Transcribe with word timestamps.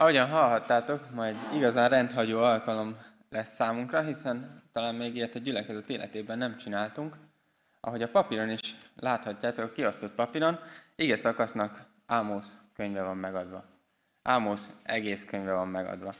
Ahogyan 0.00 0.28
hallhattátok, 0.28 1.14
ma 1.14 1.26
egy 1.26 1.36
igazán 1.54 1.88
rendhagyó 1.88 2.38
alkalom 2.38 2.96
lesz 3.30 3.54
számunkra, 3.54 4.02
hiszen 4.02 4.62
talán 4.72 4.94
még 4.94 5.16
ilyet 5.16 5.34
a 5.34 5.38
gyülekezet 5.38 5.88
életében 5.88 6.38
nem 6.38 6.56
csináltunk. 6.56 7.16
Ahogy 7.80 8.02
a 8.02 8.08
papíron 8.08 8.50
is 8.50 8.76
láthatjátok, 8.96 9.64
a 9.64 9.72
kiosztott 9.72 10.12
papíron, 10.12 10.58
ige 10.96 11.16
szakasznak 11.16 11.80
Ámosz 12.06 12.58
könyve 12.74 13.02
van 13.02 13.16
megadva. 13.16 13.64
Ámosz 14.22 14.72
egész 14.82 15.24
könyve 15.24 15.52
van 15.52 15.68
megadva. 15.68 16.14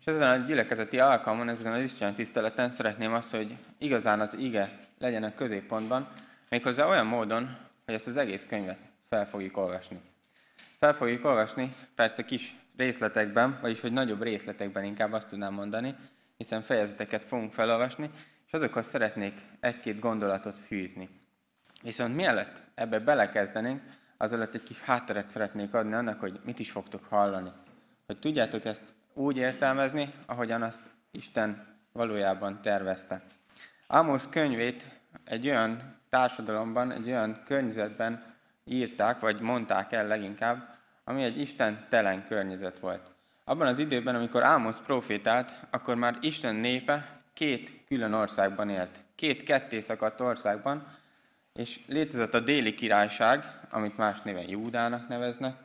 És 0.00 0.06
ezen 0.06 0.28
a 0.28 0.46
gyülekezeti 0.46 0.98
alkalmon, 0.98 1.48
ezen 1.48 1.72
az 1.72 1.82
Isten 1.82 2.14
tiszteleten 2.14 2.70
szeretném 2.70 3.12
azt, 3.12 3.30
hogy 3.30 3.56
igazán 3.78 4.20
az 4.20 4.34
ige 4.34 4.70
legyen 4.98 5.22
a 5.22 5.34
középpontban, 5.34 6.08
méghozzá 6.48 6.86
olyan 6.86 7.06
módon, 7.06 7.56
hogy 7.84 7.94
ezt 7.94 8.06
az 8.06 8.16
egész 8.16 8.46
könyvet 8.46 8.78
fel 9.08 9.26
fogjuk 9.26 9.56
olvasni. 9.56 10.00
Fel 10.78 10.92
fogjuk 10.92 11.24
olvasni, 11.24 11.74
persze 11.94 12.24
kis 12.24 12.62
részletekben, 12.76 13.58
vagyis 13.60 13.80
hogy 13.80 13.92
nagyobb 13.92 14.22
részletekben 14.22 14.84
inkább 14.84 15.12
azt 15.12 15.28
tudnám 15.28 15.54
mondani, 15.54 15.94
hiszen 16.36 16.62
fejezeteket 16.62 17.24
fogunk 17.24 17.52
felolvasni, 17.52 18.10
és 18.46 18.52
azokhoz 18.52 18.86
szeretnék 18.86 19.40
egy-két 19.60 19.98
gondolatot 19.98 20.58
fűzni. 20.58 21.08
Viszont 21.82 22.14
mielőtt 22.14 22.62
ebbe 22.74 22.98
belekezdenénk, 22.98 23.82
azelőtt 24.16 24.54
egy 24.54 24.62
kis 24.62 24.80
hátteret 24.80 25.28
szeretnék 25.28 25.74
adni 25.74 25.94
annak, 25.94 26.20
hogy 26.20 26.40
mit 26.44 26.58
is 26.58 26.70
fogtok 26.70 27.04
hallani. 27.04 27.50
Hogy 28.06 28.18
tudjátok 28.18 28.64
ezt 28.64 28.94
úgy 29.14 29.36
értelmezni, 29.36 30.12
ahogyan 30.26 30.62
azt 30.62 30.80
Isten 31.10 31.66
valójában 31.92 32.62
tervezte. 32.62 33.22
Ámosz 33.86 34.28
könyvét 34.28 34.88
egy 35.24 35.48
olyan 35.48 35.98
társadalomban, 36.08 36.92
egy 36.92 37.06
olyan 37.06 37.42
környezetben 37.44 38.24
írták, 38.64 39.20
vagy 39.20 39.40
mondták 39.40 39.92
el 39.92 40.06
leginkább, 40.06 40.73
ami 41.04 41.22
egy 41.22 41.40
Isten 41.40 41.86
telen 41.88 42.24
környezet 42.24 42.78
volt. 42.78 43.10
Abban 43.44 43.66
az 43.66 43.78
időben, 43.78 44.14
amikor 44.14 44.42
Ámosz 44.42 44.80
profétált, 44.86 45.54
akkor 45.70 45.94
már 45.94 46.18
Isten 46.20 46.54
népe 46.54 47.20
két 47.32 47.72
külön 47.86 48.12
országban 48.12 48.70
élt. 48.70 49.02
Két 49.14 49.42
ketté 49.42 49.80
szakadt 49.80 50.20
országban, 50.20 50.96
és 51.52 51.80
létezett 51.86 52.34
a 52.34 52.40
déli 52.40 52.74
királyság, 52.74 53.60
amit 53.70 53.96
más 53.96 54.20
néven 54.20 54.48
Júdának 54.48 55.08
neveznek, 55.08 55.56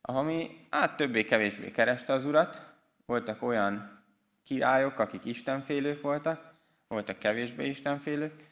ami 0.00 0.66
át 0.70 0.96
többé-kevésbé 0.96 1.70
kereste 1.70 2.12
az 2.12 2.26
urat. 2.26 2.66
Voltak 3.06 3.42
olyan 3.42 4.02
királyok, 4.44 4.98
akik 4.98 5.24
istenfélők 5.24 6.00
voltak, 6.00 6.52
voltak 6.88 7.18
kevésbé 7.18 7.68
istenfélők, 7.68 8.50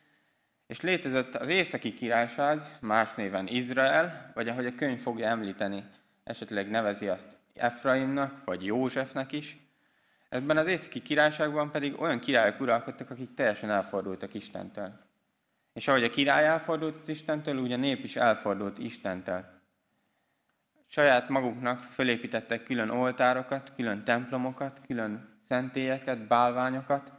és 0.66 0.81
létezett 0.81 1.34
az 1.34 1.48
északi 1.48 1.94
királyság, 1.94 2.78
más 2.81 3.14
néven 3.14 3.47
Izrael, 3.47 4.31
vagy 4.34 4.48
ahogy 4.48 4.66
a 4.66 4.75
könyv 4.75 5.00
fogja 5.00 5.27
említeni, 5.27 5.84
esetleg 6.31 6.70
nevezi 6.70 7.09
azt 7.09 7.39
Efraimnak, 7.55 8.45
vagy 8.45 8.64
Józsefnek 8.64 9.33
is. 9.33 9.56
Ebben 10.28 10.56
az 10.56 10.67
északi 10.67 11.03
királyságban 11.03 11.70
pedig 11.70 12.00
olyan 12.00 12.19
királyok 12.19 12.61
uralkodtak, 12.61 13.11
akik 13.11 13.34
teljesen 13.34 13.70
elfordultak 13.70 14.34
Istentől. 14.34 14.92
És 15.72 15.89
ahogy 15.89 16.05
a 16.05 16.11
király 16.11 16.47
elfordult 16.47 16.98
az 16.98 17.09
Istentől, 17.09 17.59
úgy 17.59 17.72
a 17.72 17.77
nép 17.77 18.05
is 18.05 18.17
elfordult 18.17 18.78
Istentől. 18.78 19.45
Saját 20.87 21.28
maguknak 21.28 21.78
fölépítettek 21.78 22.62
külön 22.62 22.89
oltárokat, 22.89 23.72
külön 23.75 24.05
templomokat, 24.05 24.81
külön 24.87 25.37
szentélyeket, 25.47 26.27
bálványokat, 26.27 27.12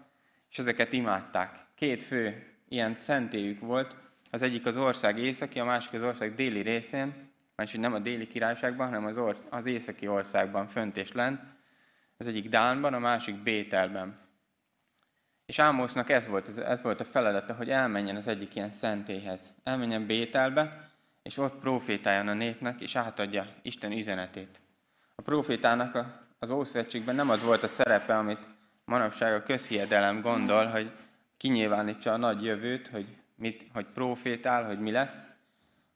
és 0.50 0.58
ezeket 0.58 0.94
imádták. 0.94 1.56
Két 1.76 2.04
fő 2.04 2.48
ilyen 2.70 2.96
szentélyük 3.00 3.60
volt, 3.60 3.96
az 4.32 4.42
egyik 4.42 4.66
az 4.66 4.78
ország 4.78 5.18
északi, 5.18 5.60
a 5.60 5.66
másik 5.66 5.94
az 5.94 6.02
ország 6.02 6.36
déli 6.36 6.62
részén, 6.62 7.31
vagyis 7.56 7.74
nem 7.74 7.94
a 7.94 8.00
déli 8.00 8.28
királyságban, 8.28 8.88
hanem 8.88 9.06
az, 9.06 9.18
orsz, 9.18 9.44
az 9.50 9.66
északi 9.66 10.08
országban, 10.08 10.68
fönt 10.68 10.98
és 10.98 11.12
lent. 11.12 11.42
Az 12.18 12.28
egyik 12.28 12.50
Dánban, 12.50 12.94
a 12.94 13.00
másik 13.00 13.44
Bételben. 13.44 14.20
És 15.46 15.60
Ámosznak 15.60 16.10
ez 16.10 16.28
volt, 16.28 16.58
ez 16.58 16.82
volt 16.82 17.00
a 17.00 17.04
feladata, 17.04 17.54
hogy 17.54 17.70
elmenjen 17.70 18.16
az 18.16 18.28
egyik 18.28 18.56
ilyen 18.56 18.70
szentélyhez. 18.70 19.54
Elmenjen 19.64 20.06
Bételbe, 20.06 20.92
és 21.24 21.38
ott 21.38 21.60
profétáljon 21.60 22.28
a 22.28 22.34
népnek, 22.34 22.82
és 22.82 22.96
átadja 22.96 23.48
Isten 23.62 23.92
üzenetét. 23.92 24.62
A 25.16 25.22
profétának 25.22 26.06
az 26.40 26.50
Ószövetségben 26.50 27.16
nem 27.16 27.30
az 27.30 27.44
volt 27.44 27.64
a 27.64 27.68
szerepe, 27.68 28.18
amit 28.18 28.48
manapság 28.86 29.34
a 29.34 29.44
közhiedelem 29.44 30.22
gondol, 30.22 30.66
hogy 30.66 30.92
kinyilvánítsa 31.38 32.14
a 32.14 32.18
nagy 32.18 32.44
jövőt, 32.44 32.88
hogy, 32.88 33.18
mit, 33.36 33.68
hogy 33.74 33.86
profétál, 33.86 34.66
hogy 34.66 34.80
mi 34.80 34.92
lesz, 34.92 35.28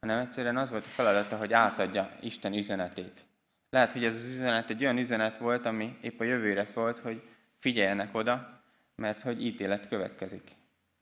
hanem 0.06 0.24
egyszerűen 0.24 0.56
az 0.56 0.70
volt 0.70 0.84
a 0.84 0.88
feladata, 0.88 1.36
hogy 1.36 1.52
átadja 1.52 2.10
Isten 2.20 2.52
üzenetét. 2.52 3.24
Lehet, 3.70 3.92
hogy 3.92 4.04
ez 4.04 4.16
az 4.16 4.24
üzenet 4.24 4.70
egy 4.70 4.82
olyan 4.82 4.98
üzenet 4.98 5.38
volt, 5.38 5.66
ami 5.66 5.96
épp 6.00 6.20
a 6.20 6.24
jövőre 6.24 6.64
szólt, 6.64 6.98
hogy 6.98 7.22
figyeljenek 7.56 8.14
oda, 8.14 8.62
mert 8.94 9.22
hogy 9.22 9.44
ítélet 9.44 9.88
következik. 9.88 10.50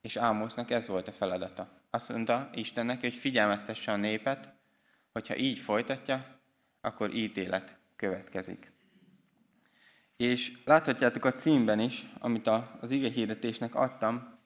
És 0.00 0.16
Ámosznak 0.16 0.70
ez 0.70 0.88
volt 0.88 1.08
a 1.08 1.12
feladata. 1.12 1.68
Azt 1.90 2.08
mondta 2.08 2.50
Istennek, 2.54 3.00
hogy 3.00 3.14
figyelmeztesse 3.16 3.92
a 3.92 3.96
népet, 3.96 4.52
hogyha 5.12 5.36
így 5.36 5.58
folytatja, 5.58 6.40
akkor 6.80 7.14
ítélet 7.14 7.76
következik. 7.96 8.72
És 10.16 10.52
láthatjátok 10.64 11.24
a 11.24 11.34
címben 11.34 11.80
is, 11.80 12.04
amit 12.18 12.46
az 12.80 12.90
ige 12.90 13.10
hirdetésnek 13.10 13.74
adtam, 13.74 14.38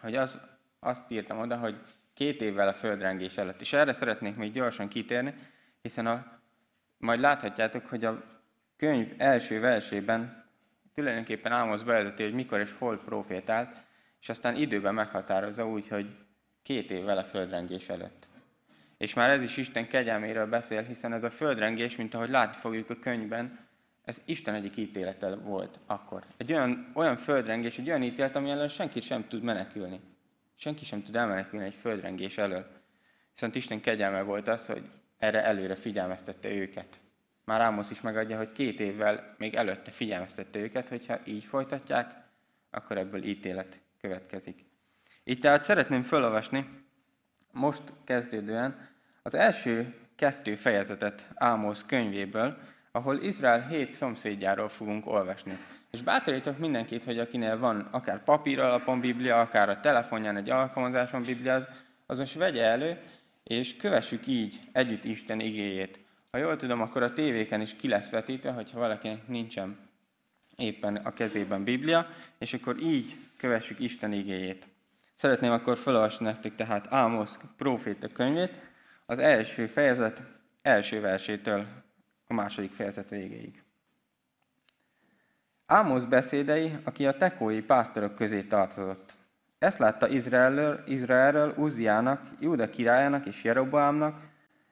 hogy 0.00 0.14
az, 0.14 0.38
azt 0.80 1.10
írtam 1.10 1.38
oda, 1.38 1.56
hogy 1.56 1.80
két 2.16 2.40
évvel 2.40 2.68
a 2.68 2.72
földrengés 2.72 3.36
előtt. 3.36 3.60
És 3.60 3.72
erre 3.72 3.92
szeretnék 3.92 4.36
még 4.36 4.52
gyorsan 4.52 4.88
kitérni, 4.88 5.34
hiszen 5.82 6.06
a, 6.06 6.40
majd 6.98 7.20
láthatjátok, 7.20 7.86
hogy 7.86 8.04
a 8.04 8.22
könyv 8.76 9.14
első 9.16 9.60
versében 9.60 10.44
tulajdonképpen 10.94 11.52
Ámosz 11.52 11.82
bevezeti, 11.82 12.22
hogy 12.22 12.34
mikor 12.34 12.60
és 12.60 12.74
hol 12.78 12.98
profétált, 12.98 13.76
és 14.20 14.28
aztán 14.28 14.56
időben 14.56 14.94
meghatározza 14.94 15.68
úgy, 15.68 15.88
hogy 15.88 16.06
két 16.62 16.90
évvel 16.90 17.18
a 17.18 17.24
földrengés 17.24 17.88
előtt. 17.88 18.28
És 18.98 19.14
már 19.14 19.30
ez 19.30 19.42
is 19.42 19.56
Isten 19.56 19.88
kegyelméről 19.88 20.46
beszél, 20.46 20.82
hiszen 20.82 21.12
ez 21.12 21.24
a 21.24 21.30
földrengés, 21.30 21.96
mint 21.96 22.14
ahogy 22.14 22.30
látni 22.30 22.60
fogjuk 22.60 22.90
a 22.90 22.98
könyvben, 22.98 23.58
ez 24.04 24.20
Isten 24.24 24.54
egyik 24.54 24.76
ítélete 24.76 25.34
volt 25.34 25.78
akkor. 25.86 26.24
Egy 26.36 26.52
olyan, 26.52 26.90
olyan 26.94 27.16
földrengés, 27.16 27.78
egy 27.78 27.88
olyan 27.88 28.02
ítélet, 28.02 28.36
ami 28.36 28.50
ellen 28.50 28.68
senki 28.68 29.00
sem 29.00 29.28
tud 29.28 29.42
menekülni. 29.42 30.00
Senki 30.56 30.84
sem 30.84 31.02
tud 31.02 31.16
elmenekülni 31.16 31.64
egy 31.64 31.74
földrengés 31.74 32.38
elől. 32.38 32.66
Viszont 33.32 33.54
Isten 33.54 33.80
kegyelme 33.80 34.22
volt 34.22 34.48
az, 34.48 34.66
hogy 34.66 34.90
erre 35.18 35.44
előre 35.44 35.74
figyelmeztette 35.74 36.48
őket. 36.48 37.00
Már 37.44 37.60
Ámosz 37.60 37.90
is 37.90 38.00
megadja, 38.00 38.36
hogy 38.36 38.52
két 38.52 38.80
évvel 38.80 39.34
még 39.38 39.54
előtte 39.54 39.90
figyelmeztette 39.90 40.58
őket, 40.58 40.88
hogyha 40.88 41.18
így 41.24 41.44
folytatják, 41.44 42.14
akkor 42.70 42.98
ebből 42.98 43.22
ítélet 43.22 43.80
következik. 44.00 44.64
Itt 45.24 45.40
tehát 45.40 45.64
szeretném 45.64 46.02
felolvasni, 46.02 46.84
most 47.52 47.82
kezdődően, 48.04 48.88
az 49.22 49.34
első 49.34 49.94
kettő 50.14 50.54
fejezetet 50.54 51.26
Ámosz 51.34 51.84
könyvéből, 51.84 52.58
ahol 52.90 53.20
Izrael 53.20 53.66
hét 53.66 53.92
szomszédjáról 53.92 54.68
fogunk 54.68 55.06
olvasni. 55.06 55.58
És 55.90 56.02
bátorítok 56.02 56.58
mindenkit, 56.58 57.04
hogy 57.04 57.18
akinél 57.18 57.58
van 57.58 57.88
akár 57.90 58.24
papír 58.24 58.60
alapon 58.60 59.00
Biblia, 59.00 59.40
akár 59.40 59.68
a 59.68 59.80
telefonján 59.80 60.36
egy 60.36 60.50
alkalmazáson 60.50 61.22
Biblia, 61.22 61.54
az, 61.54 61.68
az 62.06 62.18
most 62.18 62.34
vegye 62.34 62.64
elő, 62.64 63.00
és 63.44 63.76
kövessük 63.76 64.26
így 64.26 64.60
együtt 64.72 65.04
Isten 65.04 65.40
igéjét. 65.40 65.98
Ha 66.30 66.38
jól 66.38 66.56
tudom, 66.56 66.80
akkor 66.80 67.02
a 67.02 67.12
tévéken 67.12 67.60
is 67.60 67.76
ki 67.76 67.88
lesz 67.88 68.10
vetítve, 68.10 68.50
hogyha 68.50 68.78
valakinek 68.78 69.28
nincsen 69.28 69.78
éppen 70.56 70.96
a 70.96 71.12
kezében 71.12 71.64
Biblia, 71.64 72.06
és 72.38 72.52
akkor 72.52 72.80
így 72.80 73.16
kövessük 73.36 73.80
Isten 73.80 74.12
igéjét. 74.12 74.66
Szeretném 75.14 75.52
akkor 75.52 75.76
felolvasni 75.76 76.24
nektek 76.24 76.54
tehát 76.54 76.86
Ámosz 76.90 77.38
próféta 77.56 78.08
könyvét, 78.08 78.52
az 79.06 79.18
első 79.18 79.66
fejezet 79.66 80.22
első 80.62 81.00
versétől 81.00 81.66
a 82.26 82.34
második 82.34 82.72
fejezet 82.72 83.08
végéig. 83.08 83.65
Ámosz 85.66 86.04
beszédei, 86.04 86.78
aki 86.84 87.06
a 87.06 87.16
tekói 87.16 87.62
pásztorok 87.62 88.14
közé 88.14 88.42
tartozott. 88.42 89.14
Ezt 89.58 89.78
látta 89.78 90.08
Izraelről, 90.08 90.82
Izraelről 90.86 91.54
Uziának, 91.56 92.22
Júda 92.40 92.70
királyának 92.70 93.26
és 93.26 93.44
Jeroboámnak, 93.44 94.20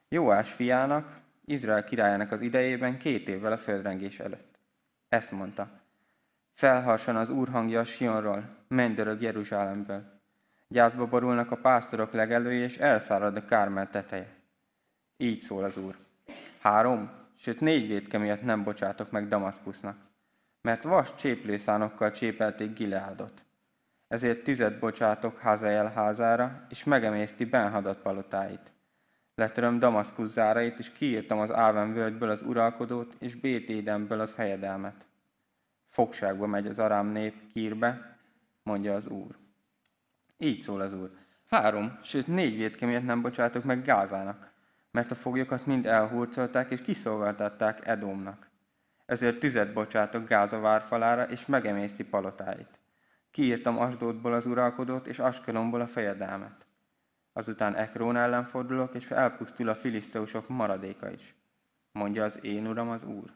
Jóás 0.08 0.50
fiának, 0.52 1.20
Izrael 1.44 1.84
királyának 1.84 2.32
az 2.32 2.40
idejében 2.40 2.98
két 2.98 3.28
évvel 3.28 3.52
a 3.52 3.58
földrengés 3.58 4.18
előtt. 4.18 4.58
Ezt 5.08 5.30
mondta. 5.30 5.68
Felharsan 6.52 7.16
az 7.16 7.30
úr 7.30 7.48
hangja 7.48 7.80
a 7.80 7.84
Sionról, 7.84 8.44
mennydörög 8.68 9.22
Jeruzsálemből. 9.22 10.20
Gyászba 10.68 11.06
borulnak 11.06 11.50
a 11.50 11.56
pásztorok 11.56 12.12
legelői, 12.12 12.58
és 12.58 12.76
elszárad 12.76 13.36
a 13.36 13.44
kármel 13.44 13.90
teteje. 13.90 14.28
Így 15.16 15.40
szól 15.40 15.64
az 15.64 15.76
úr. 15.76 15.96
Három, 16.60 17.10
sőt 17.38 17.60
négy 17.60 17.88
védke 17.88 18.18
miatt 18.18 18.42
nem 18.42 18.62
bocsátok 18.62 19.10
meg 19.10 19.28
Damaszkusznak 19.28 19.96
mert 20.64 20.82
vas 20.82 21.14
cséplőszánokkal 21.14 22.10
csépelték 22.10 22.72
Gileádot. 22.72 23.44
Ezért 24.08 24.44
tüzet 24.44 24.78
bocsátok 24.78 25.38
Hazael 25.38 25.92
házára, 25.92 26.66
és 26.68 26.84
megemészti 26.84 27.44
Benhadat 27.44 27.98
palotáit. 27.98 28.72
Letöröm 29.34 29.78
Damaszkusz 29.78 30.30
zárait, 30.30 30.78
és 30.78 30.92
kiírtam 30.92 31.38
az 31.38 31.52
Áven 31.52 31.92
völgyből 31.92 32.30
az 32.30 32.42
uralkodót, 32.42 33.16
és 33.18 33.34
Bétédenből 33.34 34.20
az 34.20 34.30
fejedelmet. 34.30 35.06
Fogságba 35.88 36.46
megy 36.46 36.66
az 36.66 36.78
arám 36.78 37.06
nép 37.06 37.52
kírbe, 37.52 38.18
mondja 38.62 38.94
az 38.94 39.06
Úr. 39.06 39.36
Így 40.38 40.58
szól 40.58 40.80
az 40.80 40.94
Úr. 40.94 41.10
Három, 41.46 41.98
sőt 42.02 42.26
négy 42.26 42.56
védke 42.56 42.86
miatt 42.86 43.04
nem 43.04 43.22
bocsátok 43.22 43.64
meg 43.64 43.82
Gázának, 43.82 44.50
mert 44.90 45.10
a 45.10 45.14
foglyokat 45.14 45.66
mind 45.66 45.86
elhurcolták 45.86 46.70
és 46.70 46.80
kiszolgáltatták 46.80 47.86
Edomnak. 47.86 48.52
Ezért 49.06 49.38
tüzet 49.38 49.72
bocsátok 49.72 50.28
Gáza 50.28 50.60
várfalára, 50.60 51.22
és 51.22 51.46
megemészti 51.46 52.04
palotáit. 52.04 52.78
Kiírtam 53.30 53.78
Asdódból 53.78 54.32
az 54.32 54.46
uralkodót, 54.46 55.06
és 55.06 55.18
Askelonból 55.18 55.80
a 55.80 55.86
fejedelmet. 55.86 56.66
Azután 57.32 57.74
Ekrón 57.74 58.16
ellen 58.16 58.44
fordulok, 58.44 58.94
és 58.94 59.10
elpusztul 59.10 59.68
a 59.68 59.74
filiszteusok 59.74 60.48
maradéka 60.48 61.10
is. 61.10 61.34
Mondja 61.92 62.24
az 62.24 62.44
én 62.44 62.66
uram 62.66 62.88
az 62.88 63.04
úr. 63.04 63.32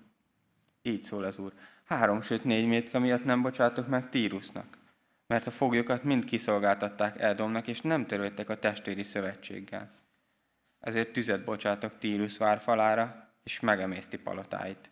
Így 0.83 1.05
szól 1.05 1.25
az 1.25 1.39
úr. 1.39 1.53
Három, 1.85 2.23
sőt 2.23 2.45
négy 2.45 2.67
métka 2.67 2.99
miatt 2.99 3.25
nem 3.25 3.43
bocsátok 3.43 3.89
meg 3.89 4.09
Tírusnak, 4.09 4.79
mert 5.27 5.47
a 5.47 5.51
foglyokat 5.51 6.03
mind 6.03 6.25
kiszolgáltatták 6.25 7.21
Edomnak, 7.21 7.67
és 7.67 7.81
nem 7.81 8.07
törődtek 8.07 8.49
a 8.49 8.59
testvéri 8.59 9.03
szövetséggel. 9.03 9.91
Ezért 10.81 11.13
tüzet 11.13 11.45
bocsátok 11.45 11.99
Tírus 11.99 12.37
várfalára, 12.37 13.29
és 13.43 13.61
megemészti 13.61 14.19
palotáit. 14.19 14.91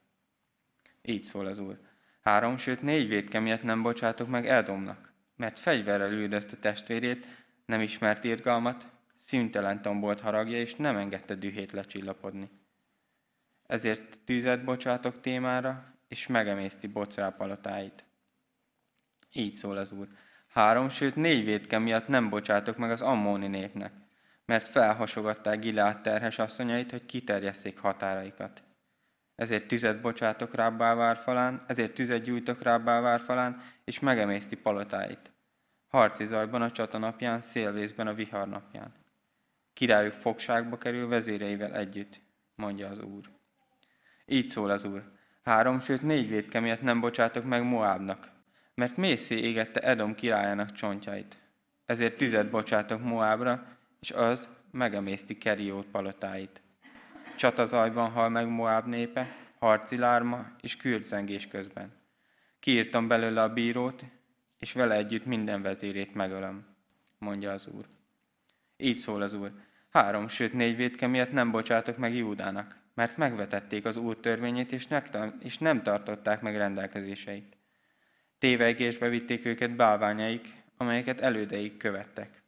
Így 1.08 1.22
szól 1.22 1.46
az 1.46 1.58
Úr. 1.58 1.78
Három, 2.20 2.56
sőt 2.56 2.82
négy 2.82 3.08
védke 3.08 3.40
miatt 3.40 3.62
nem 3.62 3.82
bocsátok 3.82 4.28
meg 4.28 4.48
Edomnak, 4.48 5.12
mert 5.36 5.58
fegyverrel 5.58 6.12
üldözt 6.12 6.52
a 6.52 6.58
testvérét, 6.58 7.26
nem 7.66 7.80
ismert 7.80 8.24
irgalmat, 8.24 8.86
szüntelen 9.16 9.82
tombolt 9.82 10.20
haragja, 10.20 10.58
és 10.58 10.74
nem 10.74 10.96
engedte 10.96 11.34
dühét 11.34 11.72
lecsillapodni. 11.72 12.50
Ezért 13.66 14.18
tüzet 14.24 14.64
bocsátok 14.64 15.20
témára, 15.20 15.94
és 16.08 16.26
megemészti 16.26 16.86
bocrá 16.86 17.28
palotáit. 17.28 18.04
Így 19.32 19.54
szól 19.54 19.76
az 19.76 19.92
Úr. 19.92 20.08
Három, 20.48 20.88
sőt 20.88 21.16
négy 21.16 21.44
védke 21.44 21.78
miatt 21.78 22.08
nem 22.08 22.28
bocsátok 22.28 22.76
meg 22.76 22.90
az 22.90 23.02
ammóni 23.02 23.46
népnek, 23.46 23.92
mert 24.44 24.68
felhasogatták 24.68 25.58
Gilead 25.58 26.00
terhes 26.00 26.38
asszonyait, 26.38 26.90
hogy 26.90 27.06
kiterjesszék 27.06 27.78
határaikat. 27.78 28.62
Ezért 29.36 29.68
tüzet 29.68 30.00
bocsátok 30.00 30.54
rá 30.54 31.14
falán, 31.14 31.64
ezért 31.66 31.94
tüzet 31.94 32.22
gyújtok 32.22 32.62
rá 32.62 33.18
falán, 33.18 33.62
és 33.84 33.98
megemészti 33.98 34.56
palotáit. 34.56 35.30
Harci 35.88 36.26
zajban 36.26 36.62
a 36.62 36.70
csata 36.70 36.98
napján, 36.98 37.40
szélvészben 37.40 38.06
a 38.06 38.14
vihar 38.14 38.48
napján. 38.48 38.92
Királyuk 39.72 40.12
fogságba 40.12 40.78
kerül 40.78 41.08
vezéreivel 41.08 41.74
együtt, 41.74 42.20
mondja 42.54 42.88
az 42.88 42.98
Úr. 42.98 43.30
Így 44.26 44.48
szól 44.48 44.70
az 44.70 44.84
Úr. 44.84 45.02
Három, 45.42 45.80
sőt 45.80 46.02
négy 46.02 46.28
védke 46.28 46.60
miatt 46.60 46.82
nem 46.82 47.00
bocsátok 47.00 47.44
meg 47.44 47.62
Moábnak, 47.62 48.30
mert 48.74 48.96
mészé 48.96 49.38
égette 49.38 49.80
Edom 49.80 50.14
királyának 50.14 50.72
csontjait. 50.72 51.38
Ezért 51.86 52.16
tüzet 52.16 52.50
bocsátok 52.50 53.02
Moábra, 53.02 53.66
és 54.00 54.10
az 54.10 54.48
megemészti 54.70 55.38
Keriót 55.38 55.86
palotáit. 55.86 56.60
Csatazajban 57.36 58.10
hal 58.10 58.28
meg 58.28 58.48
Moáb 58.48 58.86
népe, 58.86 59.36
harci 59.58 59.96
lárma 59.96 60.46
és 60.60 60.76
kürtzengés 60.76 61.48
közben. 61.48 61.92
Kiírtam 62.60 63.08
belőle 63.08 63.42
a 63.42 63.52
bírót, 63.52 64.04
és 64.58 64.72
vele 64.72 64.94
együtt 64.94 65.24
minden 65.24 65.62
vezérét 65.62 66.14
megölöm, 66.14 66.66
mondja 67.18 67.52
az 67.52 67.66
Úr. 67.66 67.84
Így 68.76 68.96
szól 68.96 69.22
az 69.22 69.34
Úr. 69.34 69.52
Három, 69.90 70.28
sőt 70.28 70.52
négy 70.52 70.76
védke 70.76 71.06
miatt 71.06 71.32
nem 71.32 71.50
bocsátok 71.50 71.96
meg 71.96 72.14
Júdának, 72.14 72.76
mert 72.94 73.16
megvetették 73.16 73.84
az 73.84 73.96
Úr 73.96 74.16
törvényét, 74.16 74.72
és, 74.72 74.86
és 75.38 75.58
nem 75.58 75.82
tartották 75.82 76.40
meg 76.40 76.56
rendelkezéseit. 76.56 77.56
Tévegésbe 78.38 79.08
vitték 79.08 79.44
őket 79.44 79.76
bálványaik, 79.76 80.52
amelyeket 80.76 81.20
elődeik 81.20 81.76
követtek. 81.76 82.42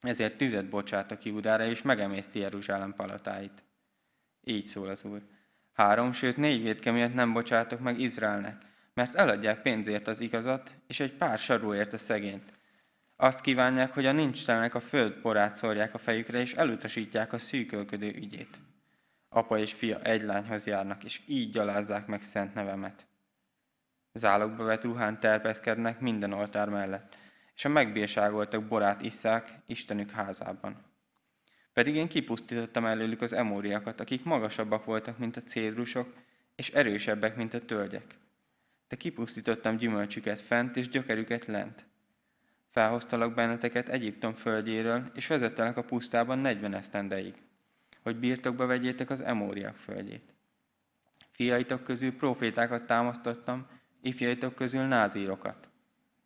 Ezért 0.00 0.36
tüzet 0.36 0.68
bocsátok 0.68 1.24
Júdára, 1.24 1.64
és 1.64 1.82
megemészti 1.82 2.38
Jeruzsálem 2.38 2.94
palatáit. 2.94 3.62
Így 4.44 4.66
szól 4.66 4.88
az 4.88 5.04
Úr. 5.04 5.22
Három, 5.72 6.12
sőt 6.12 6.36
négy 6.36 6.62
védke 6.62 6.90
miatt 6.90 7.14
nem 7.14 7.32
bocsátok 7.32 7.80
meg 7.80 8.00
Izraelnek, 8.00 8.62
mert 8.94 9.14
eladják 9.14 9.62
pénzért 9.62 10.06
az 10.06 10.20
igazat, 10.20 10.74
és 10.86 11.00
egy 11.00 11.12
pár 11.12 11.38
sarúért 11.38 11.92
a 11.92 11.98
szegényt. 11.98 12.52
Azt 13.16 13.40
kívánják, 13.40 13.94
hogy 13.94 14.06
a 14.06 14.12
nincstelenek 14.12 14.74
a 14.74 14.80
föld 14.80 15.12
porát 15.12 15.54
szórják 15.54 15.94
a 15.94 15.98
fejükre, 15.98 16.40
és 16.40 16.54
elutasítják 16.54 17.32
a 17.32 17.38
szűkölködő 17.38 18.08
ügyét. 18.08 18.60
Apa 19.28 19.58
és 19.58 19.72
fia 19.72 20.02
egy 20.02 20.22
lányhoz 20.22 20.66
járnak, 20.66 21.04
és 21.04 21.20
így 21.26 21.50
gyalázzák 21.50 22.06
meg 22.06 22.22
szent 22.22 22.54
nevemet. 22.54 23.06
Zálogba 24.12 24.64
vett 24.64 24.84
ruhán 24.84 25.20
terpeszkednek 25.20 26.00
minden 26.00 26.32
oltár 26.32 26.68
mellett, 26.68 27.18
és 27.54 27.64
a 27.64 27.68
megbírságoltak 27.68 28.64
borát 28.64 29.02
isszák 29.02 29.52
Istenük 29.66 30.10
házában. 30.10 30.91
Pedig 31.72 31.94
én 31.94 32.08
kipusztítottam 32.08 32.84
előlük 32.84 33.20
az 33.20 33.32
emóriakat, 33.32 34.00
akik 34.00 34.24
magasabbak 34.24 34.84
voltak, 34.84 35.18
mint 35.18 35.36
a 35.36 35.42
cédrusok, 35.42 36.14
és 36.54 36.70
erősebbek, 36.70 37.36
mint 37.36 37.54
a 37.54 37.64
tölgyek. 37.64 38.14
De 38.88 38.96
kipusztítottam 38.96 39.76
gyümölcsüket 39.76 40.40
fent, 40.40 40.76
és 40.76 40.88
gyökerüket 40.88 41.46
lent. 41.46 41.84
Felhoztalak 42.70 43.34
benneteket 43.34 43.88
Egyiptom 43.88 44.32
földjéről, 44.32 45.10
és 45.14 45.26
vezettelek 45.26 45.76
a 45.76 45.84
pusztában 45.84 46.38
negyven 46.38 46.74
esztendeig, 46.74 47.34
hogy 48.02 48.16
birtokba 48.16 48.66
vegyétek 48.66 49.10
az 49.10 49.20
emóriák 49.20 49.76
földjét. 49.76 50.34
Fiaitok 51.30 51.82
közül 51.82 52.16
profétákat 52.16 52.86
támasztottam, 52.86 53.66
ifjaitok 54.00 54.54
közül 54.54 54.82
názírokat. 54.82 55.68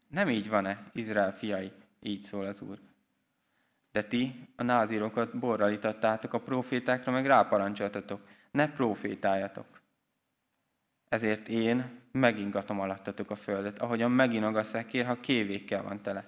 Nem 0.08 0.28
így 0.28 0.48
van-e, 0.48 0.90
Izrael 0.93 1.37
fiai? 1.37 1.72
Így 2.02 2.22
szól 2.22 2.44
az 2.46 2.60
Úr. 2.60 2.78
De 3.96 4.04
ti 4.04 4.48
a 4.56 4.62
názirokat 4.62 5.38
borral 5.38 5.72
itattátok, 5.72 6.32
a 6.32 6.40
profétákra 6.40 7.12
meg 7.12 7.26
ráparancsoltatok, 7.26 8.20
ne 8.50 8.72
profétáljatok. 8.72 9.66
Ezért 11.08 11.48
én 11.48 12.00
megingatom 12.12 12.81
alattatok 12.81 13.31
a 13.31 13.34
földet, 13.34 13.78
ahogyan 13.78 14.10
meginog 14.10 14.56
a 14.56 14.62
szekér, 14.62 15.06
ha 15.06 15.20
kévékkel 15.20 15.82
van 15.82 16.02
tele. 16.02 16.25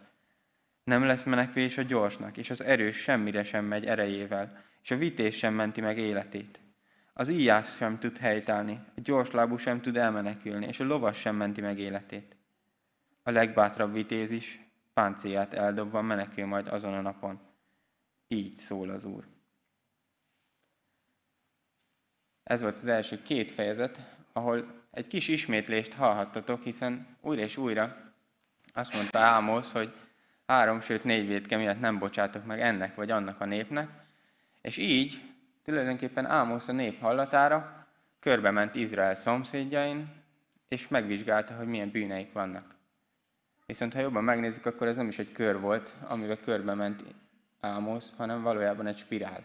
Nem 0.85 1.05
lesz 1.05 1.23
menekvés 1.23 1.79
a 1.79 1.83
gyorsnak, 1.83 2.37
és 2.37 2.51
az 2.51 2.63
erős 2.63 2.97
semmire 2.97 3.43
sem 3.43 3.65
megy 3.65 3.85
erejével, 3.85 4.65
és 4.83 4.91
a 4.91 4.97
vités 4.97 5.37
sem 5.37 5.55
menti 5.55 5.81
meg 5.81 5.99
életét. 5.99 6.61
Az 7.13 7.29
íjás 7.29 7.77
sem 7.77 7.99
tud 7.99 8.19
helytállni, 8.19 8.81
a 8.97 9.01
gyorslábú 9.01 9.57
sem 9.57 9.81
tud 9.81 9.97
elmenekülni, 9.97 10.67
és 10.67 10.81
a 10.81 10.85
lovas 10.85 11.19
sem 11.19 11.37
menti 11.37 11.61
meg 11.61 11.79
életét. 11.79 12.37
A 13.23 13.31
legbátrabb 13.31 13.93
vitéz 13.93 14.31
is 14.31 14.61
páncéját 14.95 15.55
eldobva 15.55 16.03
menekül 16.03 16.47
majd 16.47 16.69
azon 16.69 16.95
a 16.95 17.01
napon. 17.01 17.47
Így 18.29 18.57
szól 18.57 18.91
az 18.91 19.05
Úr. 19.05 19.25
Ez 22.43 22.61
volt 22.61 22.77
az 22.77 22.87
első 22.87 23.23
két 23.23 23.51
fejezet, 23.51 24.01
ahol 24.33 24.83
egy 24.91 25.07
kis 25.07 25.29
ismétlést 25.29 25.93
hallhattatok, 25.93 26.63
hiszen 26.63 27.17
újra 27.21 27.43
és 27.43 27.57
újra 27.57 28.13
azt 28.73 28.95
mondta 28.95 29.19
Ámosz, 29.19 29.73
hogy 29.73 29.95
három, 30.47 30.81
sőt 30.81 31.05
négy 31.05 31.27
védke 31.27 31.57
miatt 31.57 31.81
nem 31.81 31.99
bocsátok 31.99 32.45
meg 32.45 32.61
ennek 32.61 32.95
vagy 32.95 33.11
annak 33.11 33.41
a 33.41 33.45
népnek, 33.45 33.91
és 34.61 34.77
így 34.77 35.23
tulajdonképpen 35.65 36.27
Ámosz 36.27 36.69
a 36.69 36.73
nép 36.73 37.01
hallatára 37.01 37.87
körbe 38.21 38.51
ment 38.51 38.75
Izrael 38.75 39.15
szomszédjain, 39.15 40.09
és 40.69 40.89
megvizsgálta, 40.89 41.55
hogy 41.55 41.67
milyen 41.67 41.91
bűneik 41.91 42.33
vannak. 42.33 42.75
Viszont 43.67 43.95
ha 43.95 44.01
jobban 44.01 44.25
megnézzük, 44.25 44.67
akkor 44.67 44.87
ez 44.87 44.97
nem 44.97 45.09
is 45.09 45.19
egy 45.19 45.33
kör 45.33 45.61
volt, 45.61 45.97
amivel 46.09 46.41
körbe 46.41 46.75
ment 46.75 47.05
Ámosz, 47.61 48.15
hanem 48.17 48.43
valójában 48.43 48.87
egy 48.87 48.97
spirál. 48.97 49.45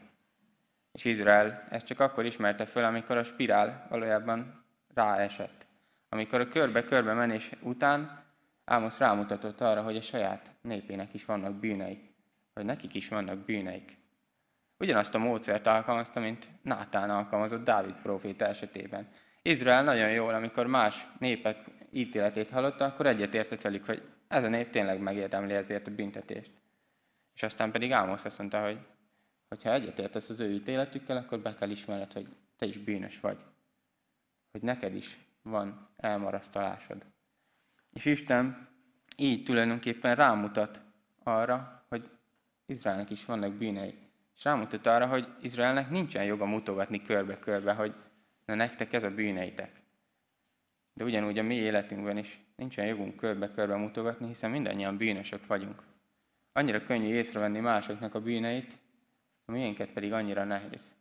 És 0.92 1.06
Izrael 1.06 1.68
ezt 1.70 1.86
csak 1.86 2.00
akkor 2.00 2.26
ismerte 2.26 2.66
föl, 2.66 2.84
amikor 2.84 3.18
a 3.18 3.24
spirál 3.24 3.88
valójában 3.90 4.66
ráesett. 4.94 5.66
Amikor 6.10 6.40
a 6.40 6.48
körbe-körbe 6.48 7.14
menés 7.14 7.50
után 7.62 8.24
Ámosz 8.66 8.98
rámutatott 8.98 9.62
arra, 9.62 9.82
hogy 9.82 9.96
a 9.96 10.02
saját 10.02 10.52
népének 10.62 11.14
is 11.14 11.26
vannak 11.26 11.54
bűneik, 11.54 12.14
hogy 12.54 12.66
nekik 12.66 12.94
is 12.94 13.08
vannak 13.08 13.38
bűneik. 13.38 13.98
Ugyanazt 14.78 15.16
a 15.16 15.18
módszert 15.18 15.68
alkalmazta, 15.68 16.20
mint 16.20 16.48
Nátán 16.62 17.10
alkalmazott 17.10 17.64
Dávid 17.64 17.96
próféta 18.02 18.46
esetében. 18.46 19.08
Izrael 19.42 19.84
nagyon 19.84 20.12
jól, 20.12 20.34
amikor 20.34 20.68
más 20.68 21.08
népek 21.20 21.58
ítéletét 21.92 22.50
hallotta, 22.50 22.86
akkor 22.86 23.06
egyetértett 23.06 23.62
velük, 23.62 23.86
hogy 23.86 24.02
ez 24.28 24.44
a 24.44 24.48
nép 24.48 24.70
tényleg 24.70 25.00
megérdemli 25.00 25.54
ezért 25.54 25.88
a 25.88 25.96
büntetést. 25.96 26.52
És 27.34 27.44
aztán 27.44 27.72
pedig 27.72 27.92
Ámosz 27.92 28.26
azt 28.26 28.38
mondta, 28.38 28.64
hogy 28.64 28.80
ha 29.64 29.74
egyetértesz 29.74 30.30
az 30.30 30.40
ő 30.40 30.52
ítéletükkel, 30.52 31.18
akkor 31.18 31.40
be 31.40 31.56
kell 31.56 31.70
ismerned, 31.70 32.14
hogy 32.14 32.28
te 32.58 32.66
is 32.66 32.78
bűnös 32.78 33.20
vagy. 33.20 33.38
Hogy 34.52 34.62
neked 34.62 34.96
is 34.96 35.20
van 35.42 35.90
elmarasztalásod. 35.98 37.06
És 37.94 38.06
Isten 38.06 38.68
így 39.18 39.44
tulajdonképpen 39.44 40.16
rámutat 40.16 40.82
arra, 41.24 41.86
hogy 41.88 42.10
Izraelnek 42.66 43.10
is 43.10 43.26
vannak 43.26 43.54
bűnei. 43.54 43.98
És 44.36 44.44
rámutat 44.44 44.86
arra, 44.86 45.08
hogy 45.08 45.28
Izraelnek 45.42 45.90
nincsen 45.90 46.24
joga 46.24 46.46
mutogatni 46.46 47.02
körbe-körbe, 47.02 47.74
hogy 47.74 47.94
na 48.46 48.56
nektek 48.56 48.94
ez 48.94 49.04
a 49.04 49.12
bűneitek. 49.12 49.82
De 50.94 51.04
ugyanúgy 51.04 51.40
a 51.40 51.44
mi 51.44 51.56
életünkben 51.56 52.18
is 52.18 52.40
nincsen 52.56 52.86
jogunk 52.86 53.16
körbe-körbe 53.16 53.76
mutogatni, 53.76 54.28
hiszen 54.28 54.52
mindannyian 54.52 54.98
bűnösök 54.98 55.48
vagyunk. 55.48 55.84
Annyira 56.54 56.84
könnyű 56.84 57.14
észrevenni 57.14 57.60
másoknak 57.60 58.14
a 58.14 58.22
bűneit, 58.22 58.78
a 59.46 59.52
miénket 59.52 59.90
pedig 59.90 60.14
annyira 60.14 60.44
nehéz. 60.44 60.94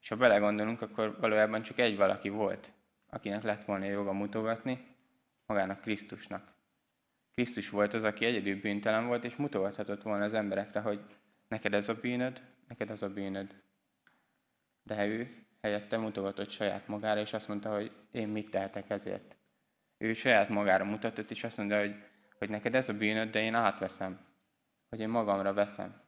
És 0.00 0.08
ha 0.08 0.16
belegondolunk, 0.16 0.82
akkor 0.82 1.18
valójában 1.20 1.62
csak 1.62 1.78
egy 1.78 1.96
valaki 1.96 2.28
volt, 2.28 2.72
akinek 3.10 3.42
lett 3.42 3.64
volna 3.64 3.84
joga 3.84 4.12
mutogatni, 4.12 4.86
magának 5.46 5.80
Krisztusnak. 5.80 6.52
Krisztus 7.34 7.70
volt 7.70 7.94
az, 7.94 8.04
aki 8.04 8.24
egyedül 8.24 8.60
bűntelen 8.60 9.06
volt, 9.06 9.24
és 9.24 9.36
mutogathatott 9.36 10.02
volna 10.02 10.24
az 10.24 10.34
emberekre, 10.34 10.80
hogy 10.80 11.00
neked 11.48 11.74
ez 11.74 11.88
a 11.88 11.94
bűnöd, 11.94 12.42
neked 12.68 12.90
az 12.90 13.02
a 13.02 13.10
bűnöd. 13.10 13.62
De 14.82 15.06
ő 15.06 15.46
helyette 15.60 15.96
mutogatott 15.96 16.50
saját 16.50 16.88
magára, 16.88 17.20
és 17.20 17.32
azt 17.32 17.48
mondta, 17.48 17.74
hogy 17.74 17.92
én 18.10 18.28
mit 18.28 18.50
tehetek 18.50 18.90
ezért. 18.90 19.36
Ő 19.98 20.12
saját 20.12 20.48
magára 20.48 20.84
mutatott, 20.84 21.30
és 21.30 21.44
azt 21.44 21.56
mondta, 21.56 21.78
hogy, 21.78 21.94
hogy 22.38 22.50
neked 22.50 22.74
ez 22.74 22.88
a 22.88 22.96
bűnöd, 22.96 23.30
de 23.30 23.40
én 23.40 23.54
átveszem. 23.54 24.18
Hogy 24.88 25.00
én 25.00 25.08
magamra 25.08 25.52
veszem. 25.52 26.00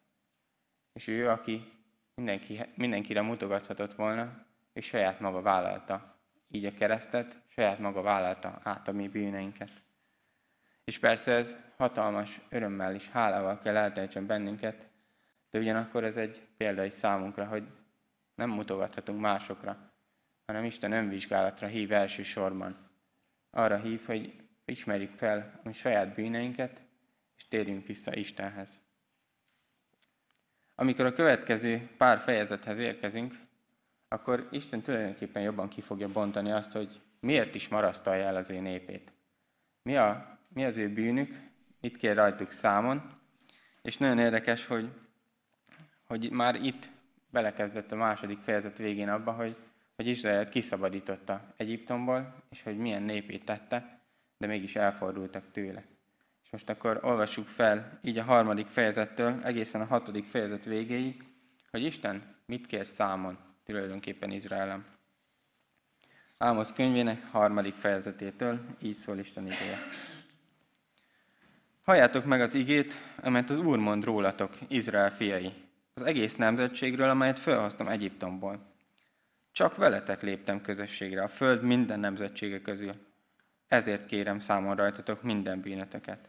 És 0.92 1.06
ő, 1.06 1.28
aki 1.28 1.72
mindenki, 2.14 2.60
mindenkire 2.74 3.22
mutogathatott 3.22 3.94
volna, 3.94 4.46
és 4.72 4.86
saját 4.86 5.20
maga 5.20 5.42
vállalta 5.42 6.18
így 6.48 6.64
a 6.64 6.74
keresztet, 6.74 7.42
saját 7.48 7.78
maga 7.78 8.02
vállalta 8.02 8.60
át 8.62 8.88
a 8.88 8.92
mi 8.92 9.08
bűneinket. 9.08 9.70
És 10.84 10.98
persze 10.98 11.32
ez 11.32 11.56
hatalmas 11.76 12.40
örömmel 12.48 12.94
és 12.94 13.10
hálával 13.10 13.58
kell 13.58 13.76
eltejtsen 13.76 14.26
bennünket, 14.26 14.88
de 15.50 15.58
ugyanakkor 15.58 16.04
ez 16.04 16.16
egy 16.16 16.42
példa 16.56 16.84
is 16.84 16.92
számunkra, 16.92 17.46
hogy 17.46 17.66
nem 18.34 18.50
mutogathatunk 18.50 19.20
másokra, 19.20 19.92
hanem 20.46 20.64
Isten 20.64 20.92
önvizsgálatra 20.92 21.66
hív 21.66 21.92
elsősorban. 21.92 22.90
Arra 23.50 23.76
hív, 23.76 24.04
hogy 24.06 24.39
ismerjük 24.70 25.12
fel 25.16 25.60
a 25.64 25.72
saját 25.72 26.14
bűneinket, 26.14 26.82
és 27.36 27.48
térjünk 27.48 27.86
vissza 27.86 28.14
Istenhez. 28.14 28.80
Amikor 30.74 31.04
a 31.04 31.12
következő 31.12 31.88
pár 31.96 32.18
fejezethez 32.18 32.78
érkezünk, 32.78 33.34
akkor 34.08 34.48
Isten 34.50 34.82
tulajdonképpen 34.82 35.42
jobban 35.42 35.68
ki 35.68 35.80
fogja 35.80 36.08
bontani 36.08 36.50
azt, 36.50 36.72
hogy 36.72 37.00
miért 37.20 37.54
is 37.54 37.68
marasztalja 37.68 38.24
el 38.24 38.36
az 38.36 38.50
ő 38.50 38.60
népét. 38.60 39.12
Mi, 39.82 39.96
a, 39.96 40.38
mi 40.48 40.64
az 40.64 40.76
ő 40.76 40.88
bűnük, 40.88 41.40
mit 41.80 41.96
kér 41.96 42.14
rajtuk 42.14 42.50
számon, 42.50 43.18
és 43.82 43.96
nagyon 43.96 44.18
érdekes, 44.18 44.66
hogy, 44.66 44.90
hogy 46.04 46.30
már 46.30 46.54
itt 46.54 46.88
belekezdett 47.30 47.92
a 47.92 47.96
második 47.96 48.38
fejezet 48.38 48.78
végén 48.78 49.08
abba, 49.08 49.32
hogy, 49.32 49.56
hogy 49.96 50.06
Izraelet 50.06 50.48
kiszabadította 50.48 51.54
Egyiptomból, 51.56 52.34
és 52.50 52.62
hogy 52.62 52.76
milyen 52.76 53.02
népét 53.02 53.44
tette, 53.44 53.99
de 54.40 54.46
mégis 54.46 54.76
elfordultak 54.76 55.50
tőle. 55.52 55.84
És 56.44 56.50
most 56.50 56.68
akkor 56.68 57.00
olvassuk 57.02 57.48
fel 57.48 57.98
így 58.02 58.18
a 58.18 58.22
harmadik 58.22 58.66
fejezettől 58.66 59.40
egészen 59.44 59.80
a 59.80 59.84
hatodik 59.84 60.26
fejezet 60.26 60.64
végéig, 60.64 61.24
hogy 61.70 61.82
Isten 61.82 62.34
mit 62.46 62.66
kér 62.66 62.86
számon 62.86 63.38
tulajdonképpen 63.64 64.30
Izraelem. 64.30 64.86
Ámosz 66.38 66.72
könyvének 66.72 67.24
harmadik 67.30 67.74
fejezetétől 67.74 68.60
így 68.82 68.94
szól 68.94 69.18
Isten 69.18 69.42
igéje. 69.42 69.78
Halljátok 71.82 72.24
meg 72.24 72.40
az 72.40 72.54
igét, 72.54 72.94
amelyet 73.22 73.50
az 73.50 73.58
Úr 73.58 73.78
mond 73.78 74.04
rólatok, 74.04 74.56
Izrael 74.68 75.14
fiai, 75.14 75.52
az 75.94 76.02
egész 76.02 76.36
nemzetségről, 76.36 77.10
amelyet 77.10 77.38
felhoztam 77.38 77.88
Egyiptomból. 77.88 78.72
Csak 79.52 79.76
veletek 79.76 80.22
léptem 80.22 80.60
közösségre, 80.60 81.22
a 81.22 81.28
föld 81.28 81.62
minden 81.62 82.00
nemzetsége 82.00 82.60
közül. 82.60 83.08
Ezért 83.70 84.06
kérem 84.06 84.40
számon 84.40 84.76
rajtatok 84.76 85.22
minden 85.22 85.60
bűnötöket. 85.60 86.28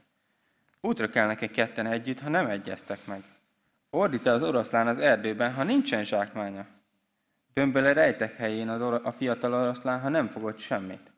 Útra 0.81 1.10
kelnek 1.10 1.41
egy 1.41 1.51
ketten 1.51 1.86
együtt, 1.86 2.19
ha 2.19 2.29
nem 2.29 2.48
egyeztek 2.48 3.05
meg. 3.05 3.24
Ordít 3.89 4.25
az 4.25 4.43
oroszlán 4.43 4.88
az 4.88 5.00
erdőben, 5.00 5.53
ha 5.53 5.63
nincsen 5.63 6.03
zsákmánya. 6.03 6.65
Gömböle 7.53 7.93
rejtek 7.93 8.36
helyén 8.36 8.69
az 8.69 8.81
or- 8.81 9.05
a 9.05 9.12
fiatal 9.12 9.53
oroszlán, 9.53 10.00
ha 10.00 10.10
nem 10.10 10.27
fogott 10.27 10.60
semmit. 10.60 11.12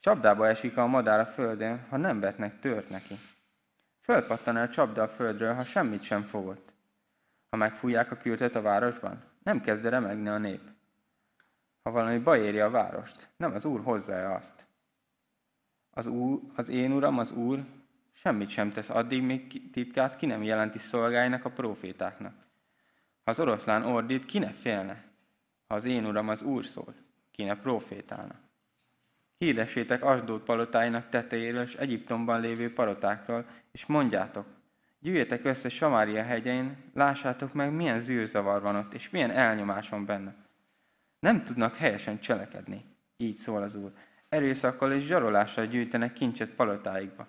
Csapdába 0.00 0.46
esik 0.46 0.76
a 0.76 0.86
madár 0.86 1.20
a 1.20 1.26
földön, 1.26 1.86
ha 1.88 1.96
nem 1.96 2.20
vetnek 2.20 2.58
tört 2.58 2.88
neki. 2.88 3.14
Fölpattan 4.00 4.56
el 4.56 4.68
csapda 4.68 5.02
a 5.02 5.08
földről, 5.08 5.54
ha 5.54 5.62
semmit 5.62 6.02
sem 6.02 6.22
fogott. 6.22 6.72
Ha 7.50 7.56
megfújják 7.56 8.10
a 8.10 8.16
kürtet 8.16 8.54
a 8.54 8.62
városban, 8.62 9.24
nem 9.42 9.60
kezd 9.60 9.84
remegni 9.84 10.28
a 10.28 10.38
nép. 10.38 10.62
Ha 11.82 11.90
valami 11.90 12.18
baj 12.18 12.40
éri 12.40 12.60
a 12.60 12.70
várost, 12.70 13.28
nem 13.36 13.54
az 13.54 13.64
Úr 13.64 13.80
hozzá 13.80 14.34
azt. 14.34 14.65
Az, 15.96 16.06
úr, 16.06 16.40
az 16.54 16.68
én 16.68 16.92
Uram, 16.92 17.18
az 17.18 17.32
Úr, 17.32 17.64
semmit 18.12 18.48
sem 18.48 18.70
tesz 18.70 18.90
addig, 18.90 19.22
még 19.22 19.70
titkát 19.70 20.16
ki 20.16 20.26
nem 20.26 20.42
jelenti 20.42 20.78
szolgáinak 20.78 21.44
a 21.44 21.50
profétáknak. 21.50 22.34
Ha 23.24 23.30
az 23.30 23.40
oroszlán 23.40 23.84
ordít, 23.84 24.24
ki 24.24 24.38
ne 24.38 24.50
félne? 24.50 25.04
Ha 25.66 25.74
az 25.74 25.84
én 25.84 26.06
Uram, 26.06 26.28
az 26.28 26.42
Úr 26.42 26.64
szól, 26.64 26.94
ki 27.30 27.44
ne 27.44 27.56
profétálna? 27.56 28.34
Hirdessétek 29.38 30.04
Asdód 30.04 30.40
palotáinak 30.40 31.08
tetejéről 31.08 31.62
és 31.62 31.74
Egyiptomban 31.74 32.40
lévő 32.40 32.72
palotákról, 32.72 33.46
és 33.72 33.86
mondjátok, 33.86 34.46
gyűjjetek 34.98 35.44
össze 35.44 35.68
Samária 35.68 36.22
hegyein, 36.22 36.76
lássátok 36.94 37.52
meg, 37.52 37.72
milyen 37.72 38.00
zűrzavar 38.00 38.62
van 38.62 38.76
ott, 38.76 38.92
és 38.92 39.10
milyen 39.10 39.30
elnyomás 39.30 39.88
van 39.88 40.04
benne. 40.04 40.34
Nem 41.18 41.44
tudnak 41.44 41.76
helyesen 41.76 42.20
cselekedni, 42.20 42.84
így 43.16 43.36
szól 43.36 43.62
az 43.62 43.74
Úr. 43.74 43.92
Erőszakkal 44.36 44.92
és 44.92 45.02
zsarolással 45.02 45.66
gyűjtenek 45.66 46.12
kincset 46.12 46.50
palotáikba. 46.50 47.26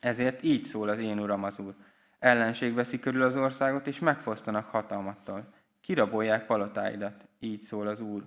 Ezért 0.00 0.42
így 0.42 0.62
szól 0.62 0.88
az 0.88 0.98
én 0.98 1.18
Uram 1.18 1.44
az 1.44 1.58
Úr. 1.58 1.74
Ellenség 2.18 2.74
veszi 2.74 2.98
körül 2.98 3.22
az 3.22 3.36
országot, 3.36 3.86
és 3.86 3.98
megfosztanak 3.98 4.68
hatalmattal. 4.68 5.54
Kirabolják 5.80 6.46
palotáidat, 6.46 7.28
így 7.38 7.60
szól 7.60 7.86
az 7.86 8.00
Úr 8.00 8.24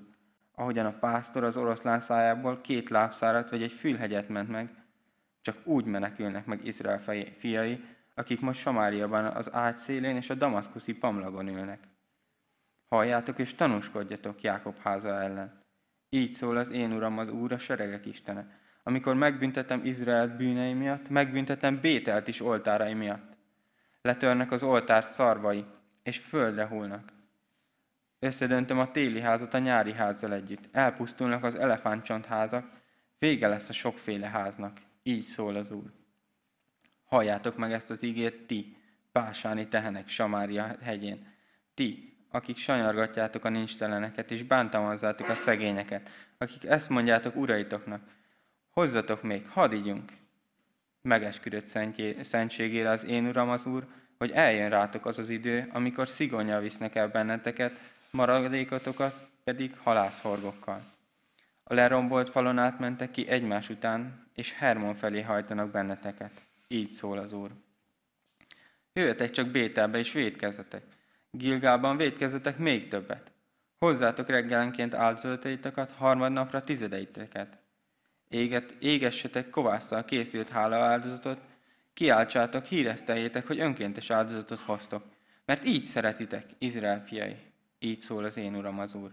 ahogyan 0.56 0.86
a 0.86 0.98
pásztor 1.00 1.44
az 1.44 1.58
oroszlán 1.58 2.00
szájából 2.00 2.62
két 2.62 2.90
lábszárat 2.90 3.50
vagy 3.50 3.64
egy 3.64 3.72
fülhegyet 3.72 4.30
ment 4.30 4.50
meg, 4.50 4.70
csak 5.42 5.68
úgy 5.68 5.86
menekülnek 5.86 6.46
meg 6.46 6.66
Izrael 6.66 7.02
fiai, 7.38 7.84
akik 8.16 8.42
most 8.42 8.60
Samáriaban 8.60 9.26
az 9.26 9.54
ágy 9.54 9.76
szélén 9.76 10.16
és 10.16 10.30
a 10.30 10.34
damaszkuszi 10.34 10.94
pamlagon 10.94 11.48
ülnek. 11.48 11.80
Halljátok 12.88 13.40
és 13.40 13.54
tanúskodjatok 13.54 14.42
Jákob 14.42 14.78
háza 14.78 15.22
ellen. 15.22 15.64
Így 16.10 16.32
szól 16.32 16.58
az 16.58 16.70
én 16.70 16.92
uram, 16.92 17.18
az 17.18 17.30
Úr, 17.30 17.52
a 17.52 17.58
seregek 17.58 18.06
Istene. 18.06 18.60
Amikor 18.84 19.16
megbüntetem 19.16 19.86
Izrael 19.86 20.36
bűnei 20.36 20.74
miatt, 20.74 21.10
megbüntetem 21.10 21.80
Bételt 21.80 22.28
is 22.28 22.42
oltárai 22.42 22.94
miatt. 22.94 23.38
Letörnek 24.02 24.52
az 24.52 24.64
oltár 24.64 25.04
szarvai, 25.04 25.66
és 26.04 26.18
földre 26.18 26.68
hullnak. 26.68 27.14
Összedöntöm 28.20 28.80
a 28.80 28.92
téli 28.92 29.20
házat 29.20 29.54
a 29.54 29.58
nyári 29.58 29.94
házzal 29.94 30.34
együtt. 30.34 30.70
Elpusztulnak 30.72 31.44
az 31.44 31.56
elefántcsontházak, 31.56 32.70
vége 33.20 33.48
lesz 33.48 33.70
a 33.70 33.74
sokféle 33.74 34.28
háznak. 34.28 34.78
Így 35.04 35.24
szól 35.24 35.56
az 35.56 35.72
Úr. 35.72 35.92
Halljátok 37.06 37.58
meg 37.58 37.72
ezt 37.72 37.90
az 37.90 38.04
ígét 38.04 38.48
ti, 38.48 38.78
pásáni 39.12 39.68
tehenek 39.68 40.08
Samária 40.08 40.76
hegyén. 40.82 41.28
Ti, 41.74 42.15
akik 42.36 42.58
sanyargatjátok 42.58 43.46
a 43.46 43.50
nincsteleneket, 43.50 44.32
és 44.32 44.44
bántalmazzátok 44.44 45.30
a 45.30 45.34
szegényeket, 45.34 46.10
akik 46.38 46.66
ezt 46.66 46.90
mondjátok 46.90 47.36
uraitoknak, 47.36 48.02
hozzatok 48.70 49.22
még, 49.22 49.48
hadd 49.50 49.74
ígyunk. 49.74 50.12
Megesküdött 51.02 51.66
szentségére 52.24 52.90
az 52.90 53.06
én 53.06 53.26
uram 53.26 53.50
az 53.50 53.66
Úr, 53.66 53.86
hogy 54.18 54.32
eljön 54.32 54.70
rátok 54.70 55.06
az 55.06 55.18
az 55.18 55.30
idő, 55.30 55.70
amikor 55.74 56.10
szigonyjal 56.10 56.62
visznek 56.62 56.96
el 56.96 57.08
benneteket, 57.08 57.80
maradékotokat 58.10 59.28
pedig 59.44 59.78
halászhorgokkal. 59.78 60.84
A 61.64 61.74
lerombolt 61.74 62.30
falon 62.30 62.58
átmentek 62.58 63.12
ki 63.12 63.28
egymás 63.28 63.70
után, 63.70 64.28
és 64.34 64.54
Hermon 64.54 64.96
felé 64.96 65.22
hajtanak 65.22 65.72
benneteket. 65.72 66.32
Így 66.68 66.92
szól 66.92 67.18
az 67.18 67.34
Úr. 67.34 67.52
Jöjjetek 68.94 69.32
csak 69.32 69.48
Bételbe 69.48 69.98
és 69.98 70.12
védkezzetek. 70.12 70.95
Gilgában 71.38 71.98
védkezzetek 71.98 72.58
még 72.58 72.88
többet. 72.88 73.32
Hozzátok 73.78 74.30
reggelenként 74.30 74.94
áldozataitokat, 74.94 75.92
harmadnapra 75.92 76.64
tizedeiteket. 76.64 77.58
Éget, 78.30 78.76
égessetek 78.80 79.50
kovásszal 79.50 80.06
készült 80.06 80.50
hála 80.50 80.76
áldozatot, 80.76 81.40
kiáltsátok, 81.94 82.66
hírezteljétek, 82.66 83.48
hogy 83.48 83.60
önkéntes 83.60 84.10
áldozatot 84.10 84.62
hoztok, 84.62 85.04
mert 85.46 85.66
így 85.66 85.84
szeretitek, 85.84 86.46
Izrael 86.58 87.04
fiai. 87.06 87.36
Így 87.80 88.00
szól 88.00 88.24
az 88.24 88.38
én 88.38 88.56
Uram 88.56 88.80
az 88.80 88.94
Úr. 88.94 89.12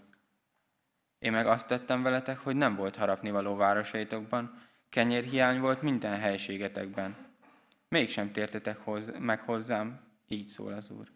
Én 1.18 1.32
meg 1.32 1.46
azt 1.46 1.66
tettem 1.66 2.02
veletek, 2.02 2.38
hogy 2.38 2.56
nem 2.56 2.76
volt 2.76 2.96
harapnivaló 2.96 3.56
városaitokban, 3.56 4.60
kenyérhiány 4.88 5.60
volt 5.60 5.82
minden 5.82 6.18
helységetekben. 6.18 7.16
Mégsem 7.88 8.32
tértetek 8.32 8.78
hoz, 8.78 9.12
meg 9.18 9.40
hozzám, 9.40 10.00
így 10.28 10.46
szól 10.46 10.72
az 10.72 10.90
Úr. 10.90 11.08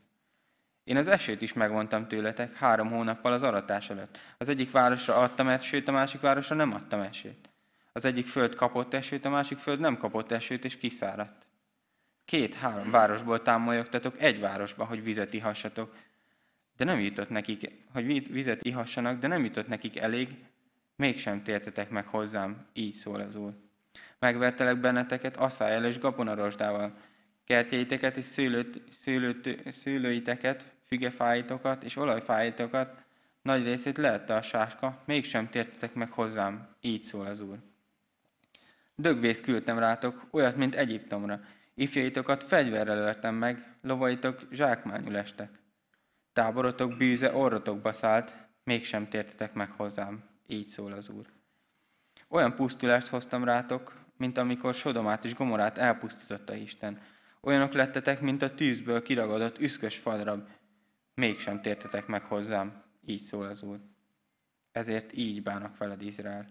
Én 0.86 0.96
az 0.96 1.06
esőt 1.06 1.42
is 1.42 1.52
megvontam 1.52 2.08
tőletek 2.08 2.54
három 2.54 2.90
hónappal 2.90 3.32
az 3.32 3.42
aratás 3.42 3.90
előtt. 3.90 4.18
Az 4.38 4.48
egyik 4.48 4.70
városra 4.70 5.16
adtam 5.16 5.48
esőt, 5.48 5.88
a 5.88 5.92
másik 5.92 6.20
városra 6.20 6.54
nem 6.54 6.72
adtam 6.72 7.00
esőt. 7.00 7.48
Az 7.92 8.04
egyik 8.04 8.26
föld 8.26 8.54
kapott 8.54 8.94
esőt, 8.94 9.24
a 9.24 9.30
másik 9.30 9.58
föld 9.58 9.80
nem 9.80 9.96
kapott 9.96 10.30
esőt, 10.30 10.64
és 10.64 10.76
kiszáradt. 10.76 11.46
Két-három 12.24 12.90
városból 12.90 13.42
támolyogtatok 13.42 14.20
egy 14.20 14.40
városba, 14.40 14.84
hogy 14.84 15.02
vizet 15.02 15.34
ihassatok, 15.34 15.94
de 16.76 16.84
nem 16.84 17.00
jutott 17.00 17.28
nekik, 17.28 17.70
hogy 17.92 18.30
vizet 18.32 18.64
ihassanak, 18.64 19.18
de 19.18 19.26
nem 19.26 19.44
jutott 19.44 19.68
nekik 19.68 19.96
elég, 19.96 20.28
mégsem 20.96 21.42
tértetek 21.42 21.90
meg 21.90 22.06
hozzám, 22.06 22.66
így 22.72 22.94
szól 22.94 23.20
az 23.20 23.36
Úr. 23.36 23.52
Megvertelek 24.18 24.80
benneteket 24.80 25.36
asszályel 25.36 25.84
és 25.84 25.98
gabonarosdával, 25.98 26.96
kertjeiteket 27.44 28.16
és 28.16 28.24
szőlőt, 28.24 28.82
szőlőt, 28.90 29.72
szőlőiteket, 29.72 30.74
fügefáitokat 30.86 31.84
és 31.84 31.96
olajfáitokat, 31.96 33.04
nagy 33.42 33.64
részét 33.64 33.96
lehette 33.96 34.34
a 34.34 34.42
sáska, 34.42 35.02
mégsem 35.04 35.48
tértetek 35.48 35.94
meg 35.94 36.10
hozzám, 36.10 36.68
így 36.80 37.02
szól 37.02 37.26
az 37.26 37.40
Úr. 37.40 37.58
Dögvész 38.94 39.40
küldtem 39.40 39.78
rátok, 39.78 40.26
olyat, 40.30 40.56
mint 40.56 40.74
Egyiptomra. 40.74 41.40
Ifjaitokat 41.74 42.44
fegyverrel 42.44 42.98
öltem 42.98 43.34
meg, 43.34 43.76
lovaitok 43.82 44.46
zsákmányul 44.52 45.16
estek. 45.16 45.50
Táborotok 46.32 46.96
bűze 46.96 47.34
orrotokba 47.34 47.92
szállt, 47.92 48.36
mégsem 48.64 49.08
tértetek 49.08 49.54
meg 49.54 49.70
hozzám, 49.70 50.24
így 50.46 50.66
szól 50.66 50.92
az 50.92 51.08
Úr. 51.08 51.26
Olyan 52.28 52.54
pusztulást 52.54 53.06
hoztam 53.06 53.44
rátok, 53.44 53.94
mint 54.16 54.38
amikor 54.38 54.74
Sodomát 54.74 55.24
és 55.24 55.34
Gomorát 55.34 55.78
elpusztította 55.78 56.54
Isten. 56.54 57.00
Olyanok 57.40 57.72
lettetek, 57.72 58.20
mint 58.20 58.42
a 58.42 58.54
tűzből 58.54 59.02
kiragadott 59.02 59.58
üszkös 59.58 59.96
fadrab. 59.96 60.48
Mégsem 61.20 61.60
tértetek 61.62 62.06
meg 62.06 62.22
hozzám, 62.22 62.82
így 63.06 63.20
szól 63.20 63.46
az 63.46 63.62
Úr. 63.62 63.80
Ezért 64.72 65.12
így 65.12 65.42
bánok 65.42 65.78
veled, 65.78 66.02
Izrael. 66.02 66.46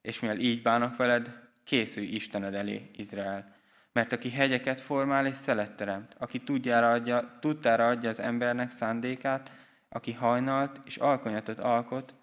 És 0.00 0.20
mivel 0.20 0.38
így 0.38 0.62
bánok 0.62 0.96
veled, 0.96 1.48
készülj 1.64 2.06
Istened 2.06 2.54
elé, 2.54 2.90
Izrael. 2.96 3.54
Mert 3.92 4.12
aki 4.12 4.30
hegyeket 4.30 4.80
formál 4.80 5.26
és 5.26 5.36
szelet 5.36 5.76
teremt, 5.76 6.14
aki 6.18 6.40
tudjára 6.40 6.90
adja, 6.90 7.38
tudtára 7.40 7.88
adja 7.88 8.08
az 8.08 8.18
embernek 8.18 8.70
szándékát, 8.70 9.52
aki 9.88 10.12
hajnalt 10.12 10.80
és 10.84 10.96
alkonyatot 10.96 11.58
alkot, 11.58 12.14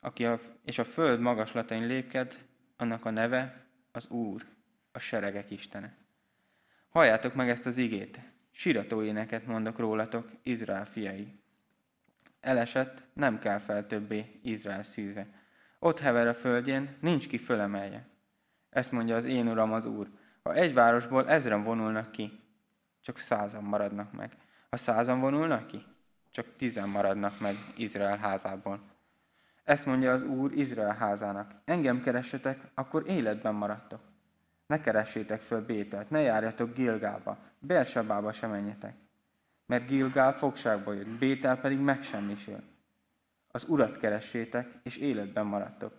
aki 0.00 0.24
a, 0.24 0.40
és 0.64 0.78
a 0.78 0.84
föld 0.84 1.20
magaslatain 1.20 1.86
lépked, 1.86 2.38
annak 2.76 3.04
a 3.04 3.10
neve 3.10 3.66
az 3.92 4.08
Úr, 4.08 4.46
a 4.92 4.98
seregek 4.98 5.50
Istene. 5.50 5.96
Halljátok 6.88 7.34
meg 7.34 7.48
ezt 7.48 7.66
az 7.66 7.76
igét, 7.76 8.20
sirató 8.56 9.02
éneket 9.02 9.46
mondok 9.46 9.78
rólatok, 9.78 10.30
Izrael 10.42 10.86
fiai. 10.86 11.40
Elesett, 12.40 13.02
nem 13.12 13.38
kell 13.38 13.58
fel 13.58 13.86
többé 13.86 14.40
Izrael 14.42 14.82
szűze. 14.82 15.26
Ott 15.78 15.98
hever 15.98 16.26
a 16.26 16.34
földjén, 16.34 16.96
nincs 17.00 17.28
ki 17.28 17.38
fölemelje. 17.38 18.06
Ezt 18.70 18.92
mondja 18.92 19.16
az 19.16 19.24
én 19.24 19.48
uram 19.48 19.72
az 19.72 19.84
Úr. 19.86 20.08
Ha 20.42 20.54
egy 20.54 20.74
városból 20.74 21.28
ezren 21.28 21.62
vonulnak 21.62 22.10
ki, 22.10 22.40
csak 23.00 23.18
százan 23.18 23.62
maradnak 23.62 24.12
meg. 24.12 24.36
Ha 24.70 24.76
százan 24.76 25.20
vonulnak 25.20 25.66
ki, 25.66 25.84
csak 26.30 26.56
tizen 26.56 26.88
maradnak 26.88 27.40
meg 27.40 27.54
Izrael 27.76 28.18
házából. 28.18 28.80
Ezt 29.64 29.86
mondja 29.86 30.12
az 30.12 30.22
Úr 30.22 30.52
Izrael 30.52 30.96
házának. 30.96 31.54
Engem 31.64 32.02
keressetek, 32.02 32.60
akkor 32.74 33.08
életben 33.08 33.54
maradtok. 33.54 34.00
Ne 34.66 34.80
keressétek 34.80 35.42
föl 35.42 35.64
Bételt, 35.64 36.10
ne 36.10 36.20
járjatok 36.20 36.74
Gilgába, 36.74 37.38
Bersabába 37.58 38.32
sem 38.32 38.50
menjetek. 38.50 38.94
Mert 39.66 39.86
Gilgál 39.86 40.32
fogságba 40.32 40.92
jött, 40.92 41.08
Bétel 41.08 41.60
pedig 41.60 41.78
megsemmisül. 41.78 42.62
Az 43.48 43.68
Urat 43.68 43.98
keressétek, 43.98 44.72
és 44.82 44.96
életben 44.96 45.46
maradtok. 45.46 45.92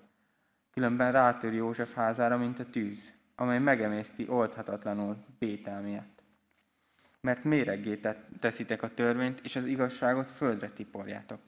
Különben 0.72 1.12
rátör 1.12 1.54
József 1.54 1.94
házára, 1.94 2.38
mint 2.38 2.60
a 2.60 2.70
tűz, 2.70 3.14
amely 3.36 3.60
megemészti 3.60 4.28
oldhatatlanul 4.30 5.26
Bétel 5.40 5.82
miatt. 5.82 6.24
Mert 7.22 7.44
méreggé 7.44 8.00
teszitek 8.40 8.84
a 8.84 8.94
törvényt, 8.94 9.40
és 9.44 9.56
az 9.56 9.66
igazságot 9.66 10.32
földre 10.32 10.70
tiporjátok 10.70 11.40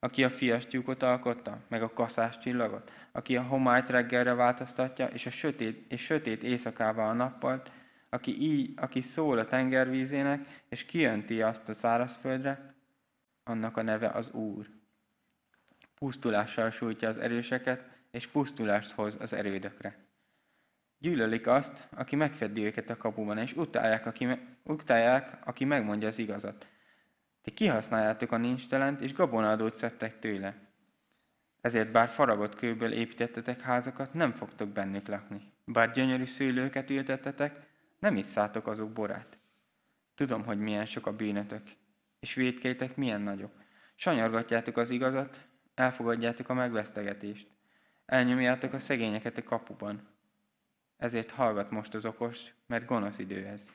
aki 0.00 0.24
a 0.24 0.30
fiastyúkot 0.30 1.02
alkotta, 1.02 1.58
meg 1.68 1.82
a 1.82 1.92
kaszás 1.92 2.38
csillagot, 2.38 2.92
aki 3.12 3.36
a 3.36 3.42
homályt 3.42 3.90
reggelre 3.90 4.34
változtatja, 4.34 5.06
és 5.06 5.26
a 5.26 5.30
sötét, 5.30 5.92
és 5.92 6.02
sötét 6.02 6.42
éjszakával 6.42 7.08
a 7.08 7.12
nappalt, 7.12 7.70
aki, 8.08 8.40
így, 8.42 8.72
aki 8.76 9.00
szól 9.00 9.38
a 9.38 9.46
tengervízének, 9.46 10.62
és 10.68 10.84
kijönti 10.84 11.42
azt 11.42 11.68
a 11.68 11.74
szárazföldre, 11.74 12.74
annak 13.44 13.76
a 13.76 13.82
neve 13.82 14.08
az 14.08 14.30
Úr. 14.30 14.66
Pusztulással 15.94 16.70
sújtja 16.70 17.08
az 17.08 17.18
erőseket, 17.18 17.84
és 18.10 18.26
pusztulást 18.26 18.92
hoz 18.92 19.16
az 19.20 19.32
erődökre. 19.32 19.96
Gyűlölik 20.98 21.46
azt, 21.46 21.88
aki 21.90 22.16
megfedi 22.16 22.64
őket 22.64 22.90
a 22.90 22.96
kapuban, 22.96 23.38
és 23.38 23.52
utálják, 23.52 24.06
aki, 24.06 24.28
utálják, 24.62 25.38
aki 25.44 25.64
megmondja 25.64 26.08
az 26.08 26.18
igazat. 26.18 26.66
Ti 27.42 27.50
kihasználjátok 27.50 28.32
a 28.32 28.36
nincstelent, 28.36 29.00
és 29.00 29.12
gabonádót 29.12 29.74
szedtek 29.74 30.18
tőle. 30.18 30.54
Ezért 31.60 31.90
bár 31.90 32.08
faragott 32.08 32.54
kőből 32.54 32.92
építettetek 32.92 33.60
házakat, 33.60 34.14
nem 34.14 34.32
fogtok 34.32 34.68
bennük 34.68 35.08
lakni. 35.08 35.52
Bár 35.64 35.92
gyönyörű 35.92 36.24
szőlőket 36.24 36.90
ültettetek, 36.90 37.66
nem 37.98 38.16
iszátok 38.16 38.66
azok 38.66 38.92
borát. 38.92 39.38
Tudom, 40.14 40.44
hogy 40.44 40.58
milyen 40.58 40.86
sok 40.86 41.06
a 41.06 41.16
bűnötök, 41.16 41.62
és 42.20 42.34
védkétek 42.34 42.96
milyen 42.96 43.20
nagyok. 43.20 43.52
Sanyargatjátok 43.94 44.76
az 44.76 44.90
igazat, 44.90 45.40
elfogadjátok 45.74 46.48
a 46.48 46.54
megvesztegetést. 46.54 47.48
Elnyomjátok 48.06 48.72
a 48.72 48.78
szegényeket 48.78 49.36
a 49.36 49.42
kapuban. 49.42 50.08
Ezért 50.96 51.30
hallgat 51.30 51.70
most 51.70 51.94
az 51.94 52.06
okos, 52.06 52.54
mert 52.66 52.86
gonosz 52.86 53.18
idő 53.18 53.46
ez. 53.46 53.70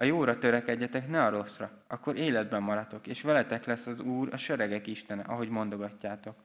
A 0.00 0.04
jóra 0.04 0.38
törekedjetek, 0.38 1.08
ne 1.08 1.24
a 1.24 1.30
rosszra, 1.30 1.84
akkor 1.86 2.16
életben 2.16 2.62
maradtok, 2.62 3.06
és 3.06 3.22
veletek 3.22 3.64
lesz 3.64 3.86
az 3.86 4.00
Úr, 4.00 4.28
a 4.32 4.36
seregek 4.36 4.86
Istene, 4.86 5.22
ahogy 5.22 5.48
mondogatjátok. 5.48 6.36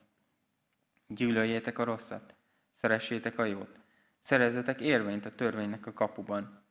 Gyűlöljétek 1.06 1.78
a 1.78 1.84
rosszat, 1.84 2.34
szeressétek 2.72 3.38
a 3.38 3.44
jót, 3.44 3.78
szerezzetek 4.20 4.80
érvényt 4.80 5.26
a 5.26 5.34
törvénynek 5.34 5.86
a 5.86 5.92
kapuban. 5.92 6.62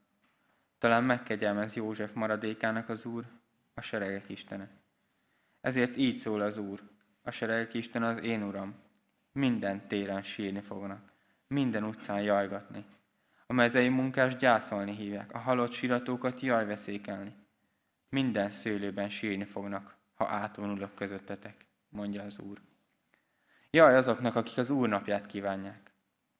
Talán 0.78 1.04
megkegyelmez 1.04 1.74
József 1.74 2.14
maradékának 2.14 2.90
az 2.90 3.06
Úr, 3.06 3.26
a 3.74 3.82
seregek 3.82 4.30
Istene. 4.30 4.70
Ezért 5.62 5.98
így 5.98 6.16
szól 6.16 6.42
az 6.42 6.58
Úr, 6.58 6.82
a 7.22 7.32
seregek 7.32 7.74
Istene 7.74 8.08
az 8.08 8.24
én 8.24 8.44
Uram. 8.44 8.76
Minden 9.32 9.88
téren 9.88 10.22
sírni 10.22 10.62
fognak, 10.62 11.12
minden 11.48 11.84
utcán 11.84 12.22
jajgatni, 12.22 12.86
a 13.48 13.54
mezei 13.54 13.90
munkás 13.90 14.36
gyászolni 14.36 14.96
hívják, 14.96 15.34
a 15.34 15.38
halott 15.38 15.72
siratókat 15.72 16.40
jajveszékelni. 16.40 17.34
Minden 18.10 18.50
szőlőben 18.50 19.10
sírni 19.10 19.44
fognak, 19.44 19.96
ha 20.14 20.28
átvonulok 20.28 20.96
közöttetek, 20.96 21.66
mondja 21.90 22.24
az 22.24 22.40
Úr. 22.40 22.62
Jaj 23.70 23.96
azoknak, 23.96 24.36
akik 24.36 24.58
az 24.58 24.70
Úr 24.70 24.90
napját 24.90 25.26
kívánják. 25.26 25.92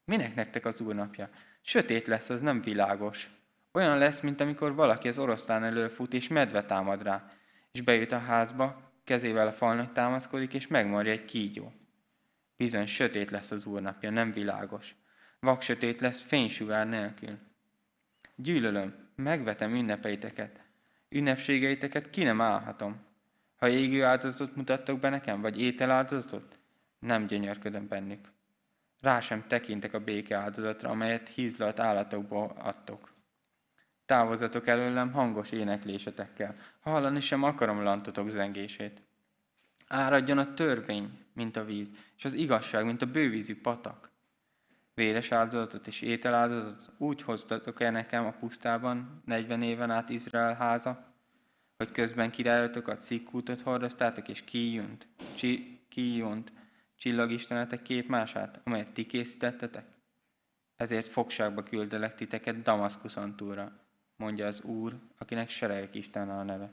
Minek 0.04 0.34
nektek 0.34 0.64
az 0.64 0.80
Úr 0.80 0.94
napja? 0.94 1.28
Sötét 1.62 2.06
lesz, 2.06 2.30
az 2.30 2.42
nem 2.42 2.62
világos. 2.62 3.30
Olyan 3.72 3.98
lesz, 3.98 4.20
mint 4.20 4.40
amikor 4.40 4.74
valaki 4.74 5.08
az 5.08 5.18
oroszlán 5.18 5.64
előfut 5.64 6.14
és 6.14 6.28
medve 6.28 6.64
támad 6.64 7.02
rá, 7.02 7.30
és 7.72 7.80
bejut 7.80 8.12
a 8.12 8.18
házba, 8.18 8.92
kezével 9.04 9.46
a 9.46 9.52
falnak 9.52 9.92
támaszkodik, 9.92 10.54
és 10.54 10.66
megmarja 10.66 11.12
egy 11.12 11.24
kígyó. 11.24 11.72
Bizony 12.56 12.86
sötét 12.86 13.30
lesz 13.30 13.50
az 13.50 13.66
Úr 13.66 13.80
napja, 13.80 14.10
nem 14.10 14.32
világos 14.32 14.96
vaksötét 15.40 16.00
lesz 16.00 16.20
fénysugár 16.20 16.88
nélkül. 16.88 17.38
Gyűlölöm, 18.34 18.94
megvetem 19.14 19.74
ünnepeiteket. 19.74 20.60
Ünnepségeiteket 21.08 22.10
ki 22.10 22.22
nem 22.22 22.40
állhatom. 22.40 23.04
Ha 23.56 23.68
égő 23.68 24.04
áldozatot 24.04 24.56
mutattok 24.56 25.00
be 25.00 25.08
nekem, 25.08 25.40
vagy 25.40 25.60
étel 25.60 25.90
áldozatot, 25.90 26.58
nem 26.98 27.26
gyönyörködöm 27.26 27.88
bennük. 27.88 28.28
Rá 29.00 29.20
sem 29.20 29.44
tekintek 29.46 29.94
a 29.94 30.00
béke 30.00 30.36
áldozatra, 30.36 30.90
amelyet 30.90 31.28
hízlalt 31.28 31.80
állatokból 31.80 32.56
adtok. 32.58 33.14
Távozatok 34.06 34.66
előlem 34.66 35.12
hangos 35.12 35.50
éneklésetekkel, 35.50 36.56
hallani 36.80 37.20
sem 37.20 37.42
akarom 37.42 37.82
lantotok 37.82 38.28
zengését. 38.28 39.02
Áradjon 39.88 40.38
a 40.38 40.54
törvény, 40.54 41.18
mint 41.32 41.56
a 41.56 41.64
víz, 41.64 41.92
és 42.16 42.24
az 42.24 42.32
igazság, 42.32 42.84
mint 42.84 43.02
a 43.02 43.06
bővízű 43.06 43.60
patak 43.60 44.10
véres 44.96 45.32
áldozatot 45.32 45.86
és 45.86 46.00
ételáldozatot 46.00 46.90
úgy 46.98 47.22
hoztatok 47.22 47.80
el 47.80 47.90
nekem 47.90 48.26
a 48.26 48.30
pusztában 48.30 49.22
40 49.24 49.62
éven 49.62 49.90
át 49.90 50.08
Izrael 50.08 50.54
háza, 50.54 51.14
hogy 51.76 51.90
közben 51.90 52.30
királyotokat 52.30 53.00
szikkútot 53.00 53.60
hordoztátok, 53.60 54.28
és 54.28 54.44
kijönt, 54.44 55.06
csi, 55.34 55.80
kijönt 55.88 56.52
csillagistenetek 56.98 57.82
képmását, 57.82 58.60
amelyet 58.64 58.92
ti 58.92 59.06
készítettetek? 59.06 59.84
Ezért 60.76 61.08
fogságba 61.08 61.62
küldelek 61.62 62.14
titeket 62.14 62.62
Damaszkuszon 62.62 63.36
túlra, 63.36 63.72
mondja 64.16 64.46
az 64.46 64.62
Úr, 64.62 64.98
akinek 65.18 65.50
seregek 65.50 65.94
Isten 65.94 66.30
a 66.30 66.42
neve. 66.42 66.70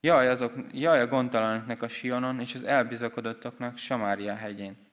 Jaj, 0.00 0.28
azok, 0.28 0.52
jaj 0.72 1.00
a 1.00 1.06
gondtalanoknak 1.06 1.82
a 1.82 1.88
Sionon, 1.88 2.40
és 2.40 2.54
az 2.54 2.64
elbizakodottoknak 2.64 3.76
Samária 3.76 4.34
hegyén. 4.34 4.89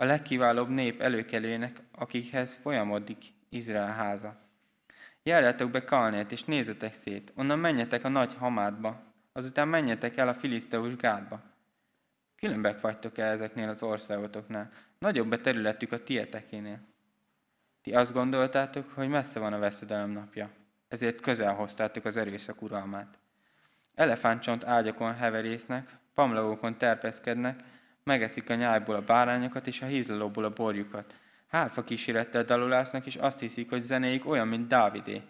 A 0.00 0.04
legkiválóbb 0.04 0.68
nép 0.68 1.00
előkelőnek, 1.00 1.80
akikhez 1.92 2.58
folyamodik 2.62 3.24
Izrael 3.48 3.92
háza. 3.92 4.36
Járjátok 5.22 5.70
be 5.70 5.84
Kalnét, 5.84 6.32
és 6.32 6.44
nézzetek 6.44 6.94
szét, 6.94 7.32
onnan 7.36 7.58
menjetek 7.58 8.04
a 8.04 8.08
nagy 8.08 8.34
hamádba, 8.34 9.02
azután 9.32 9.68
menjetek 9.68 10.16
el 10.16 10.28
a 10.28 10.34
filiszteus 10.34 10.96
gádba. 10.96 11.42
Különbek 12.36 12.80
vagytok 12.80 13.18
el 13.18 13.30
ezeknél 13.30 13.68
az 13.68 13.82
országotoknál, 13.82 14.70
nagyobb 14.98 15.30
a 15.30 15.40
területük 15.40 15.92
a 15.92 16.02
tietekénél. 16.02 16.80
Ti 17.82 17.94
azt 17.94 18.12
gondoltátok, 18.12 18.90
hogy 18.90 19.08
messze 19.08 19.40
van 19.40 19.52
a 19.52 19.58
veszedelem 19.58 20.10
napja, 20.10 20.50
ezért 20.88 21.20
közel 21.20 21.54
hoztátok 21.54 22.04
az 22.04 22.16
erőszak 22.16 22.62
uralmát. 22.62 23.18
Elefántcsont 23.94 24.64
ágyakon 24.64 25.14
heverésznek, 25.14 25.96
pamlagokon 26.14 26.78
terpeszkednek, 26.78 27.60
megeszik 28.10 28.50
a 28.50 28.54
nyájból 28.54 28.94
a 28.94 29.02
bárányokat 29.02 29.66
és 29.66 29.82
a 29.82 29.86
hízlalóból 29.86 30.44
a 30.44 30.52
borjukat. 30.52 31.14
Hálfa 31.46 31.84
kísérettel 31.84 32.44
dalolásznak, 32.44 33.06
és 33.06 33.14
azt 33.14 33.40
hiszik, 33.40 33.70
hogy 33.70 33.82
zenéik 33.82 34.28
olyan, 34.28 34.48
mint 34.48 34.68
Dávidé. 34.68 35.22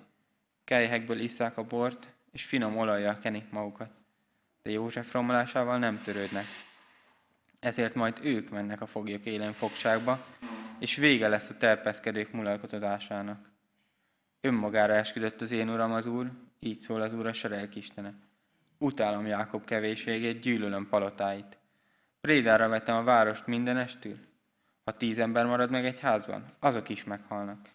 Kejhekből 0.64 1.18
isszák 1.18 1.56
a 1.56 1.62
bort, 1.62 2.08
és 2.32 2.44
finom 2.44 2.76
olajjal 2.76 3.18
kenik 3.18 3.50
magukat. 3.50 3.90
De 4.62 4.70
József 4.70 5.12
romlásával 5.12 5.78
nem 5.78 6.02
törődnek. 6.02 6.44
Ezért 7.58 7.94
majd 7.94 8.18
ők 8.22 8.50
mennek 8.50 8.80
a 8.80 8.86
foglyok 8.86 9.24
élen 9.24 9.52
fogságba, 9.52 10.26
és 10.78 10.96
vége 10.96 11.28
lesz 11.28 11.50
a 11.50 11.56
terpeszkedők 11.56 12.32
mulalkotozásának. 12.32 13.50
Önmagára 14.40 14.92
esküdött 14.92 15.40
az 15.40 15.50
én 15.50 15.68
uram 15.68 15.92
az 15.92 16.06
Úr, 16.06 16.30
így 16.58 16.78
szól 16.78 17.00
az 17.00 17.12
Úr 17.12 17.26
a 17.26 17.32
serelk 17.32 17.74
Istene. 17.74 18.14
Utálom 18.78 19.26
Jákob 19.26 19.64
kevéségét, 19.64 20.40
gyűlölöm 20.40 20.88
palotáit. 20.88 21.59
Prédára 22.20 22.68
vetem 22.68 22.96
a 22.96 23.04
várost 23.04 23.46
minden 23.46 23.76
estül. 23.76 24.18
Ha 24.84 24.96
tíz 24.96 25.18
ember 25.18 25.46
marad 25.46 25.70
meg 25.70 25.84
egy 25.84 26.00
házban, 26.00 26.52
azok 26.58 26.88
is 26.88 27.04
meghalnak. 27.04 27.68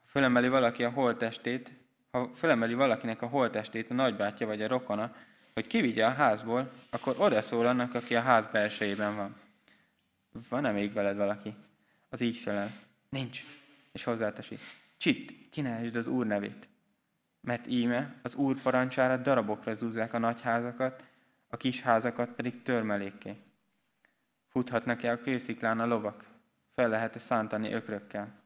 Ha 0.00 0.06
fölemeli 0.06 0.48
valaki 0.48 0.84
a 0.84 0.90
holtestét, 0.90 1.72
ha 2.10 2.30
fölemeli 2.34 2.74
valakinek 2.74 3.22
a 3.22 3.26
holtestét 3.26 3.90
a 3.90 3.94
nagybátyja 3.94 4.46
vagy 4.46 4.62
a 4.62 4.68
rokona, 4.68 5.14
hogy 5.54 5.66
kivigye 5.66 6.06
a 6.06 6.12
házból, 6.12 6.72
akkor 6.90 7.14
oda 7.18 7.42
szól 7.42 7.66
annak, 7.66 7.94
aki 7.94 8.16
a 8.16 8.20
ház 8.20 8.46
belsejében 8.52 9.16
van. 9.16 9.36
Van-e 10.48 10.70
még 10.70 10.92
veled 10.92 11.16
valaki? 11.16 11.54
Az 12.08 12.20
így 12.20 12.36
felel. 12.36 12.70
Nincs. 13.08 13.40
És 13.92 14.04
hozzáteszi. 14.04 14.56
Csitt, 14.96 15.50
kineesd 15.50 15.96
az 15.96 16.06
Úr 16.06 16.26
nevét. 16.26 16.68
Mert 17.40 17.66
íme 17.66 18.14
az 18.22 18.34
Úr 18.34 18.62
parancsára 18.62 19.16
darabokra 19.16 19.74
zúzzák 19.74 20.14
a 20.14 20.18
nagy 20.18 20.40
házakat, 20.40 21.04
a 21.48 21.56
kis 21.56 21.80
házakat 21.80 22.30
pedig 22.30 22.62
törmelékké. 22.62 23.36
Futhatnak-e 24.56 25.10
a 25.10 25.20
kősziklán 25.20 25.80
a 25.80 25.86
lovak? 25.86 26.24
Fel 26.74 26.88
lehet-e 26.88 27.18
szántani 27.18 27.72
ökrökkel? 27.72 28.42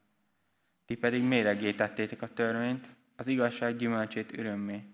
Ti 0.87 0.95
pedig 0.95 1.23
méregé 1.23 1.73
tettétek 1.73 2.23
a 2.23 2.29
törvényt, 2.29 2.89
az 3.17 3.27
igazság 3.27 3.77
gyümölcsét 3.77 4.39
örömmé. 4.39 4.85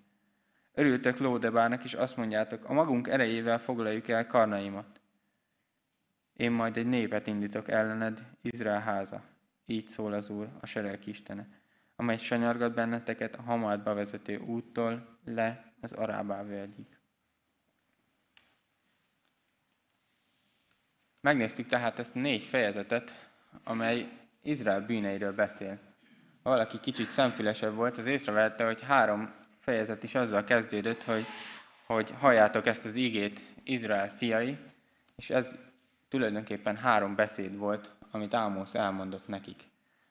Örültök 0.75 1.19
Lódebárnak, 1.19 1.85
és 1.85 1.95
azt 1.95 2.17
mondjátok, 2.17 2.65
a 2.65 2.73
magunk 2.73 3.09
erejével 3.09 3.59
foglaljuk 3.59 4.09
el 4.09 4.27
karnaimat. 4.27 5.01
Én 6.33 6.51
majd 6.51 6.77
egy 6.77 6.87
népet 6.87 7.27
indítok 7.27 7.69
ellened, 7.69 8.23
Izrael 8.41 8.81
háza. 8.81 9.23
Így 9.67 9.89
szól 9.89 10.13
az 10.13 10.31
Úr, 10.31 10.49
a 10.61 10.67
sereg 10.67 11.07
Istene, 11.07 11.47
amely 11.97 12.19
sanyargat 12.19 12.75
benneteket 12.75 13.35
a 13.35 13.43
hamádba 13.43 13.95
vezető 13.95 14.39
úttól 14.39 15.19
le 15.25 15.73
az 15.81 15.93
Arábá 15.93 16.43
völgyig. 16.43 16.96
Megnéztük 21.27 21.67
tehát 21.67 21.99
ezt 21.99 22.15
négy 22.15 22.43
fejezetet, 22.43 23.29
amely 23.65 24.09
Izrael 24.43 24.81
bűneiről 24.81 25.33
beszél. 25.33 25.79
Ha 26.43 26.51
valaki 26.51 26.81
kicsit 26.81 27.09
szemfülesebb 27.09 27.75
volt, 27.75 27.99
az 27.99 28.07
észrevette, 28.07 28.65
hogy 28.65 28.83
három 28.83 29.33
fejezet 29.61 30.03
is 30.03 30.15
azzal 30.15 30.45
kezdődött, 30.45 31.05
hogy, 31.05 31.27
hogy 31.87 32.15
halljátok 32.19 32.67
ezt 32.67 32.85
az 32.85 32.97
ígét, 32.97 33.45
Izrael 33.65 34.13
fiai, 34.17 34.57
és 35.17 35.31
ez 35.31 35.57
tulajdonképpen 36.09 36.77
három 36.77 37.15
beszéd 37.15 37.57
volt, 37.57 37.91
amit 38.11 38.35
Ámosz 38.35 38.75
elmondott 38.75 39.29
nekik. 39.29 39.63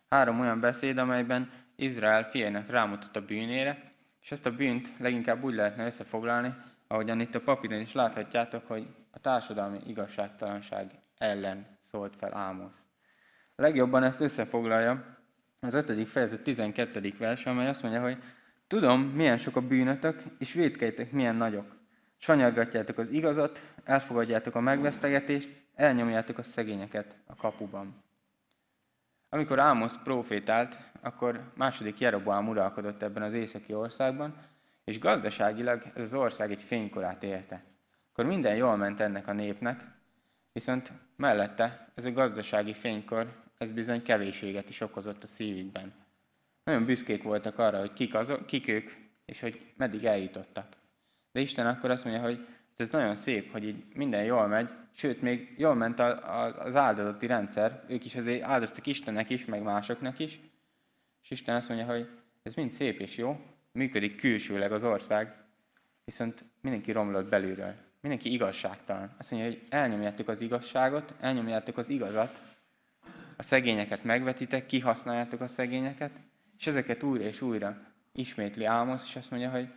Három 0.09 0.39
olyan 0.39 0.59
beszéd, 0.59 0.97
amelyben 0.97 1.51
Izrael 1.75 2.29
fiainak 2.29 2.69
rámutat 2.69 3.15
a 3.15 3.25
bűnére, 3.25 3.91
és 4.21 4.31
ezt 4.31 4.45
a 4.45 4.55
bűnt 4.55 4.91
leginkább 4.97 5.43
úgy 5.43 5.53
lehetne 5.53 5.85
összefoglalni, 5.85 6.53
ahogyan 6.87 7.19
itt 7.19 7.35
a 7.35 7.41
papíron 7.41 7.79
is 7.79 7.93
láthatjátok, 7.93 8.67
hogy 8.67 8.87
a 9.11 9.19
társadalmi 9.19 9.79
igazságtalanság 9.85 11.03
ellen 11.17 11.77
szólt 11.79 12.15
fel 12.15 12.33
Ámosz. 12.33 12.85
Legjobban 13.55 14.03
ezt 14.03 14.19
összefoglalja 14.19 15.17
az 15.59 15.73
5. 15.73 16.07
fejezet 16.07 16.41
12. 16.41 17.13
vers, 17.17 17.45
amely 17.45 17.67
azt 17.67 17.81
mondja, 17.81 18.01
hogy 18.01 18.17
Tudom, 18.67 19.01
milyen 19.01 19.37
sok 19.37 19.55
a 19.55 19.61
bűnötök, 19.61 20.23
és 20.37 20.53
védkeitek 20.53 21.11
milyen 21.11 21.35
nagyok. 21.35 21.75
Sanyargatjátok 22.17 22.97
az 22.97 23.09
igazat, 23.09 23.61
elfogadjátok 23.83 24.55
a 24.55 24.59
megvesztegetést, 24.59 25.49
elnyomjátok 25.75 26.37
a 26.37 26.43
szegényeket 26.43 27.17
a 27.25 27.35
kapuban. 27.35 28.03
Amikor 29.29 29.59
Ámosz 29.59 30.01
profétált, 30.03 30.77
akkor 31.01 31.51
második 31.55 31.99
Jeroboám 31.99 32.47
uralkodott 32.47 33.01
ebben 33.01 33.23
az 33.23 33.33
északi 33.33 33.73
országban, 33.73 34.35
és 34.83 34.99
gazdaságilag 34.99 35.83
ez 35.95 36.01
az 36.01 36.13
ország 36.13 36.51
egy 36.51 36.61
fénykorát 36.61 37.23
élte. 37.23 37.63
Akkor 38.11 38.25
minden 38.25 38.55
jól 38.55 38.75
ment 38.75 38.99
ennek 38.99 39.27
a 39.27 39.33
népnek, 39.33 39.87
viszont 40.51 40.91
mellette 41.15 41.89
ez 41.93 42.05
a 42.05 42.11
gazdasági 42.11 42.73
fénykor, 42.73 43.43
ez 43.57 43.71
bizony 43.71 44.01
kevéséget 44.01 44.69
is 44.69 44.81
okozott 44.81 45.23
a 45.23 45.27
szívükben. 45.27 45.93
Nagyon 46.63 46.85
büszkék 46.85 47.23
voltak 47.23 47.59
arra, 47.59 47.79
hogy 47.79 47.93
kik, 47.93 48.13
azok, 48.13 48.45
kik 48.45 48.67
ők, 48.67 48.91
és 49.25 49.39
hogy 49.39 49.73
meddig 49.77 50.05
eljutottak. 50.05 50.75
De 51.31 51.39
Isten 51.39 51.67
akkor 51.67 51.89
azt 51.89 52.03
mondja, 52.03 52.23
hogy 52.23 52.45
ez 52.75 52.89
nagyon 52.89 53.15
szép, 53.15 53.51
hogy 53.51 53.63
így 53.63 53.83
minden 53.93 54.23
jól 54.23 54.47
megy, 54.47 54.69
sőt, 54.91 55.21
még 55.21 55.53
jól 55.57 55.75
ment 55.75 55.99
az 55.99 56.75
áldozati 56.75 57.27
rendszer, 57.27 57.83
ők 57.87 58.05
is 58.05 58.15
azért 58.15 58.43
áldoztak 58.43 58.85
Istennek 58.85 59.29
is, 59.29 59.45
meg 59.45 59.61
másoknak 59.61 60.19
is, 60.19 60.39
és 61.23 61.31
Isten 61.31 61.55
azt 61.55 61.67
mondja, 61.67 61.87
hogy 61.87 62.09
ez 62.43 62.53
mind 62.53 62.71
szép 62.71 62.99
és 62.99 63.17
jó, 63.17 63.39
működik 63.71 64.15
külsőleg 64.15 64.71
az 64.71 64.83
ország, 64.83 65.35
viszont 66.05 66.43
mindenki 66.61 66.91
romlott 66.91 67.29
belülről. 67.29 67.84
Mindenki 68.05 68.31
igazságtalan. 68.33 69.15
Azt 69.17 69.31
mondja, 69.31 69.49
hogy 69.49 69.61
elnyomjátok 69.69 70.27
az 70.27 70.41
igazságot, 70.41 71.13
elnyomjátok 71.19 71.77
az 71.77 71.89
igazat, 71.89 72.41
a 73.37 73.43
szegényeket 73.43 74.03
megvetitek, 74.03 74.65
kihasználjátok 74.65 75.41
a 75.41 75.47
szegényeket, 75.47 76.11
és 76.57 76.67
ezeket 76.67 77.03
újra 77.03 77.23
és 77.23 77.41
újra 77.41 77.77
ismétli 78.11 78.65
Ámosz, 78.65 79.07
és 79.07 79.15
azt 79.15 79.31
mondja, 79.31 79.49
hogy, 79.49 79.67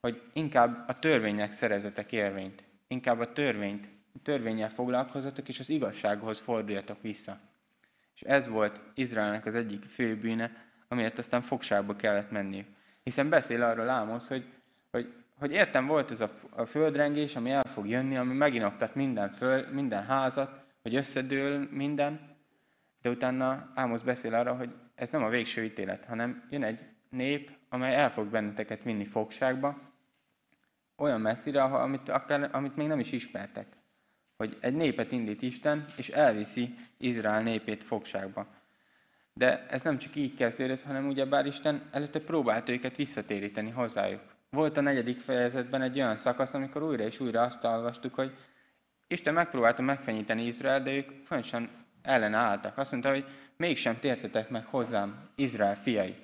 hogy 0.00 0.22
inkább 0.32 0.88
a 0.88 0.98
törvénynek 0.98 1.52
szerezetek 1.52 2.12
érvényt. 2.12 2.64
Inkább 2.88 3.18
a 3.20 3.32
törvényt, 3.32 3.88
a 4.14 4.18
törvényel 4.22 4.68
foglalkozatok, 4.68 5.48
és 5.48 5.58
az 5.58 5.68
igazsághoz 5.68 6.38
forduljatok 6.38 7.02
vissza. 7.02 7.40
És 8.14 8.20
ez 8.20 8.48
volt 8.48 8.80
Izraelnek 8.94 9.46
az 9.46 9.54
egyik 9.54 9.84
fő 9.84 10.16
bűne, 10.16 10.52
amiért 10.88 11.18
aztán 11.18 11.42
fogságba 11.42 11.96
kellett 11.96 12.30
menni. 12.30 12.66
Hiszen 13.02 13.28
beszél 13.28 13.62
arról 13.62 13.88
Ámosz, 13.88 14.28
hogy, 14.28 14.44
hogy, 14.90 15.14
hogy 15.40 15.52
értem 15.52 15.86
volt 15.86 16.10
ez 16.10 16.20
a, 16.20 16.30
a 16.50 16.64
földrengés, 16.64 17.36
ami 17.36 17.50
el 17.50 17.64
fog 17.64 17.88
jönni, 17.88 18.16
ami 18.16 18.34
meginoktat 18.34 18.94
minden, 18.94 19.30
föl, 19.30 19.66
minden 19.72 20.04
házat, 20.04 20.64
hogy 20.82 20.94
összedől 20.94 21.68
minden, 21.70 22.36
de 23.02 23.10
utána 23.10 23.70
Ámosz 23.74 24.02
beszél 24.02 24.34
arra, 24.34 24.54
hogy 24.54 24.74
ez 24.94 25.10
nem 25.10 25.24
a 25.24 25.28
végső 25.28 25.64
ítélet, 25.64 26.04
hanem 26.04 26.46
jön 26.50 26.62
egy 26.62 26.84
nép, 27.10 27.50
amely 27.68 27.94
el 27.94 28.10
fog 28.10 28.26
benneteket 28.26 28.82
vinni 28.82 29.04
fogságba, 29.04 29.78
olyan 30.96 31.20
messzire, 31.20 31.62
amit, 31.62 32.08
akár, 32.08 32.48
amit 32.52 32.76
még 32.76 32.86
nem 32.86 32.98
is 32.98 33.12
ismertek. 33.12 33.66
Hogy 34.36 34.58
egy 34.60 34.74
népet 34.74 35.12
indít 35.12 35.42
Isten, 35.42 35.84
és 35.96 36.08
elviszi 36.08 36.74
Izrael 36.96 37.42
népét 37.42 37.84
fogságba. 37.84 38.46
De 39.32 39.66
ez 39.66 39.82
nem 39.82 39.98
csak 39.98 40.16
így 40.16 40.34
kezdődött, 40.34 40.82
hanem 40.82 41.08
ugyebár 41.08 41.46
Isten 41.46 41.88
előtte 41.90 42.20
próbált 42.20 42.68
őket 42.68 42.96
visszatéríteni 42.96 43.70
hozzájuk. 43.70 44.29
Volt 44.50 44.76
a 44.76 44.80
negyedik 44.80 45.18
fejezetben 45.18 45.82
egy 45.82 45.98
olyan 45.98 46.16
szakasz, 46.16 46.54
amikor 46.54 46.82
újra 46.82 47.02
és 47.02 47.20
újra 47.20 47.42
azt 47.42 47.64
olvastuk, 47.64 48.14
hogy 48.14 48.36
Isten 49.06 49.34
megpróbálta 49.34 49.82
megfenyíteni 49.82 50.46
Izrael, 50.46 50.82
de 50.82 50.92
ők 50.92 51.10
fontosan 51.24 51.70
ellenálltak. 52.02 52.78
Azt 52.78 52.90
mondta, 52.90 53.10
hogy 53.10 53.26
mégsem 53.56 53.98
tértetek 54.00 54.48
meg 54.48 54.64
hozzám, 54.64 55.28
Izrael 55.34 55.76
fiai. 55.76 56.16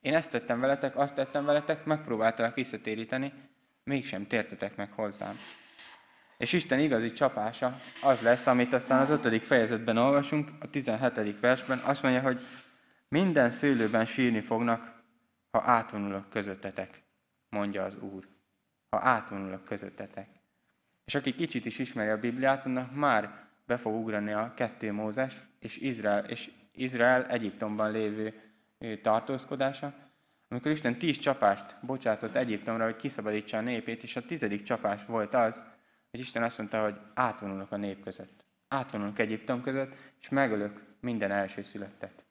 Én 0.00 0.14
ezt 0.14 0.30
tettem 0.30 0.60
veletek, 0.60 0.96
azt 0.96 1.14
tettem 1.14 1.44
veletek, 1.44 1.84
megpróbáltalak 1.84 2.54
visszatéríteni, 2.54 3.32
mégsem 3.84 4.26
tértetek 4.26 4.76
meg 4.76 4.92
hozzám. 4.92 5.38
És 6.38 6.52
Isten 6.52 6.78
igazi 6.78 7.12
csapása 7.12 7.76
az 8.02 8.20
lesz, 8.20 8.46
amit 8.46 8.72
aztán 8.72 9.00
az 9.00 9.10
ötödik 9.10 9.44
fejezetben 9.44 9.96
olvasunk, 9.96 10.50
a 10.60 10.70
17. 10.70 11.40
versben, 11.40 11.78
azt 11.78 12.02
mondja, 12.02 12.20
hogy 12.20 12.40
minden 13.08 13.50
szőlőben 13.50 14.06
sírni 14.06 14.40
fognak, 14.40 15.02
ha 15.50 15.62
átvonulok 15.66 16.30
közöttetek, 16.30 17.02
mondja 17.52 17.84
az 17.84 17.96
Úr. 17.96 18.28
ha 18.90 18.98
átvonulok 19.00 19.64
közöttetek. 19.64 20.28
És 21.04 21.14
aki 21.14 21.34
kicsit 21.34 21.66
is 21.66 21.78
ismeri 21.78 22.10
a 22.10 22.18
Bibliát, 22.18 22.66
annak 22.66 22.94
már 22.94 23.46
be 23.66 23.76
fog 23.76 23.94
ugrani 23.94 24.32
a 24.32 24.52
kettő 24.54 24.92
Mózes 24.92 25.36
és 25.58 25.76
Izrael, 25.76 26.24
és 26.24 26.50
Izrael 26.72 27.26
Egyiptomban 27.26 27.90
lévő 27.90 28.34
tartózkodása, 29.02 29.94
amikor 30.48 30.70
Isten 30.70 30.98
tíz 30.98 31.18
csapást 31.18 31.76
bocsátott 31.80 32.34
Egyiptomra, 32.34 32.84
hogy 32.84 32.96
kiszabadítsa 32.96 33.56
a 33.56 33.60
népét, 33.60 34.02
és 34.02 34.16
a 34.16 34.26
tizedik 34.26 34.62
csapás 34.62 35.04
volt 35.04 35.34
az, 35.34 35.62
hogy 36.10 36.20
Isten 36.20 36.42
azt 36.42 36.58
mondta, 36.58 36.82
hogy 36.82 36.94
átvonulok 37.14 37.72
a 37.72 37.76
nép 37.76 38.02
között. 38.02 38.44
Átvonulok 38.68 39.18
Egyiptom 39.18 39.62
között, 39.62 39.94
és 40.20 40.28
megölök 40.28 40.82
minden 41.00 41.30
első 41.30 41.62
születtet. 41.62 42.24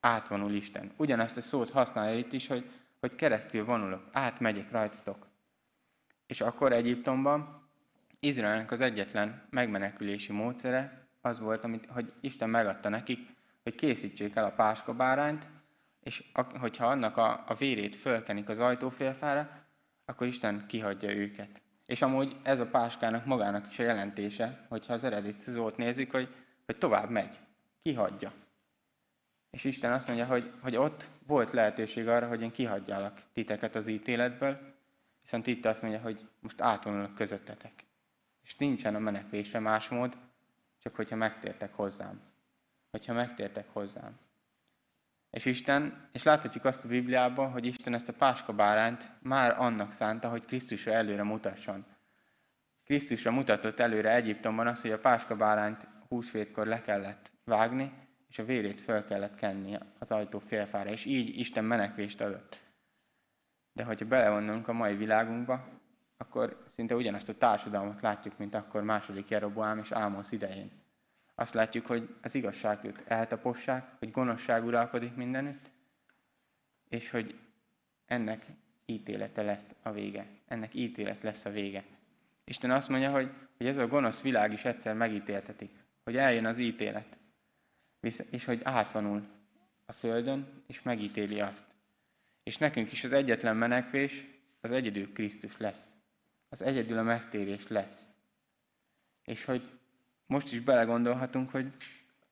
Átvonul 0.00 0.52
Isten. 0.52 0.92
Ugyanezt 0.96 1.36
a 1.36 1.40
szót 1.40 1.70
használja 1.70 2.18
itt 2.18 2.32
is, 2.32 2.46
hogy, 2.46 2.70
hogy 3.04 3.14
keresztül 3.14 3.64
vonulok, 3.64 4.08
átmegyek 4.12 4.70
rajtatok. 4.70 5.26
És 6.26 6.40
akkor 6.40 6.72
Egyiptomban 6.72 7.68
Izraelnek 8.20 8.70
az 8.70 8.80
egyetlen 8.80 9.46
megmenekülési 9.50 10.32
módszere 10.32 11.08
az 11.20 11.40
volt, 11.40 11.64
amit, 11.64 11.86
hogy 11.86 12.12
Isten 12.20 12.50
megadta 12.50 12.88
nekik, 12.88 13.18
hogy 13.62 13.74
készítsék 13.74 14.36
el 14.36 14.44
a 14.44 14.50
páskabárányt, 14.50 15.48
és 16.00 16.30
hogyha 16.60 16.86
annak 16.86 17.16
a, 17.16 17.44
a 17.46 17.54
vérét 17.54 17.96
fölkenik 17.96 18.48
az 18.48 18.58
ajtófélfára, 18.58 19.50
akkor 20.04 20.26
Isten 20.26 20.66
kihagyja 20.66 21.10
őket. 21.10 21.60
És 21.86 22.02
amúgy 22.02 22.36
ez 22.42 22.60
a 22.60 22.66
páskának 22.66 23.24
magának 23.24 23.66
is 23.66 23.78
a 23.78 23.82
jelentése, 23.82 24.66
hogyha 24.68 24.92
az 24.92 25.04
eredeti 25.04 25.32
szót 25.32 25.76
nézzük, 25.76 26.10
hogy, 26.10 26.34
hogy 26.66 26.78
tovább 26.78 27.10
megy, 27.10 27.38
kihagyja. 27.82 28.32
És 29.54 29.64
Isten 29.64 29.92
azt 29.92 30.06
mondja, 30.06 30.26
hogy, 30.26 30.52
hogy 30.60 30.76
ott 30.76 31.08
volt 31.26 31.50
lehetőség 31.50 32.08
arra, 32.08 32.28
hogy 32.28 32.42
én 32.42 32.50
kihagyjalak 32.50 33.22
titeket 33.32 33.74
az 33.74 33.86
ítéletből, 33.86 34.74
viszont 35.22 35.46
itt 35.46 35.64
azt 35.64 35.82
mondja, 35.82 36.00
hogy 36.00 36.28
most 36.40 36.60
átvonulok 36.60 37.14
közöttetek. 37.14 37.72
És 38.42 38.56
nincsen 38.56 38.94
a 38.94 38.98
menekvésre 38.98 39.58
más 39.58 39.88
mód, 39.88 40.16
csak 40.78 40.94
hogyha 40.94 41.16
megtértek 41.16 41.74
hozzám. 41.74 42.20
Hogyha 42.90 43.12
megtértek 43.12 43.68
hozzám. 43.72 44.18
És 45.30 45.44
Isten, 45.44 46.08
és 46.12 46.22
láthatjuk 46.22 46.64
azt 46.64 46.84
a 46.84 46.88
Bibliában, 46.88 47.50
hogy 47.50 47.66
Isten 47.66 47.94
ezt 47.94 48.08
a 48.08 48.12
páska 48.12 48.52
bárányt 48.52 49.08
már 49.22 49.60
annak 49.60 49.92
szánta, 49.92 50.28
hogy 50.28 50.44
Krisztusra 50.44 50.92
előre 50.92 51.22
mutasson. 51.22 51.84
Krisztusra 52.84 53.30
mutatott 53.30 53.80
előre 53.80 54.14
Egyiptomban 54.14 54.66
az, 54.66 54.80
hogy 54.80 54.92
a 54.92 54.98
páska 54.98 55.36
bárányt 55.36 55.88
húsvétkor 56.08 56.66
le 56.66 56.80
kellett 56.80 57.30
vágni, 57.44 58.03
és 58.28 58.38
a 58.38 58.44
vérét 58.44 58.80
föl 58.80 59.04
kellett 59.04 59.34
kenni 59.34 59.78
az 59.98 60.12
ajtó 60.12 60.38
félfára, 60.38 60.90
és 60.90 61.04
így 61.04 61.38
Isten 61.38 61.64
menekvést 61.64 62.20
adott. 62.20 62.60
De 63.72 63.84
hogyha 63.84 64.06
belevonnunk 64.06 64.68
a 64.68 64.72
mai 64.72 64.96
világunkba, 64.96 65.68
akkor 66.16 66.62
szinte 66.66 66.94
ugyanazt 66.94 67.28
a 67.28 67.38
társadalmat 67.38 68.00
látjuk, 68.00 68.38
mint 68.38 68.54
akkor 68.54 68.82
második 68.82 69.28
Jeroboám 69.28 69.78
és 69.78 69.92
Ámosz 69.92 70.32
idején. 70.32 70.70
Azt 71.34 71.54
látjuk, 71.54 71.86
hogy 71.86 72.14
az 72.22 72.34
igazságot 72.34 73.02
eltapossák, 73.06 73.98
hogy 73.98 74.10
gonoszság 74.10 74.64
uralkodik 74.64 75.14
mindenütt, 75.14 75.70
és 76.88 77.10
hogy 77.10 77.38
ennek 78.06 78.46
ítélete 78.86 79.42
lesz 79.42 79.74
a 79.82 79.92
vége. 79.92 80.26
Ennek 80.46 80.74
ítélet 80.74 81.22
lesz 81.22 81.44
a 81.44 81.50
vége. 81.50 81.84
Isten 82.44 82.70
azt 82.70 82.88
mondja, 82.88 83.10
hogy, 83.10 83.30
hogy 83.56 83.66
ez 83.66 83.78
a 83.78 83.86
gonosz 83.86 84.20
világ 84.20 84.52
is 84.52 84.64
egyszer 84.64 84.94
megítéltetik, 84.94 85.70
hogy 86.04 86.16
eljön 86.16 86.46
az 86.46 86.58
ítélet, 86.58 87.18
és 88.30 88.44
hogy 88.44 88.60
átvonul 88.62 89.26
a 89.86 89.92
földön, 89.92 90.62
és 90.66 90.82
megítéli 90.82 91.40
azt. 91.40 91.66
És 92.42 92.56
nekünk 92.56 92.92
is 92.92 93.04
az 93.04 93.12
egyetlen 93.12 93.56
menekvés 93.56 94.24
az 94.60 94.72
egyedül 94.72 95.12
Krisztus 95.12 95.56
lesz. 95.56 95.92
Az 96.48 96.62
egyedül 96.62 96.98
a 96.98 97.02
megtérés 97.02 97.68
lesz. 97.68 98.06
És 99.24 99.44
hogy 99.44 99.70
most 100.26 100.52
is 100.52 100.60
belegondolhatunk, 100.60 101.50
hogy, 101.50 101.72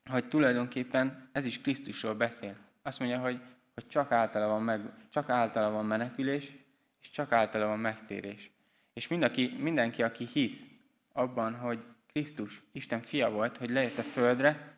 hogy 0.05 0.29
tulajdonképpen 0.29 1.29
ez 1.33 1.45
is 1.45 1.61
Krisztusról 1.61 2.15
beszél. 2.15 2.57
Azt 2.83 2.99
mondja, 2.99 3.19
hogy, 3.19 3.41
hogy 3.75 3.87
csak, 3.87 4.13
általa 4.13 4.47
van 4.47 4.63
meg, 4.63 4.81
csak 5.11 5.29
általa 5.29 5.71
van 5.71 5.87
menekülés, 5.87 6.53
és 7.01 7.11
csak 7.11 7.33
általa 7.33 7.67
van 7.67 7.79
megtérés. 7.79 8.51
És 8.93 9.09
mindenki, 9.09 9.57
mindenki, 9.59 10.03
aki 10.03 10.27
hisz 10.33 10.67
abban, 11.13 11.55
hogy 11.55 11.85
Krisztus 12.07 12.63
Isten 12.73 13.03
fia 13.03 13.31
volt, 13.31 13.57
hogy 13.57 13.71
lejött 13.71 13.99
a 13.99 14.03
földre, 14.03 14.72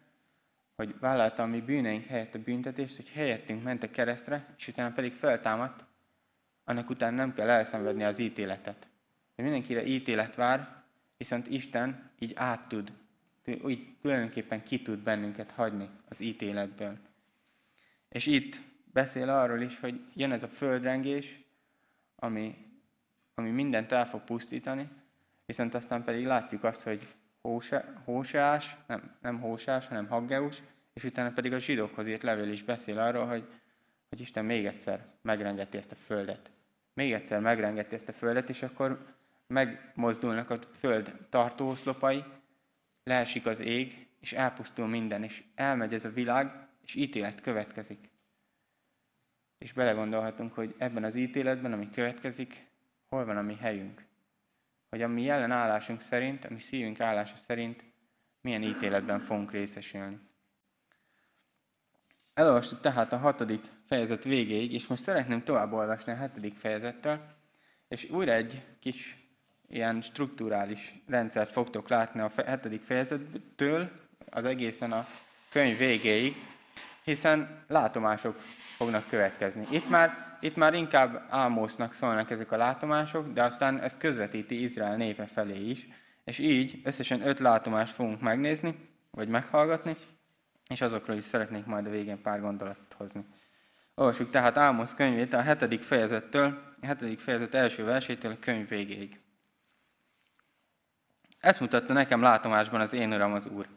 hogy 0.74 0.98
vállalta 0.98 1.42
a 1.42 1.46
mi 1.46 1.60
bűneink 1.60 2.04
helyett 2.04 2.34
a 2.34 2.42
büntetést, 2.42 2.96
hogy 2.96 3.08
helyettünk 3.08 3.62
ment 3.62 3.82
a 3.82 3.90
keresztre, 3.90 4.54
és 4.58 4.68
utána 4.68 4.94
pedig 4.94 5.12
feltámadt, 5.12 5.84
annak 6.64 6.90
után 6.90 7.14
nem 7.14 7.34
kell 7.34 7.48
elszenvedni 7.48 8.04
az 8.04 8.18
ítéletet. 8.18 8.86
De 9.36 9.42
mindenkire 9.42 9.84
ítélet 9.84 10.34
vár, 10.34 10.82
viszont 11.16 11.48
Isten 11.48 12.10
így 12.18 12.32
át 12.34 12.68
tud 12.68 12.92
úgy 13.62 13.96
tulajdonképpen 14.00 14.62
ki 14.62 14.82
tud 14.82 14.98
bennünket 14.98 15.50
hagyni 15.50 15.88
az 16.08 16.20
ítéletből. 16.20 16.98
És 18.08 18.26
itt 18.26 18.60
beszél 18.92 19.28
arról 19.28 19.60
is, 19.60 19.78
hogy 19.78 20.00
jön 20.14 20.32
ez 20.32 20.42
a 20.42 20.48
földrengés, 20.48 21.40
ami, 22.16 22.56
ami 23.34 23.50
mindent 23.50 23.92
el 23.92 24.06
fog 24.06 24.24
pusztítani, 24.24 24.88
viszont 25.46 25.74
aztán 25.74 26.04
pedig 26.04 26.26
látjuk 26.26 26.64
azt, 26.64 26.82
hogy 26.82 27.14
Hóseás, 28.04 28.76
nem, 28.86 29.16
nem 29.20 29.40
Hóseás, 29.40 29.86
hanem 29.86 30.06
Haggeus, 30.06 30.62
és 30.92 31.04
utána 31.04 31.32
pedig 31.32 31.52
a 31.52 31.58
zsidókhoz 31.58 32.06
írt 32.06 32.22
levél 32.22 32.52
is 32.52 32.62
beszél 32.62 32.98
arról, 32.98 33.26
hogy, 33.26 33.48
hogy 34.08 34.20
Isten 34.20 34.44
még 34.44 34.66
egyszer 34.66 35.06
megrengeti 35.22 35.76
ezt 35.76 35.92
a 35.92 35.96
földet. 35.96 36.50
Még 36.94 37.12
egyszer 37.12 37.40
megrengeti 37.40 37.94
ezt 37.94 38.08
a 38.08 38.12
földet, 38.12 38.48
és 38.48 38.62
akkor 38.62 39.14
megmozdulnak 39.46 40.50
a 40.50 40.58
föld 40.78 41.26
tartóoszlopai, 41.30 42.24
leesik 43.02 43.46
az 43.46 43.60
ég, 43.60 44.06
és 44.20 44.32
elpusztul 44.32 44.86
minden, 44.86 45.22
és 45.22 45.44
elmegy 45.54 45.94
ez 45.94 46.04
a 46.04 46.12
világ, 46.12 46.66
és 46.82 46.94
ítélet 46.94 47.40
következik. 47.40 48.10
És 49.58 49.72
belegondolhatunk, 49.72 50.54
hogy 50.54 50.74
ebben 50.78 51.04
az 51.04 51.16
ítéletben, 51.16 51.72
ami 51.72 51.90
következik, 51.90 52.66
hol 53.08 53.24
van 53.24 53.36
a 53.36 53.42
mi 53.42 53.56
helyünk. 53.56 54.04
Hogy 54.94 55.02
a 55.02 55.08
mi 55.08 55.22
jelen 55.22 55.50
állásunk 55.50 56.00
szerint, 56.00 56.44
a 56.44 56.52
mi 56.52 56.60
szívünk 56.60 57.00
állása 57.00 57.36
szerint 57.36 57.84
milyen 58.40 58.62
ítéletben 58.62 59.20
fogunk 59.20 59.52
részesülni. 59.52 60.18
Elolvastuk 62.34 62.80
tehát 62.80 63.12
a 63.12 63.18
hatodik 63.18 63.64
fejezet 63.86 64.24
végéig, 64.24 64.72
és 64.72 64.86
most 64.86 65.02
szeretném 65.02 65.44
tovább 65.44 65.72
olvasni 65.72 66.12
a 66.12 66.16
hetedik 66.16 66.54
fejezettől, 66.54 67.20
és 67.88 68.10
újra 68.10 68.32
egy 68.32 68.62
kis 68.80 69.16
ilyen 69.68 70.00
strukturális 70.00 70.94
rendszert 71.06 71.52
fogtok 71.52 71.88
látni 71.88 72.20
a 72.20 72.32
hetedik 72.36 72.82
fejezettől 72.82 73.90
az 74.30 74.44
egészen 74.44 74.92
a 74.92 75.06
könyv 75.50 75.78
végéig, 75.78 76.34
hiszen 77.04 77.64
látomások 77.68 78.40
fognak 78.84 79.08
következni. 79.08 79.66
Itt 79.70 79.88
már, 79.88 80.36
itt 80.40 80.56
már 80.56 80.74
inkább 80.74 81.26
Ámosznak 81.28 81.92
szólnak 81.92 82.30
ezek 82.30 82.52
a 82.52 82.56
látomások, 82.56 83.32
de 83.32 83.42
aztán 83.42 83.80
ezt 83.80 83.98
közvetíti 83.98 84.62
Izrael 84.62 84.96
népe 84.96 85.26
felé 85.26 85.68
is, 85.70 85.88
és 86.24 86.38
így 86.38 86.80
összesen 86.84 87.26
öt 87.26 87.38
látomást 87.38 87.94
fogunk 87.94 88.20
megnézni, 88.20 88.88
vagy 89.10 89.28
meghallgatni, 89.28 89.96
és 90.68 90.80
azokról 90.80 91.16
is 91.16 91.24
szeretnék 91.24 91.64
majd 91.64 91.86
a 91.86 91.90
végén 91.90 92.22
pár 92.22 92.40
gondolatot 92.40 92.94
hozni. 92.96 93.24
Olvassuk 93.94 94.30
tehát 94.30 94.56
Ámosz 94.56 94.94
könyvét 94.94 95.32
a 95.32 95.40
hetedik 95.40 95.82
fejezettől, 95.82 96.74
a 96.80 96.86
hetedik 96.86 97.18
fejezet 97.18 97.54
első 97.54 97.84
versétől 97.84 98.32
a 98.32 98.38
könyv 98.40 98.68
végéig. 98.68 99.20
Ezt 101.40 101.60
mutatta 101.60 101.92
nekem 101.92 102.22
látomásban 102.22 102.80
az 102.80 102.92
én 102.92 103.12
uram 103.12 103.32
az 103.32 103.46
Úr. 103.46 103.68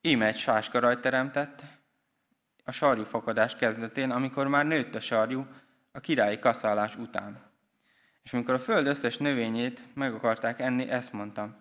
Íme 0.00 0.26
egy 0.26 0.36
sáskarajt 0.36 1.00
teremtett 1.00 1.62
a 2.64 2.72
sarjú 2.72 3.04
fakadás 3.04 3.56
kezdetén, 3.56 4.10
amikor 4.10 4.48
már 4.48 4.66
nőtt 4.66 4.94
a 4.94 5.00
sarjú 5.00 5.46
a 5.92 6.00
királyi 6.00 6.38
kaszálás 6.38 6.96
után. 6.96 7.50
És 8.22 8.32
amikor 8.32 8.54
a 8.54 8.58
föld 8.58 8.86
összes 8.86 9.16
növényét 9.16 9.84
meg 9.94 10.14
akarták 10.14 10.60
enni, 10.60 10.88
ezt 10.88 11.12
mondtam. 11.12 11.56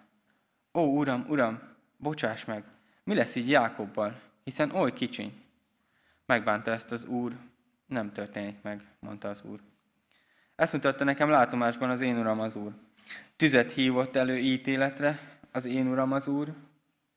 Ó, 0.74 0.82
uram, 0.82 1.26
uram, 1.30 1.60
bocsáss 1.98 2.46
meg, 2.46 2.64
mi 3.04 3.16
lesz 3.16 3.36
így 3.36 3.50
Jákobbal, 3.50 4.22
hiszen 4.44 4.72
oly 4.72 4.94
kicsiny. 4.94 5.44
Megbánta 6.26 6.72
ezt 6.72 6.92
az 6.92 7.06
úr, 7.06 7.36
nem 7.86 8.12
történik 8.12 8.62
meg, 8.62 8.82
mondta 9.00 9.30
az 9.30 9.44
úr. 9.44 9.60
Ezt 10.56 10.74
mutatta 10.74 11.04
nekem 11.04 11.30
látomásban 11.30 11.90
az 11.90 12.02
én 12.02 12.18
uram 12.18 12.40
az 12.40 12.56
úr. 12.56 12.72
Tüzet 13.36 13.72
hívott 13.72 14.16
elő 14.16 14.38
ítéletre 14.38 15.20
az 15.52 15.66
én 15.66 15.88
uram 15.88 16.12
az 16.12 16.28
úr, 16.28 16.54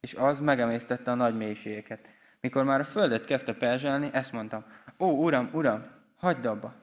és 0.00 0.14
az 0.14 0.40
megemésztette 0.40 1.10
a 1.10 1.14
nagy 1.14 1.36
mélységeket. 1.36 2.08
Mikor 2.44 2.64
már 2.64 2.80
a 2.80 2.84
földet 2.84 3.24
kezdte 3.24 3.54
perzselni, 3.54 4.10
ezt 4.12 4.32
mondtam, 4.32 4.64
ó, 4.98 5.24
uram, 5.24 5.50
uram, 5.52 5.86
hagyd 6.16 6.44
abba. 6.44 6.74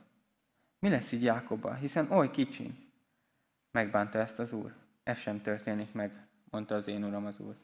Mi 0.80 0.90
lesz 0.90 1.12
így 1.12 1.24
Jákobba, 1.24 1.74
hiszen 1.74 2.12
oly 2.12 2.32
kicsi. 2.32 2.92
Megbánta 3.72 4.20
ezt 4.20 4.40
az 4.40 4.54
úr. 4.54 4.74
Ez 5.04 5.18
sem 5.18 5.42
történik 5.42 5.94
meg, 5.94 6.28
mondta 6.50 6.76
az 6.76 6.88
én 6.88 7.04
uram 7.04 7.26
az 7.26 7.40
úr. 7.40 7.56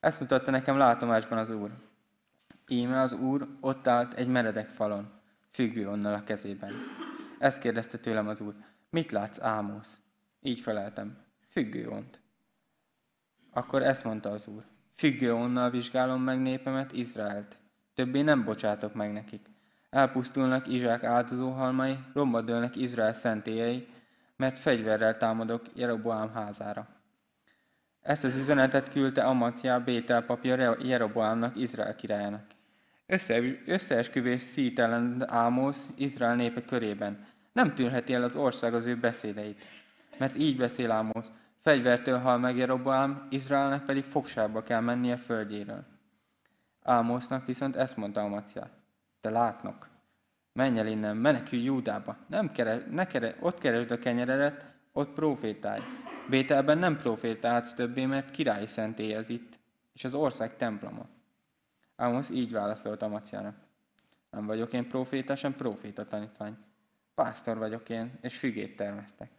Ezt 0.00 0.20
mutatta 0.20 0.50
nekem 0.50 0.76
látomásban 0.76 1.38
az 1.38 1.50
úr. 1.50 1.70
Íme 2.66 3.00
az 3.00 3.12
úr 3.12 3.48
ott 3.60 3.86
állt 3.86 4.14
egy 4.14 4.28
meredek 4.28 4.68
falon, 4.68 5.10
függő 5.50 5.88
onnal 5.88 6.14
a 6.14 6.24
kezében. 6.24 6.72
Ezt 7.38 7.58
kérdezte 7.58 7.98
tőlem 7.98 8.28
az 8.28 8.40
úr. 8.40 8.54
Mit 8.90 9.10
látsz, 9.10 9.40
Ámosz? 9.40 10.00
Így 10.42 10.60
feleltem. 10.60 11.16
Függő 11.50 11.88
ont. 11.88 12.20
Akkor 13.50 13.82
ezt 13.82 14.04
mondta 14.04 14.30
az 14.30 14.46
úr. 14.46 14.64
Függő 15.00 15.34
onnal 15.34 15.70
vizsgálom 15.70 16.22
meg 16.22 16.40
népemet, 16.40 16.92
Izraelt. 16.92 17.58
Többé 17.94 18.22
nem 18.22 18.44
bocsátok 18.44 18.94
meg 18.94 19.12
nekik. 19.12 19.46
Elpusztulnak 19.90 20.68
Izsák 20.68 21.04
áldozóhalmai, 21.04 21.98
romba 22.14 22.40
dőlnek 22.40 22.76
Izrael 22.76 23.12
szentélyei, 23.12 23.88
mert 24.36 24.58
fegyverrel 24.58 25.16
támadok 25.16 25.62
Jeroboám 25.74 26.32
házára. 26.32 26.88
Ezt 28.00 28.24
az 28.24 28.36
üzenetet 28.36 28.88
küldte 28.88 29.24
Amaciá 29.24 29.78
Bétel 29.78 30.22
papja 30.22 30.76
Jeroboámnak, 30.82 31.56
Izrael 31.56 31.96
királyának. 31.96 32.46
Össze, 33.06 33.40
összeesküvés 33.66 34.42
szít 34.42 34.78
ellen 34.78 35.30
Ámosz 35.30 35.90
Izrael 35.96 36.34
népe 36.34 36.64
körében. 36.64 37.26
Nem 37.52 37.74
tűrheti 37.74 38.14
el 38.14 38.22
az 38.22 38.36
ország 38.36 38.74
az 38.74 38.86
ő 38.86 38.96
beszédeit. 38.96 39.64
Mert 40.18 40.36
így 40.36 40.56
beszél 40.56 40.90
Ámosz, 40.90 41.30
fegyvertől 41.60 42.18
hal 42.18 42.38
meg 42.38 42.56
Jeroboám, 42.56 43.26
Izraelnek 43.30 43.82
pedig 43.82 44.04
fogságba 44.04 44.62
kell 44.62 44.80
mennie 44.80 45.16
földjéről. 45.16 45.84
Ámosznak 46.82 47.46
viszont 47.46 47.76
ezt 47.76 47.96
mondta 47.96 48.20
Amaciá. 48.20 48.70
Te 49.20 49.30
látnok, 49.30 49.88
menj 50.52 50.78
el 50.78 50.86
innen, 50.86 51.16
menekülj 51.16 51.62
Júdába, 51.62 52.16
nem 52.26 52.52
keres, 52.52 52.82
ne 52.90 53.06
keres, 53.06 53.34
ott 53.40 53.58
keresd 53.58 53.90
a 53.90 53.98
kenyeredet, 53.98 54.64
ott 54.92 55.12
profétálj. 55.12 55.82
Bételben 56.28 56.78
nem 56.78 56.96
profétálsz 56.96 57.74
többé, 57.74 58.06
mert 58.06 58.30
királyi 58.30 58.66
szentély 58.66 59.14
ez 59.14 59.28
itt, 59.28 59.58
és 59.92 60.04
az 60.04 60.14
ország 60.14 60.56
temploma. 60.56 61.06
Ámosz 61.96 62.30
így 62.30 62.52
válaszolt 62.52 63.02
Amaciának. 63.02 63.56
Nem 64.30 64.46
vagyok 64.46 64.72
én 64.72 64.88
proféta, 64.88 65.36
sem 65.36 65.54
proféta 65.56 66.06
tanítvány. 66.06 66.56
Pásztor 67.14 67.58
vagyok 67.58 67.88
én, 67.88 68.18
és 68.20 68.38
fügét 68.38 68.76
termesztek. 68.76 69.30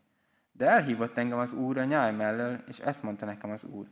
De 0.62 0.70
elhívott 0.70 1.18
engem 1.18 1.40
az 1.40 1.52
Úr 1.52 1.78
a 1.78 1.84
nyáj 1.84 2.14
mellől, 2.14 2.60
és 2.68 2.80
ezt 2.80 3.04
mondta 3.04 3.26
nekem 3.26 3.52
az 3.52 3.64
Úr. 3.64 3.88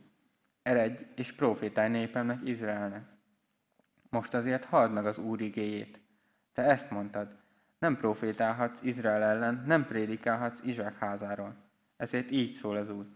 Eredj, 0.62 1.02
és 1.16 1.32
profétálj 1.32 1.88
népemnek, 1.88 2.40
Izraelnek. 2.44 3.02
Most 4.08 4.34
azért 4.34 4.64
halld 4.64 4.92
meg 4.92 5.06
az 5.06 5.18
Úr 5.18 5.40
igéjét. 5.40 6.00
Te 6.52 6.62
ezt 6.62 6.90
mondtad. 6.90 7.36
Nem 7.78 7.96
profétálhatsz 7.96 8.82
Izrael 8.82 9.22
ellen, 9.22 9.62
nem 9.66 9.86
prédikálhatsz 9.86 10.60
Izsák 10.64 10.98
házáról. 10.98 11.54
Ezért 11.96 12.30
így 12.30 12.50
szól 12.50 12.76
az 12.76 12.88
Úr. 12.88 13.06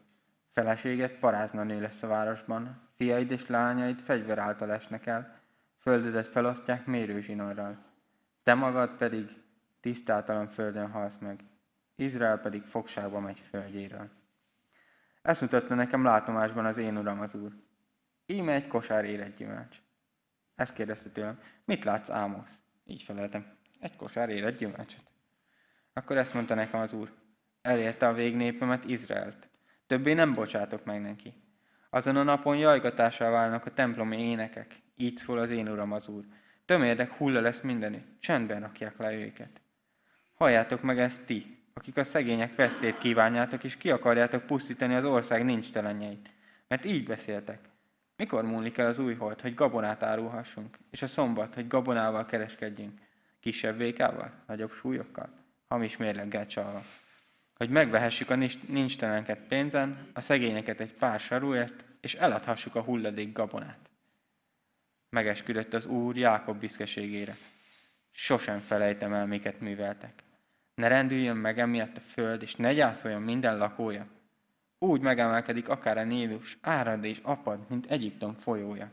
Feleséget 0.53 1.19
parázna 1.19 1.63
nő 1.63 1.81
lesz 1.81 2.03
a 2.03 2.07
városban, 2.07 2.89
fiaid 2.97 3.31
és 3.31 3.47
lányaid 3.47 4.01
fegyver 4.01 4.39
által 4.39 4.73
esnek 4.73 5.07
el, 5.07 5.39
földedet 5.79 6.27
felosztják 6.27 6.87
mérőzsinorral. 6.87 7.79
Te 8.43 8.55
magad 8.55 8.97
pedig 8.97 9.43
tisztátalan 9.81 10.49
földön 10.49 10.91
halsz 10.91 11.19
meg, 11.19 11.45
Izrael 11.97 12.39
pedig 12.39 12.63
fogságba 12.63 13.21
megy 13.21 13.41
földjéről. 13.41 14.11
Ezt 15.23 15.41
mutatta 15.41 15.75
nekem 15.75 16.05
látomásban 16.05 16.65
az 16.65 16.77
én 16.77 16.97
uram 16.97 17.21
az 17.21 17.35
úr. 17.35 17.53
Íme 18.27 18.53
egy 18.53 18.67
kosár 18.67 19.05
éred 19.05 19.37
gyümölcs. 19.37 19.77
Ezt 20.55 20.75
kérdezte 20.75 21.11
tőlem, 21.11 21.41
mit 21.65 21.85
látsz 21.85 22.11
Ámosz? 22.11 22.63
Így 22.85 23.03
feleltem, 23.03 23.57
egy 23.81 23.97
kosár 23.97 24.29
éred 24.29 24.57
gyümölcsöt. 24.57 25.03
Akkor 25.93 26.17
ezt 26.17 26.35
mondta 26.35 26.55
nekem 26.55 26.81
az 26.81 26.93
úr, 26.93 27.13
elérte 27.63 28.09
a 28.09 28.13
végnépemet 28.13 28.85
Izraelt. 28.85 29.49
Többé 29.87 30.13
nem 30.13 30.33
bocsátok 30.33 30.85
meg 30.85 31.01
neki. 31.01 31.35
Azon 31.91 32.17
a 32.17 32.23
napon 32.23 32.57
jajgatással 32.57 33.31
válnak 33.31 33.67
a 33.67 33.73
templomi 33.73 34.29
énekek. 34.31 34.83
Így 34.97 35.17
szól 35.17 35.39
az 35.39 35.51
én 35.51 35.69
uram 35.69 35.93
az 35.93 36.09
úr. 36.09 36.25
Tömérdek 36.65 37.13
hulla 37.13 37.41
lesz 37.41 37.61
mindenütt. 37.61 38.21
Csendben 38.21 38.61
rakják 38.61 38.99
le 38.99 39.13
őket. 39.13 39.61
Halljátok 40.35 40.83
meg 40.83 40.99
ezt 40.99 41.27
ti, 41.27 41.64
akik 41.75 41.97
a 41.97 42.05
szegények 42.05 42.55
vesztét 42.55 42.99
kívánjátok, 42.99 43.65
és 43.65 43.77
ki 43.77 43.91
akarjátok 43.91 44.47
pusztítani 44.47 44.95
az 44.95 45.05
ország 45.05 45.45
nincs 45.45 45.71
telenjeit. 45.71 46.31
Mert 46.69 46.85
így 46.85 47.05
beszéltek. 47.05 47.59
Mikor 48.17 48.45
múlik 48.45 48.79
el 48.79 48.87
az 48.87 48.99
új 48.99 49.15
hold, 49.15 49.41
hogy 49.41 49.55
gabonát 49.55 50.03
árulhassunk, 50.03 50.79
és 50.91 51.03
a 51.03 51.07
szombat, 51.07 51.55
hogy 51.55 51.69
gabonával 51.69 52.27
kereskedjünk? 52.27 53.01
Kisebb 53.41 53.77
vékával, 53.77 54.33
nagyobb 54.47 54.71
súlyokkal, 54.71 55.29
hamis 55.69 55.97
mérleggel 55.97 56.47
csalva. 56.47 56.85
Hogy 57.57 57.71
megvehessük 57.71 58.31
a 58.31 58.37
nincs 58.67 58.97
telenket 58.97 59.39
pénzen, 59.39 60.09
a 60.13 60.21
szegényeket 60.21 60.81
egy 60.81 60.93
pár 60.93 61.21
sarúért, 61.21 61.85
és 62.01 62.15
eladhassuk 62.15 62.75
a 62.75 62.83
hulladék 62.83 63.33
gabonát. 63.33 63.91
Megesküdött 65.11 65.75
az 65.75 65.87
Úr 65.87 66.17
Jákob 66.17 66.59
büszkeségére. 66.59 67.37
Sosem 68.11 68.59
felejtem 68.59 69.13
el, 69.13 69.27
miket 69.27 69.61
műveltek. 69.61 70.24
Ne 70.75 70.89
rendüljön 70.89 71.37
meg 71.37 71.59
emiatt 71.59 71.97
a 71.97 72.01
föld, 72.01 72.43
és 72.43 72.55
ne 72.55 72.75
gyászoljon 72.75 73.23
minden 73.23 73.59
lakója. 73.59 74.07
Úgy 74.79 75.01
megemelkedik 75.01 75.69
akár 75.69 75.99
a 75.99 76.05
Nílus, 76.05 76.59
árad 76.61 77.05
és 77.05 77.21
apad, 77.23 77.59
mint 77.69 77.87
Egyiptom 77.87 78.35
folyója. 78.35 78.91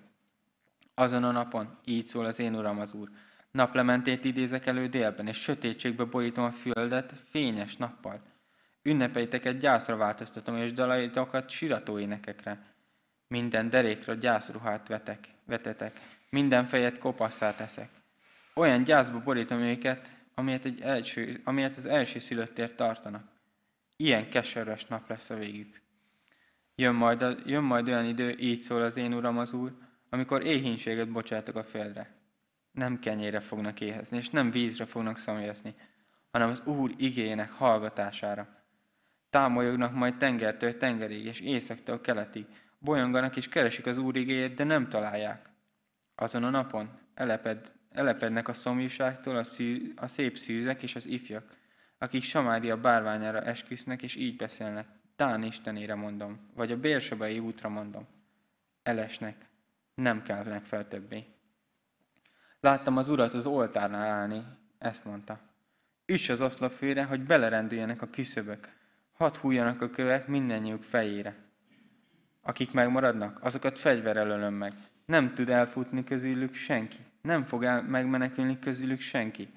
Azon 0.93 1.23
a 1.23 1.31
napon, 1.31 1.77
így 1.85 2.05
szól 2.05 2.25
az 2.25 2.39
én 2.39 2.55
uram 2.55 2.79
az 2.79 2.93
Úr, 2.93 3.09
naplementét 3.51 4.25
idézek 4.25 4.65
elő 4.65 4.87
délben, 4.87 5.27
és 5.27 5.37
sötétségbe 5.37 6.03
borítom 6.03 6.43
a 6.43 6.51
földet 6.51 7.13
fényes 7.29 7.77
nappal. 7.77 8.21
Ünnepeiteket 8.83 9.57
gyászra 9.57 9.95
változtatom, 9.95 10.57
és 10.57 10.73
dalaitokat 10.73 11.49
sirató 11.49 11.99
énekekre. 11.99 12.65
Minden 13.27 13.69
derékra 13.69 14.13
gyászruhát 14.13 14.87
vetek, 14.87 15.27
vetetek, 15.45 15.99
minden 16.29 16.65
fejet 16.65 16.97
kopasszá 16.97 17.55
teszek. 17.55 17.89
Olyan 18.53 18.83
gyászba 18.83 19.19
borítom 19.19 19.59
őket, 19.59 20.11
amilyet, 20.35 20.65
egy 20.65 20.81
első, 20.81 21.41
amilyet 21.43 21.75
az 21.75 21.85
első 21.85 22.19
szülöttért 22.19 22.75
tartanak. 22.75 23.23
Ilyen 23.95 24.29
keserves 24.29 24.85
nap 24.85 25.09
lesz 25.09 25.29
a 25.29 25.35
végük. 25.35 25.81
Jön 26.75 26.95
majd, 26.95 27.21
a, 27.21 27.35
jön 27.45 27.63
majd 27.63 27.87
olyan 27.87 28.05
idő, 28.05 28.35
így 28.39 28.59
szól 28.59 28.81
az 28.81 28.95
én 28.95 29.13
Uram 29.13 29.37
az 29.37 29.53
Úr, 29.53 29.77
amikor 30.09 30.45
éhínséget 30.45 31.11
bocsátok 31.11 31.55
a 31.55 31.63
földre. 31.63 32.15
Nem 32.71 32.99
kenyére 32.99 33.39
fognak 33.39 33.81
éhezni, 33.81 34.17
és 34.17 34.29
nem 34.29 34.51
vízre 34.51 34.85
fognak 34.85 35.17
szomjazni, 35.17 35.75
hanem 36.31 36.49
az 36.49 36.61
Úr 36.65 36.93
igének 36.97 37.51
hallgatására. 37.51 38.47
Támolyognak 39.29 39.93
majd 39.93 40.17
tengertől 40.17 40.77
tengerig, 40.77 41.25
és 41.25 41.39
észektől 41.39 42.01
keletig. 42.01 42.45
Bolyonganak 42.79 43.35
és 43.35 43.49
keresik 43.49 43.85
az 43.85 43.97
Úr 43.97 44.15
igéjét, 44.15 44.53
de 44.53 44.63
nem 44.63 44.89
találják. 44.89 45.49
Azon 46.15 46.43
a 46.43 46.49
napon 46.49 46.99
eleped, 47.13 47.71
elepednek 47.91 48.47
a 48.47 48.53
szomjúságtól 48.53 49.35
a, 49.35 49.43
szű, 49.43 49.93
a 49.95 50.07
szép 50.07 50.37
szűzek 50.37 50.83
és 50.83 50.95
az 50.95 51.05
ifjak, 51.05 51.59
akik 51.97 52.23
Samária 52.23 52.77
bárványára 52.77 53.41
esküsznek, 53.41 54.03
és 54.03 54.15
így 54.15 54.35
beszélnek. 54.35 54.87
Tán 55.15 55.43
Istenére 55.43 55.95
mondom, 55.95 56.49
vagy 56.55 56.71
a 56.71 56.77
Bérsabai 56.77 57.39
útra 57.39 57.69
mondom. 57.69 58.07
Elesnek, 58.83 59.35
nem 59.93 60.21
kellnek 60.21 60.65
fel 60.65 60.87
többé. 60.87 61.25
Láttam 62.59 62.97
az 62.97 63.07
urat 63.07 63.33
az 63.33 63.45
oltárnál 63.45 64.09
állni, 64.09 64.43
ezt 64.77 65.05
mondta. 65.05 65.39
Üss 66.05 66.29
az 66.29 66.41
oszlopfőre, 66.41 67.03
hogy 67.03 67.23
belerendüljenek 67.23 68.01
a 68.01 68.09
küszöbök, 68.09 68.69
hadd 69.11 69.37
hújjanak 69.37 69.81
a 69.81 69.89
kövek 69.89 70.27
mindennyiuk 70.27 70.83
fejére. 70.83 71.35
Akik 72.41 72.71
megmaradnak, 72.71 73.43
azokat 73.43 73.77
fegyverrel 73.77 74.29
ölöm 74.29 74.53
meg. 74.53 74.73
Nem 75.05 75.33
tud 75.33 75.49
elfutni 75.49 76.03
közülük 76.03 76.53
senki. 76.53 76.97
Nem 77.21 77.43
fog 77.43 77.63
el 77.63 77.81
megmenekülni 77.81 78.59
közülük 78.59 78.99
senki. 78.99 79.53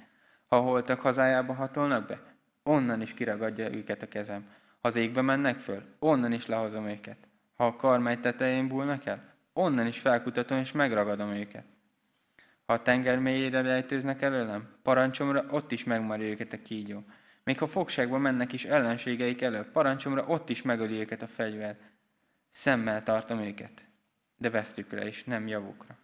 Ha 0.46 0.61
holtak 0.61 1.00
hazájába 1.00 1.53
hatolnak 1.53 2.07
be, 2.07 2.20
onnan 2.62 3.00
is 3.00 3.14
kiragadja 3.14 3.72
őket 3.72 4.03
a 4.03 4.09
kezem. 4.09 4.46
Ha 4.81 4.88
az 4.88 4.96
égbe 4.96 5.22
mennek 5.22 5.59
föl, 5.59 5.83
onnan 5.98 6.33
is 6.33 6.46
lehozom 6.46 6.87
őket. 6.87 7.18
Ha 7.55 7.66
a 7.66 7.77
karmány 7.77 8.20
tetején 8.20 8.68
búlnak 8.68 9.07
el, 9.07 9.35
onnan 9.53 9.87
is 9.87 9.98
felkutatom 9.98 10.59
és 10.59 10.72
megragadom 10.72 11.31
őket. 11.31 11.64
Ha 12.66 12.72
a 12.72 12.83
tenger 12.83 13.18
mélyére 13.18 13.61
rejtőznek 13.61 14.22
előlem, 14.22 14.68
parancsomra 14.83 15.44
ott 15.50 15.72
is 15.72 15.85
megmarja 15.85 16.29
őket 16.29 16.53
a 16.53 16.62
kígyó. 16.62 17.05
Még 17.44 17.59
ha 17.59 17.66
fogságba 17.66 18.18
mennek 18.18 18.53
is 18.53 18.64
ellenségeik 18.64 19.42
elő, 19.42 19.62
parancsomra 19.62 20.24
ott 20.27 20.48
is 20.48 20.62
megöli 20.62 20.98
őket 20.98 21.23
a 21.23 21.27
fegyver. 21.27 21.77
Szemmel 22.50 23.02
tartom 23.02 23.38
őket, 23.38 23.85
de 24.37 24.50
vesztükre 24.50 25.06
is, 25.06 25.25
nem 25.25 25.46
javukra. 25.46 25.96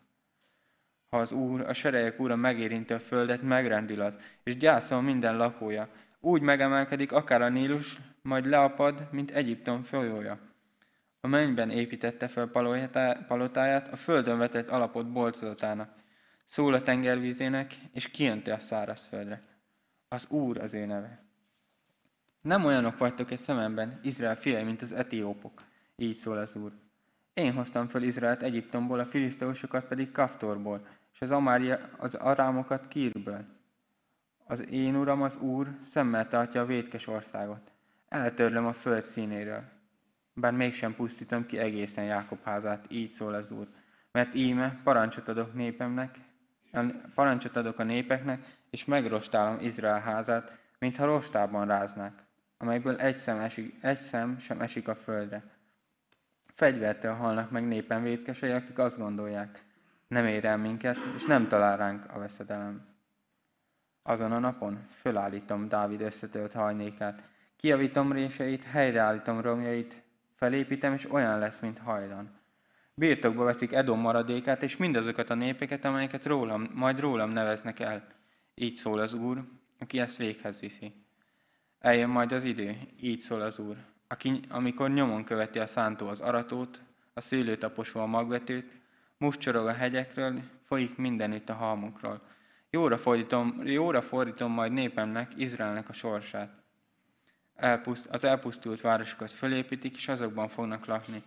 Ha 1.11 1.19
az 1.19 1.33
Úr, 1.33 1.61
a 1.61 1.73
serejek 1.73 2.21
Úra 2.21 2.37
megérinti 2.37 2.93
a 2.93 3.01
földet, 3.01 3.43
megrendül 3.43 4.01
az, 4.01 4.17
és 4.43 4.57
gyászol 4.57 5.03
minden 5.03 5.37
lakója. 5.37 5.89
Úgy 6.21 6.41
megemelkedik 6.41 7.13
akár 7.13 7.43
a 7.43 7.49
Nílus, 7.49 7.99
majd 8.23 8.47
leapad, 8.47 9.09
mint 9.11 9.31
Egyiptom 9.31 9.83
folyója. 9.83 10.39
A 11.21 11.27
mennyben 11.27 11.71
építette 11.71 12.29
fel 12.29 12.47
palotáját, 13.27 13.93
a 13.93 13.97
földön 13.97 14.39
vetett 14.39 14.69
alapot 14.69 15.13
boltozatának. 15.13 15.95
Szól 16.45 16.75
a 16.75 16.83
tengervízének, 16.83 17.75
és 17.93 18.09
kijönti 18.09 18.51
a 18.51 18.59
szárazföldre. 18.59 19.43
Az 20.09 20.27
Úr 20.29 20.59
az 20.59 20.75
ő 20.75 20.85
neve. 20.85 21.25
Nem 22.41 22.65
olyanok 22.65 22.99
vagytok 22.99 23.31
egy 23.31 23.39
szememben, 23.39 24.01
Izrael 24.03 24.37
fiai, 24.37 24.63
mint 24.63 24.83
az 24.83 24.93
etiópok. 24.93 25.63
Így 25.97 26.15
szól 26.15 26.39
az 26.39 26.57
Úr. 26.57 26.73
Én 27.35 27.53
hoztam 27.53 27.89
föl 27.89 28.03
Izraelt 28.03 28.43
Egyiptomból, 28.43 28.99
a 28.99 29.05
filiszteusokat 29.05 29.85
pedig 29.85 30.11
Kaftorból, 30.11 30.87
és 31.13 31.21
az, 31.21 31.31
Amária, 31.31 31.79
az 31.99 32.15
arámokat 32.15 32.89
Kírből. 32.89 33.45
Az 34.45 34.71
én 34.71 34.97
uram, 34.97 35.23
az 35.23 35.37
Úr, 35.37 35.69
szemmel 35.83 36.29
tartja 36.29 36.61
a 36.61 36.67
vétkes 36.67 37.07
országot. 37.07 37.73
eltörlöm 38.09 38.67
a 38.67 38.73
föld 38.73 39.05
színéről. 39.05 39.63
Bár 40.35 40.53
mégsem 40.53 40.95
pusztítom 40.95 41.47
ki 41.47 41.59
egészen 41.59 42.05
Jákob 42.05 42.43
házát, 42.43 42.85
így 42.89 43.09
szól 43.09 43.35
az 43.35 43.51
Úr. 43.51 43.69
Mert 44.13 44.35
íme 44.35 44.81
parancsot 44.85 45.29
adok 45.29 45.55
népemnek, 45.55 46.19
parancsot 47.15 47.57
adok 47.57 47.79
a 47.79 47.83
népeknek, 47.83 48.59
és 48.71 48.85
megrostálom 48.85 49.59
Izrael 49.61 50.01
házát, 50.01 50.59
mintha 50.79 51.05
rostában 51.05 51.67
ráznák, 51.67 52.25
amelyből 52.59 52.97
egy 52.97 53.17
szem, 53.17 53.41
esik, 53.41 53.79
egy 53.81 53.97
szem 53.97 54.39
sem 54.39 54.61
esik 54.61 54.89
a 54.89 54.95
földre. 54.95 55.43
Fegyvertől 56.55 57.15
halnak 57.15 57.51
meg 57.51 57.67
népen 57.67 58.03
vétkesei, 58.03 58.51
akik 58.51 58.79
azt 58.79 58.99
gondolják, 58.99 59.65
nem 60.11 60.27
ér 60.27 60.45
el 60.45 60.57
minket, 60.57 60.97
és 61.15 61.25
nem 61.25 61.49
talál 61.49 61.77
ránk 61.77 62.05
a 62.13 62.19
veszedelem. 62.19 62.87
Azon 64.03 64.33
a 64.33 64.39
napon 64.39 64.87
fölállítom 64.89 65.69
Dávid 65.69 66.01
összetölt 66.01 66.53
hajnékát, 66.53 67.29
kiavítom 67.57 68.13
réseit, 68.13 68.65
helyreállítom 68.65 69.41
romjait, 69.41 70.03
felépítem, 70.35 70.93
és 70.93 71.11
olyan 71.13 71.39
lesz, 71.39 71.61
mint 71.61 71.79
hajdan. 71.79 72.31
Birtokba 72.95 73.45
veszik 73.45 73.73
Edom 73.73 74.01
maradékát, 74.01 74.63
és 74.63 74.77
mindazokat 74.77 75.31
a 75.31 75.35
népeket, 75.35 75.85
amelyeket 75.85 76.27
rólam, 76.27 76.71
majd 76.75 77.01
rólam 77.01 77.31
neveznek 77.31 77.81
el. 77.81 78.07
Így 78.55 78.75
szól 78.75 78.99
az 78.99 79.15
Úr, 79.15 79.45
aki 79.79 79.99
ezt 79.99 80.17
véghez 80.17 80.61
viszi. 80.61 80.95
Eljön 81.79 82.11
majd 82.11 82.33
az 82.33 82.45
idő, 82.45 82.77
így 83.01 83.21
szól 83.21 83.41
az 83.41 83.59
Úr, 83.59 83.77
aki, 84.09 84.41
amikor 84.49 84.91
nyomon 84.91 85.25
követi 85.25 85.59
a 85.59 85.67
szántó 85.67 86.09
az 86.09 86.21
aratót, 86.21 86.83
a 87.15 87.21
szőlőtaposva 87.21 88.03
a 88.03 88.07
magvetőt, 88.07 88.80
mucsorog 89.21 89.66
a 89.66 89.73
hegyekről, 89.73 90.41
folyik 90.64 90.97
mindenütt 90.97 91.49
a 91.49 91.55
halmokról. 91.55 92.21
Jóra 92.71 92.97
fordítom, 92.97 93.61
jóra 93.64 94.03
fordítom 94.03 94.53
majd 94.53 94.73
népemnek, 94.73 95.33
Izraelnek 95.37 95.89
a 95.89 95.93
sorsát. 95.93 96.53
Elpuszt, 97.55 98.07
az 98.07 98.25
elpusztult 98.25 98.81
városokat 98.81 99.31
fölépítik, 99.31 99.97
és 99.97 100.09
azokban 100.09 100.49
fognak 100.49 100.87
lakni. 100.87 101.23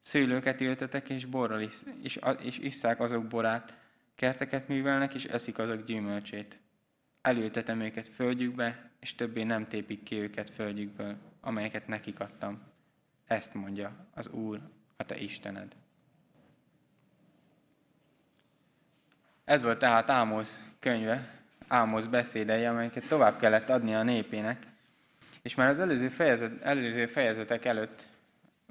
Szőlőket 0.00 0.60
ültetek, 0.60 1.08
és 1.08 1.24
borral 1.24 1.60
is, 1.60 1.76
és, 2.02 2.18
és 2.38 2.58
isszák 2.58 3.00
azok 3.00 3.26
borát, 3.26 3.74
kerteket 4.14 4.68
művelnek, 4.68 5.14
és 5.14 5.24
eszik 5.24 5.58
azok 5.58 5.84
gyümölcsét. 5.84 6.58
Elültetem 7.20 7.80
őket 7.80 8.08
földjükbe, 8.08 8.90
és 9.00 9.14
többé 9.14 9.42
nem 9.42 9.68
tépik 9.68 10.02
ki 10.02 10.16
őket 10.20 10.50
földjükből, 10.50 11.16
amelyeket 11.40 11.86
nekik 11.86 12.20
adtam. 12.20 12.62
Ezt 13.26 13.54
mondja 13.54 14.06
az 14.14 14.28
Úr, 14.28 14.60
a 14.96 15.04
te 15.04 15.18
Istened. 15.18 15.76
Ez 19.46 19.62
volt 19.62 19.78
tehát 19.78 20.10
Ámosz 20.10 20.60
könyve, 20.80 21.28
Ámosz 21.68 22.06
beszédei, 22.06 22.64
amelyeket 22.64 23.06
tovább 23.08 23.38
kellett 23.38 23.68
adni 23.68 23.94
a 23.94 24.02
népének. 24.02 24.66
És 25.42 25.54
már 25.54 25.68
az 25.68 25.78
előző, 25.78 26.08
fejezet, 26.08 26.62
előző 26.62 27.06
fejezetek 27.06 27.64
előtt 27.64 28.08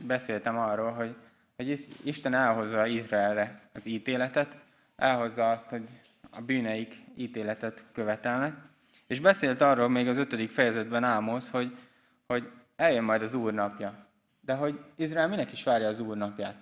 beszéltem 0.06 0.58
arról, 0.58 0.92
hogy, 0.92 1.16
hogy 1.56 1.80
Isten 2.04 2.34
elhozza 2.34 2.86
Izraelre 2.86 3.62
az 3.74 3.86
ítéletet, 3.86 4.56
elhozza 4.96 5.50
azt, 5.50 5.70
hogy 5.70 5.88
a 6.30 6.42
bűneik 6.42 7.02
ítéletet 7.16 7.84
követelnek, 7.94 8.56
és 9.08 9.20
beszélt 9.20 9.62
arról 9.62 9.90
még 9.90 10.08
az 10.08 10.18
ötödik 10.18 10.52
fejezetben 10.52 11.04
Ámosz, 11.04 11.50
hogy, 11.50 11.78
hogy 12.28 12.52
eljön 12.76 13.04
majd 13.04 13.22
az 13.22 13.34
Úr 13.34 13.54
napja. 13.54 14.08
De 14.42 14.54
hogy 14.54 14.80
Izrael 14.96 15.28
minek 15.28 15.52
is 15.52 15.64
várja 15.64 15.88
az 15.88 16.00
Úr 16.00 16.18
napját? 16.18 16.56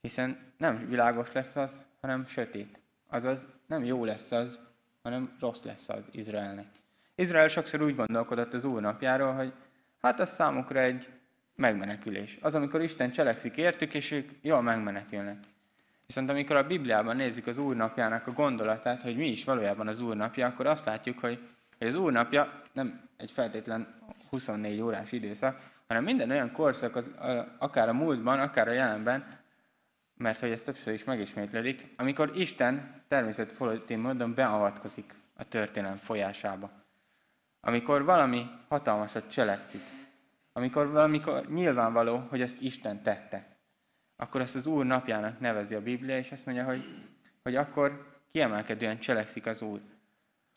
Hiszen 0.00 0.38
nem 0.56 0.88
világos 0.88 1.32
lesz 1.32 1.56
az, 1.56 1.80
hanem 2.00 2.26
sötét. 2.26 2.78
Azaz 3.08 3.46
nem 3.66 3.84
jó 3.84 4.04
lesz 4.04 4.30
az, 4.30 4.58
hanem 5.02 5.36
rossz 5.40 5.62
lesz 5.62 5.88
az 5.88 6.08
Izraelnek. 6.10 6.66
Izrael 7.14 7.48
sokszor 7.48 7.82
úgy 7.82 7.96
gondolkodott 7.96 8.54
az 8.54 8.64
Úr 8.64 8.80
napjáról, 8.80 9.32
hogy 9.32 9.52
hát 10.00 10.20
az 10.20 10.30
számukra 10.30 10.80
egy 10.80 11.08
megmenekülés. 11.54 12.38
Az, 12.40 12.54
amikor 12.54 12.82
Isten 12.82 13.10
cselekszik 13.10 13.56
értük, 13.56 13.94
és 13.94 14.10
ők 14.10 14.30
jól 14.40 14.62
megmenekülnek. 14.62 15.38
Viszont 16.06 16.30
amikor 16.30 16.56
a 16.56 16.66
Bibliában 16.66 17.16
nézzük 17.16 17.46
az 17.46 17.58
Úr 17.58 17.76
napjának 17.76 18.26
a 18.26 18.32
gondolatát, 18.32 19.02
hogy 19.02 19.16
mi 19.16 19.28
is 19.28 19.44
valójában 19.44 19.88
az 19.88 20.00
Úr 20.00 20.16
napja, 20.16 20.46
akkor 20.46 20.66
azt 20.66 20.84
látjuk, 20.84 21.18
hogy 21.18 21.48
az 21.78 21.94
Úr 21.94 22.12
napja 22.12 22.62
nem 22.72 23.08
egy 23.16 23.30
feltétlen 23.30 23.94
24 24.30 24.80
órás 24.80 25.12
időszak, 25.12 25.60
hanem 25.86 26.04
minden 26.04 26.30
olyan 26.30 26.52
korszak, 26.52 26.96
az, 26.96 27.04
akár 27.58 27.88
a 27.88 27.92
múltban, 27.92 28.40
akár 28.40 28.68
a 28.68 28.72
jelenben, 28.72 29.38
mert 30.16 30.38
hogy 30.38 30.50
ez 30.50 30.62
többször 30.62 30.92
is 30.92 31.04
megismétlődik, 31.04 31.94
amikor 31.96 32.32
Isten 32.34 32.97
természet 33.08 33.52
fölötti 33.52 33.94
módon 33.94 34.34
beavatkozik 34.34 35.14
a 35.36 35.44
történelem 35.44 35.96
folyásába. 35.96 36.70
Amikor 37.60 38.04
valami 38.04 38.46
hatalmasat 38.68 39.30
cselekszik, 39.30 39.82
amikor 40.52 40.90
valamikor 40.90 41.48
nyilvánvaló, 41.48 42.16
hogy 42.16 42.40
ezt 42.40 42.60
Isten 42.60 43.02
tette, 43.02 43.56
akkor 44.16 44.40
ezt 44.40 44.54
az 44.54 44.66
Úr 44.66 44.84
napjának 44.84 45.40
nevezi 45.40 45.74
a 45.74 45.82
Biblia, 45.82 46.18
és 46.18 46.32
azt 46.32 46.46
mondja, 46.46 46.64
hogy, 46.64 46.84
hogy 47.42 47.56
akkor 47.56 48.16
kiemelkedően 48.32 48.98
cselekszik 48.98 49.46
az 49.46 49.62
Úr. 49.62 49.80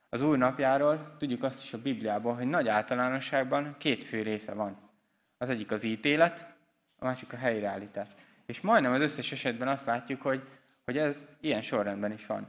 Az 0.10 0.22
Úr 0.22 0.38
napjáról 0.38 1.16
tudjuk 1.18 1.44
azt 1.44 1.64
is 1.64 1.74
a 1.74 1.82
Bibliában, 1.82 2.36
hogy 2.36 2.48
nagy 2.48 2.68
általánosságban 2.68 3.76
két 3.78 4.04
fő 4.04 4.22
része 4.22 4.54
van. 4.54 4.90
Az 5.38 5.50
egyik 5.50 5.72
az 5.72 5.84
ítélet, 5.84 6.56
a 6.98 7.06
másik 7.06 7.34
a 7.34 7.38
helyreállítás. 7.38 8.08
És 8.46 8.62
majdnem 8.62 8.94
az 8.94 9.02
összes 9.02 9.32
esetben 9.32 9.68
azt 9.68 9.86
látjuk, 9.86 10.22
hogy, 10.22 10.48
hogy 10.92 11.00
ez 11.00 11.30
ilyen 11.42 11.62
sorrendben 11.62 12.12
is 12.12 12.26
van. 12.26 12.48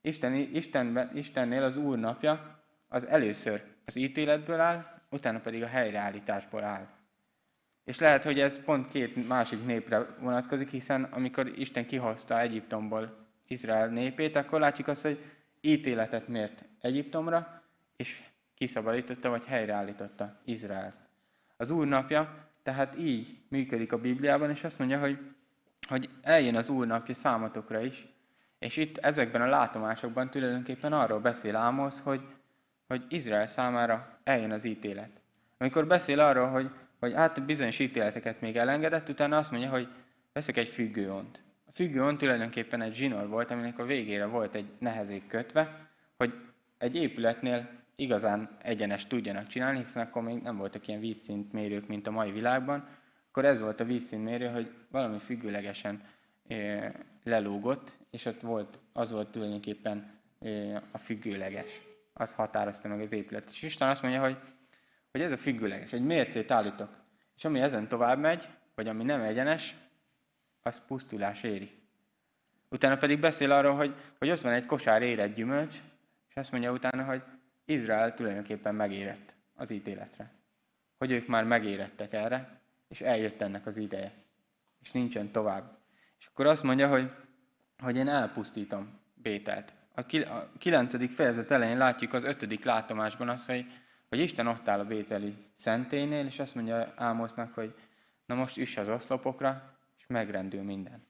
Isten, 0.00 0.34
Istenben, 0.34 1.10
Istennél 1.14 1.62
az 1.62 1.76
Úr 1.76 1.98
napja 1.98 2.62
az 2.88 3.06
először 3.06 3.62
az 3.84 3.96
ítéletből 3.96 4.60
áll, 4.60 5.00
utána 5.10 5.40
pedig 5.40 5.62
a 5.62 5.66
helyreállításból 5.66 6.64
áll. 6.64 6.86
És 7.84 7.98
lehet, 7.98 8.24
hogy 8.24 8.40
ez 8.40 8.64
pont 8.64 8.86
két 8.86 9.28
másik 9.28 9.64
népre 9.64 10.06
vonatkozik, 10.20 10.68
hiszen 10.68 11.04
amikor 11.04 11.52
Isten 11.58 11.86
kihozta 11.86 12.40
Egyiptomból 12.40 13.26
Izrael 13.46 13.88
népét, 13.88 14.36
akkor 14.36 14.60
látjuk 14.60 14.88
azt, 14.88 15.02
hogy 15.02 15.24
ítéletet 15.60 16.28
mért 16.28 16.64
Egyiptomra, 16.80 17.62
és 17.96 18.22
kiszabadította, 18.54 19.28
vagy 19.28 19.44
helyreállította 19.44 20.40
Izraelt. 20.44 20.96
Az 21.56 21.70
Úr 21.70 21.86
napja 21.86 22.50
tehát 22.62 22.98
így 22.98 23.38
működik 23.48 23.92
a 23.92 23.98
Bibliában, 23.98 24.50
és 24.50 24.64
azt 24.64 24.78
mondja, 24.78 24.98
hogy, 24.98 25.18
hogy 25.88 26.08
eljön 26.22 26.56
az 26.56 26.68
Úr 26.68 26.86
napja 26.86 27.14
számotokra 27.14 27.80
is, 27.80 28.06
és 28.58 28.76
itt 28.76 28.98
ezekben 28.98 29.42
a 29.42 29.46
látomásokban 29.46 30.30
tulajdonképpen 30.30 30.92
arról 30.92 31.18
beszél 31.18 31.56
Ámosz, 31.56 32.00
hogy, 32.00 32.20
hogy 32.86 33.04
Izrael 33.08 33.46
számára 33.46 34.18
eljön 34.24 34.50
az 34.50 34.64
ítélet. 34.64 35.10
Amikor 35.58 35.86
beszél 35.86 36.20
arról, 36.20 36.48
hogy, 36.48 36.70
hogy 36.98 37.14
hát 37.14 37.44
bizonyos 37.44 37.78
ítéleteket 37.78 38.40
még 38.40 38.56
elengedett, 38.56 39.08
utána 39.08 39.36
azt 39.36 39.50
mondja, 39.50 39.70
hogy 39.70 39.88
veszek 40.32 40.56
egy 40.56 40.68
függőont. 40.68 41.42
A 41.66 41.70
függőont 41.74 42.18
tulajdonképpen 42.18 42.82
egy 42.82 42.94
zsinór 42.94 43.28
volt, 43.28 43.50
aminek 43.50 43.78
a 43.78 43.84
végére 43.84 44.26
volt 44.26 44.54
egy 44.54 44.66
nehezék 44.78 45.26
kötve, 45.26 45.88
hogy 46.16 46.34
egy 46.78 46.96
épületnél 46.96 47.68
igazán 47.96 48.56
egyenes 48.62 49.06
tudjanak 49.06 49.46
csinálni, 49.46 49.78
hiszen 49.78 50.02
akkor 50.02 50.22
még 50.22 50.42
nem 50.42 50.56
voltak 50.56 50.88
ilyen 50.88 51.00
vízszintmérők, 51.00 51.86
mint 51.86 52.06
a 52.06 52.10
mai 52.10 52.32
világban, 52.32 52.88
akkor 53.32 53.44
ez 53.44 53.60
volt 53.60 53.80
a 53.80 53.84
vízszintmérő, 53.84 54.46
hogy 54.46 54.70
valami 54.90 55.18
függőlegesen 55.18 56.02
lelógott, 57.24 57.96
és 58.10 58.24
ott 58.24 58.40
volt, 58.40 58.78
az 58.92 59.10
volt 59.10 59.28
tulajdonképpen 59.28 60.20
a 60.90 60.98
függőleges. 60.98 61.80
Az 62.12 62.34
határozta 62.34 62.88
meg 62.88 63.00
az 63.00 63.12
épület. 63.12 63.50
És 63.50 63.62
Isten 63.62 63.88
azt 63.88 64.02
mondja, 64.02 64.20
hogy, 64.20 64.38
hogy 65.10 65.20
ez 65.20 65.32
a 65.32 65.36
függőleges, 65.36 65.92
egy 65.92 66.04
mércét 66.04 66.50
állítok. 66.50 66.98
És 67.36 67.44
ami 67.44 67.60
ezen 67.60 67.88
tovább 67.88 68.18
megy, 68.18 68.48
vagy 68.74 68.88
ami 68.88 69.04
nem 69.04 69.20
egyenes, 69.20 69.76
az 70.62 70.80
pusztulás 70.86 71.42
éri. 71.42 71.70
Utána 72.68 72.96
pedig 72.96 73.20
beszél 73.20 73.52
arról, 73.52 73.74
hogy, 73.74 73.94
hogy 74.18 74.30
ott 74.30 74.40
van 74.40 74.52
egy 74.52 74.66
kosár 74.66 75.02
érett 75.02 75.34
gyümölcs, 75.34 75.78
és 76.28 76.36
azt 76.36 76.50
mondja 76.50 76.72
utána, 76.72 77.04
hogy 77.04 77.22
Izrael 77.64 78.14
tulajdonképpen 78.14 78.74
megérett 78.74 79.34
az 79.54 79.70
ítéletre. 79.70 80.30
Hogy 80.98 81.10
ők 81.10 81.26
már 81.26 81.44
megérettek 81.44 82.12
erre, 82.12 82.60
és 82.92 83.00
eljött 83.00 83.40
ennek 83.40 83.66
az 83.66 83.76
ideje. 83.76 84.12
És 84.80 84.90
nincsen 84.90 85.30
tovább. 85.30 85.78
És 86.18 86.26
akkor 86.26 86.46
azt 86.46 86.62
mondja, 86.62 86.88
hogy, 86.88 87.10
hogy 87.78 87.96
én 87.96 88.08
elpusztítom 88.08 89.00
Bételt. 89.14 89.74
A 89.94 90.04
kilencedik 90.58 91.12
fejezet 91.12 91.50
elején 91.50 91.76
látjuk 91.76 92.12
az 92.12 92.24
ötödik 92.24 92.64
látomásban 92.64 93.28
azt, 93.28 93.46
hogy, 93.46 93.66
hogy 94.08 94.18
Isten 94.18 94.46
ott 94.46 94.68
áll 94.68 94.80
a 94.80 94.84
Bételi 94.84 95.36
szenténél, 95.52 96.26
és 96.26 96.38
azt 96.38 96.54
mondja 96.54 96.92
Ámosznak, 96.96 97.54
hogy 97.54 97.74
na 98.26 98.34
most 98.34 98.56
üss 98.56 98.76
az 98.76 98.88
oszlopokra, 98.88 99.78
és 99.98 100.06
megrendül 100.06 100.62
minden. 100.62 101.06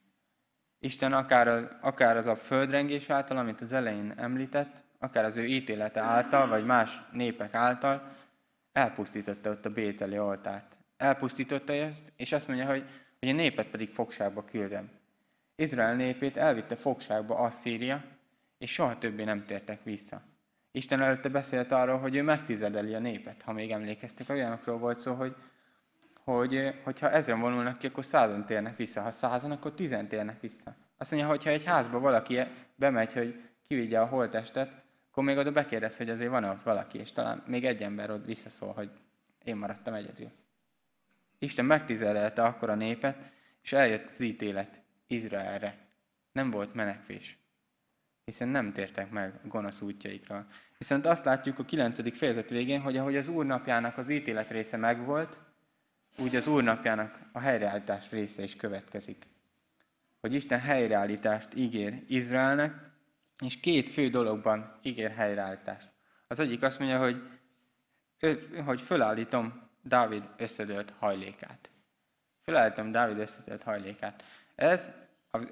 Isten 0.79 1.13
akár, 1.13 1.79
akár 1.81 2.17
az 2.17 2.27
a 2.27 2.37
földrengés 2.37 3.11
által, 3.11 3.37
amit 3.37 3.61
az 3.61 3.73
elején 3.73 4.13
említett, 4.17 4.83
akár 4.99 5.25
az 5.25 5.37
ő 5.37 5.45
ítélete 5.45 6.01
által, 6.01 6.49
vagy 6.49 6.65
más 6.65 7.03
népek 7.13 7.55
által, 7.55 8.17
elpusztította 8.73 9.51
ott 9.51 9.67
a 9.67 9.71
Bételi 9.71 10.19
oltárt. 10.19 10.77
Elpusztította 11.03 11.73
ezt, 11.73 12.13
és 12.17 12.33
azt 12.33 12.49
mondja, 12.49 12.67
hogy, 12.67 12.85
hogy 13.19 13.29
a 13.29 13.33
népet 13.33 13.67
pedig 13.67 13.91
fogságba 13.91 14.45
küldem. 14.45 14.91
Izrael 15.55 15.97
népét 15.97 16.37
elvitte 16.37 16.77
fogságba 16.77 17.37
Asszíria, 17.37 18.05
és 18.59 18.73
soha 18.73 18.99
többé 18.99 19.25
nem 19.25 19.45
tértek 19.45 19.83
vissza. 19.85 20.23
Isten 20.71 21.03
előtte 21.03 21.29
beszélt 21.29 21.73
arról, 21.73 21.99
hogy 21.99 22.17
ő 22.17 22.23
megtizedeli 22.23 22.95
a 22.95 22.99
népet, 22.99 23.43
ha 23.43 23.53
még 23.53 23.71
emlékeztek, 23.71 24.29
olyanokról 24.29 24.79
volt 24.79 24.99
szó, 24.99 25.15
hogy, 25.15 25.37
hogy 26.25 26.75
hogyha 26.83 27.11
ezen 27.11 27.41
vonulnak 27.41 27.79
ki, 27.79 27.87
akkor 27.87 28.05
százon 28.05 28.47
térnek 28.47 28.77
vissza. 28.77 29.01
Ha 29.01 29.11
százon, 29.11 29.51
akkor 29.51 29.75
tizen 29.75 30.09
térnek 30.09 30.41
vissza. 30.41 30.75
Azt 30.97 31.11
mondja, 31.11 31.29
hogy 31.29 31.45
ha 31.45 31.51
egy 31.51 31.65
házba 31.65 31.99
valaki 31.99 32.39
bemegy, 32.75 33.13
hogy 33.13 33.41
kivigye 33.67 34.01
a 34.01 34.07
holtestet, 34.07 34.83
akkor 35.11 35.25
még 35.25 35.37
oda 35.37 35.53
bekérdez, 35.53 35.97
hogy 35.97 36.11
azért 36.11 36.31
van-e 36.31 36.51
ott 36.51 36.63
valaki, 36.63 36.99
és 36.99 37.13
talán 37.13 37.43
még 37.47 37.65
egy 37.65 37.83
ember 37.83 38.11
ott 38.11 38.25
visszaszól, 38.25 38.73
hogy 38.73 38.91
én 39.45 39.57
maradtam 39.57 39.95
egyedül. 39.95 40.31
Isten 41.43 41.65
megtizedelte 41.65 42.45
akkor 42.45 42.71
a 42.71 42.75
népet, 42.75 43.17
és 43.63 43.73
eljött 43.73 44.11
az 44.11 44.21
ítélet 44.21 44.81
Izraelre. 45.07 45.79
Nem 46.33 46.51
volt 46.51 46.75
menekvés, 46.75 47.39
hiszen 48.25 48.49
nem 48.49 48.73
tértek 48.73 49.11
meg 49.11 49.41
gonosz 49.45 49.81
útjaikra. 49.81 50.47
Viszont 50.79 51.07
azt 51.07 51.25
látjuk 51.25 51.59
a 51.59 51.65
9. 51.65 52.17
fejezet 52.17 52.51
végén, 52.51 52.81
hogy 52.81 52.97
ahogy 52.97 53.17
az 53.17 53.29
Úr 53.29 53.47
napjának 53.47 53.99
az 53.99 54.11
ítélet 54.11 54.51
része 54.51 54.77
megvolt, 54.77 55.39
úgy 56.19 56.37
az 56.37 56.47
Úr 56.47 56.63
napjának 56.63 57.19
a 57.33 57.39
helyreállítás 57.39 58.11
része 58.11 58.43
is 58.43 58.57
következik. 58.57 59.27
Hogy 60.21 60.35
Isten 60.35 60.61
helyreállítást 60.61 61.55
ígér 61.55 62.03
Izraelnek, 62.07 62.75
és 63.45 63.61
két 63.61 63.89
fő 63.89 64.09
dologban 64.09 64.79
ígér 64.83 65.11
helyreállítást. 65.11 65.91
Az 66.29 66.41
egyik 66.41 66.63
azt 66.63 66.79
mondja, 66.79 66.99
hogy, 66.99 67.23
hogy 68.65 68.81
fölállítom 68.81 69.71
Dávid 69.83 70.23
összedőlt 70.37 70.93
hajlékát. 70.99 71.71
Fölállítom 72.43 72.93
Dávid 72.93 73.19
összedőlt 73.19 73.63
hajlékát. 73.63 74.25
Ez, 74.55 74.89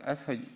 ez, 0.04 0.24
hogy 0.24 0.48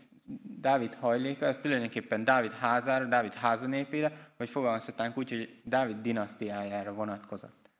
Dávid 0.61 0.95
hajléka, 0.95 1.47
ez 1.47 1.59
tulajdonképpen 1.59 2.25
Dávid 2.25 2.53
házára, 2.53 3.05
Dávid 3.05 3.35
házanépére, 3.35 4.31
vagy 4.37 4.49
fogalmazhatnánk 4.49 5.16
úgy, 5.16 5.29
hogy 5.29 5.61
Dávid 5.64 5.97
dinasztiájára 6.01 6.93
vonatkozott. 6.93 7.70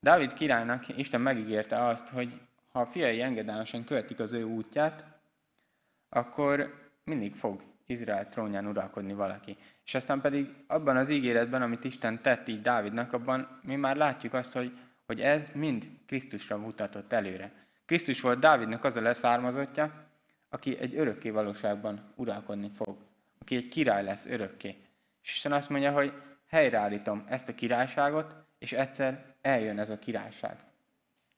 Dávid 0.00 0.32
királynak 0.32 0.98
Isten 0.98 1.20
megígérte 1.20 1.84
azt, 1.84 2.08
hogy 2.08 2.40
ha 2.68 2.80
a 2.80 2.86
fiai 2.86 3.20
engedelmesen 3.20 3.84
követik 3.84 4.18
az 4.18 4.32
ő 4.32 4.42
útját, 4.44 5.04
akkor 6.08 6.74
mindig 7.04 7.34
fog 7.34 7.62
Izrael 7.86 8.28
trónján 8.28 8.66
uralkodni 8.66 9.12
valaki. 9.12 9.56
És 9.84 9.94
aztán 9.94 10.20
pedig 10.20 10.54
abban 10.66 10.96
az 10.96 11.08
ígéretben, 11.08 11.62
amit 11.62 11.84
Isten 11.84 12.22
tett 12.22 12.48
így 12.48 12.60
Dávidnak, 12.60 13.12
abban 13.12 13.60
mi 13.62 13.76
már 13.76 13.96
látjuk 13.96 14.34
azt, 14.34 14.52
hogy, 14.52 14.78
hogy 15.08 15.20
ez 15.20 15.42
mind 15.54 15.88
Krisztusra 16.06 16.56
mutatott 16.56 17.12
előre. 17.12 17.52
Krisztus 17.86 18.20
volt 18.20 18.38
Dávidnak 18.38 18.84
az 18.84 18.96
a 18.96 19.00
leszármazottja, 19.00 20.04
aki 20.48 20.78
egy 20.78 20.94
örökké 20.96 21.30
valóságban 21.30 22.12
uralkodni 22.14 22.70
fog. 22.74 22.96
Aki 23.38 23.56
egy 23.56 23.68
király 23.68 24.04
lesz 24.04 24.26
örökké. 24.26 24.76
És 25.22 25.30
Isten 25.30 25.52
azt 25.52 25.68
mondja, 25.68 25.92
hogy 25.92 26.12
helyreállítom 26.48 27.24
ezt 27.28 27.48
a 27.48 27.54
királyságot, 27.54 28.34
és 28.58 28.72
egyszer 28.72 29.34
eljön 29.40 29.78
ez 29.78 29.90
a 29.90 29.98
királyság. 29.98 30.56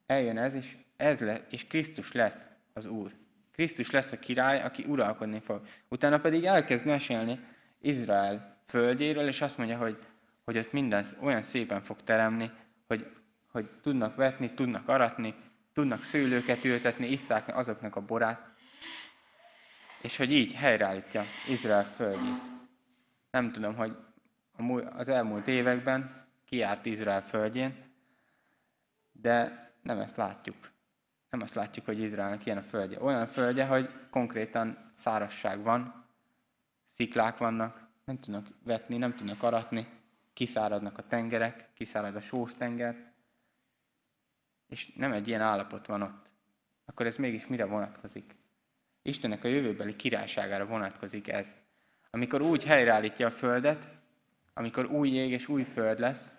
Eljön 0.07 0.39
ez, 0.39 0.55
és, 0.55 0.77
ez 0.97 1.21
le, 1.21 1.47
és 1.51 1.66
Krisztus 1.66 2.12
lesz 2.12 2.47
az 2.73 2.87
Úr. 2.87 3.12
Krisztus 3.53 3.91
lesz 3.91 4.12
a 4.12 4.18
király, 4.18 4.62
aki 4.62 4.85
uralkodni 4.85 5.41
fog. 5.41 5.66
Utána 5.89 6.21
pedig 6.21 6.45
elkezd 6.45 6.87
mesélni 6.87 7.41
Izrael 7.81 8.57
földjéről, 8.66 9.27
és 9.27 9.41
azt 9.41 9.59
mondja, 9.59 9.77
hogy, 9.77 9.99
hogy 10.45 10.59
ott 10.59 10.73
minden 10.73 11.07
olyan 11.21 11.43
szépen 11.43 11.81
fog 11.81 12.03
teremni, 12.05 12.51
hogy, 12.87 13.07
hogy 13.51 13.70
tudnak 13.80 14.16
vetni, 14.16 14.55
tudnak 14.55 14.88
aratni, 14.88 15.34
tudnak 15.72 16.03
szőlőket 16.03 16.64
ültetni, 16.64 17.07
isszák 17.07 17.57
azoknak 17.57 17.96
a 17.96 18.01
borát, 18.01 18.48
és 20.03 20.16
hogy 20.16 20.32
így 20.32 20.55
helyreállítja 20.55 21.22
Izrael 21.48 21.84
földjét. 21.84 22.51
Nem 23.30 23.53
tudom, 23.53 23.74
hogy 23.74 23.96
az 24.96 25.09
elmúlt 25.09 25.48
években 25.48 26.26
kiárt 26.44 26.86
Izrael 26.86 27.22
földjén, 27.22 27.92
de 29.12 29.68
nem 29.82 29.98
ezt 29.98 30.16
látjuk. 30.16 30.70
Nem 31.30 31.40
azt 31.40 31.55
látjuk, 31.55 31.86
hogy 31.86 32.01
Izraelnek 32.01 32.46
ilyen 32.46 32.59
a 32.59 32.62
földje. 32.62 33.01
Olyan 33.01 33.20
a 33.20 33.26
földje, 33.26 33.66
hogy 33.66 33.90
konkrétan 34.11 34.90
szárasság 34.92 35.62
van, 35.62 36.07
sziklák 36.94 37.36
vannak, 37.36 37.88
nem 38.05 38.18
tudnak 38.18 38.46
vetni, 38.64 38.96
nem 38.96 39.14
tudnak 39.14 39.42
aratni, 39.42 39.88
kiszáradnak 40.32 40.98
a 40.98 41.07
tengerek, 41.07 41.68
kiszárad 41.74 42.16
a 42.16 42.20
sós 42.20 42.55
tenger, 42.55 43.09
és 44.71 44.93
nem 44.95 45.12
egy 45.12 45.29
ilyen 45.29 45.41
állapot 45.41 45.87
van 45.87 46.03
ott. 46.03 46.31
Akkor 46.85 47.07
ez 47.07 47.16
mégis 47.16 47.47
mire 47.47 47.64
vonatkozik? 47.64 48.37
Istennek 49.03 49.45
a 49.45 49.49
jövőbeli 49.49 49.97
királyságára 49.97 50.66
vonatkozik 50.66 51.29
ez. 51.29 51.55
Amikor 52.11 52.43
úgy 52.43 52.64
helyreállítja 52.64 53.27
a 53.27 53.31
földet, 53.31 53.89
amikor 54.55 54.85
új 54.85 55.09
ég 55.11 55.31
és 55.31 55.49
új 55.49 55.62
föld 55.62 55.99
lesz, 55.99 56.35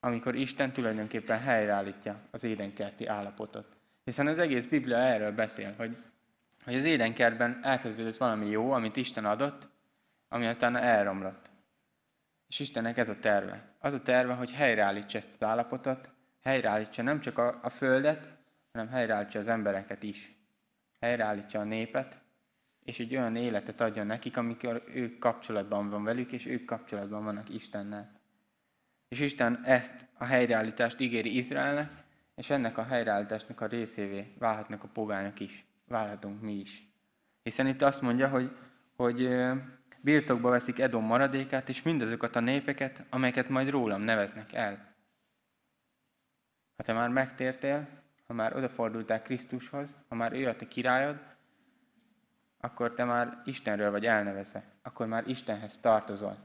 amikor 0.00 0.34
Isten 0.34 0.72
tulajdonképpen 0.72 1.38
helyreállítja 1.38 2.20
az 2.30 2.44
édenkerti 2.44 3.06
állapotot. 3.06 3.76
Hiszen 4.04 4.26
az 4.26 4.38
egész 4.38 4.64
Biblia 4.64 4.96
erről 4.96 5.32
beszél, 5.32 5.74
hogy, 5.76 5.96
hogy 6.64 6.74
az 6.74 6.84
édenkertben 6.84 7.58
elkezdődött 7.62 8.16
valami 8.16 8.50
jó, 8.50 8.70
amit 8.70 8.96
Isten 8.96 9.24
adott, 9.24 9.68
ami 10.28 10.46
aztán 10.46 10.76
elromlott. 10.76 11.50
És 12.46 12.58
Istennek 12.58 12.98
ez 12.98 13.08
a 13.08 13.18
terve. 13.18 13.76
Az 13.78 13.94
a 13.94 14.02
terve, 14.02 14.32
hogy 14.32 14.52
helyreállítsa 14.52 15.18
ezt 15.18 15.32
az 15.34 15.46
állapotot, 15.46 16.12
helyreállítsa 16.48 17.02
nem 17.02 17.20
csak 17.20 17.38
a, 17.38 17.58
a 17.62 17.68
földet, 17.68 18.28
hanem 18.72 18.88
helyreállítsa 18.88 19.38
az 19.38 19.48
embereket 19.48 20.02
is. 20.02 20.32
Helyreállítsa 21.00 21.60
a 21.60 21.64
népet, 21.64 22.20
és 22.84 22.98
egy 22.98 23.16
olyan 23.16 23.36
életet 23.36 23.80
adjon 23.80 24.06
nekik, 24.06 24.36
amikor 24.36 24.84
ők 24.94 25.18
kapcsolatban 25.18 25.90
van 25.90 26.04
velük, 26.04 26.32
és 26.32 26.46
ők 26.46 26.64
kapcsolatban 26.64 27.24
vannak 27.24 27.48
Istennel. 27.48 28.20
És 29.08 29.20
Isten 29.20 29.64
ezt 29.64 30.06
a 30.18 30.24
helyreállítást 30.24 31.00
ígéri 31.00 31.36
Izraelnek, 31.36 31.90
és 32.34 32.50
ennek 32.50 32.78
a 32.78 32.84
helyreállításnak 32.84 33.60
a 33.60 33.66
részévé 33.66 34.34
válhatnak 34.38 34.84
a 34.84 34.88
pogányok 34.88 35.40
is, 35.40 35.64
válhatunk 35.86 36.42
mi 36.42 36.52
is. 36.52 36.82
Hiszen 37.42 37.66
itt 37.66 37.82
azt 37.82 38.00
mondja, 38.00 38.28
hogy, 38.28 38.56
hogy 38.96 39.28
birtokba 40.00 40.50
veszik 40.50 40.78
Edom 40.78 41.04
maradékát, 41.04 41.68
és 41.68 41.82
mindazokat 41.82 42.36
a 42.36 42.40
népeket, 42.40 43.04
amelyeket 43.10 43.48
majd 43.48 43.68
rólam 43.68 44.02
neveznek 44.02 44.52
el. 44.52 44.87
Ha 46.78 46.84
te 46.84 46.92
már 46.92 47.08
megtértél, 47.08 47.88
ha 48.26 48.32
már 48.32 48.56
odafordultál 48.56 49.22
Krisztushoz, 49.22 49.88
ha 50.08 50.14
már 50.14 50.32
ő 50.32 50.48
a 50.48 50.56
te 50.56 50.66
királyod, 50.68 51.20
akkor 52.60 52.94
te 52.94 53.04
már 53.04 53.42
Istenről 53.44 53.90
vagy 53.90 54.06
elnevezve, 54.06 54.64
akkor 54.82 55.06
már 55.06 55.28
Istenhez 55.28 55.78
tartozol. 55.78 56.36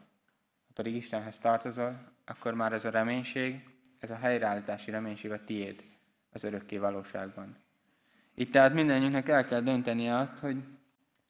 Ha 0.68 0.74
pedig 0.74 0.96
Istenhez 0.96 1.38
tartozol, 1.38 2.12
akkor 2.26 2.54
már 2.54 2.74
ez 2.74 2.86
a 2.86 2.90
reménység, 2.90 3.70
ez 4.00 4.10
a 4.10 4.16
helyreállítási 4.16 4.92
reménység 4.92 5.32
a 5.32 5.44
tiéd 5.44 5.84
az 6.32 6.44
örökké 6.44 6.78
valóságban. 6.78 7.58
Itt 8.36 8.52
tehát 8.52 8.74
mindannyiunknak 8.74 9.30
el 9.30 9.46
kell 9.46 9.62
döntenie 9.62 10.18
azt, 10.18 10.38
hogy, 10.38 10.64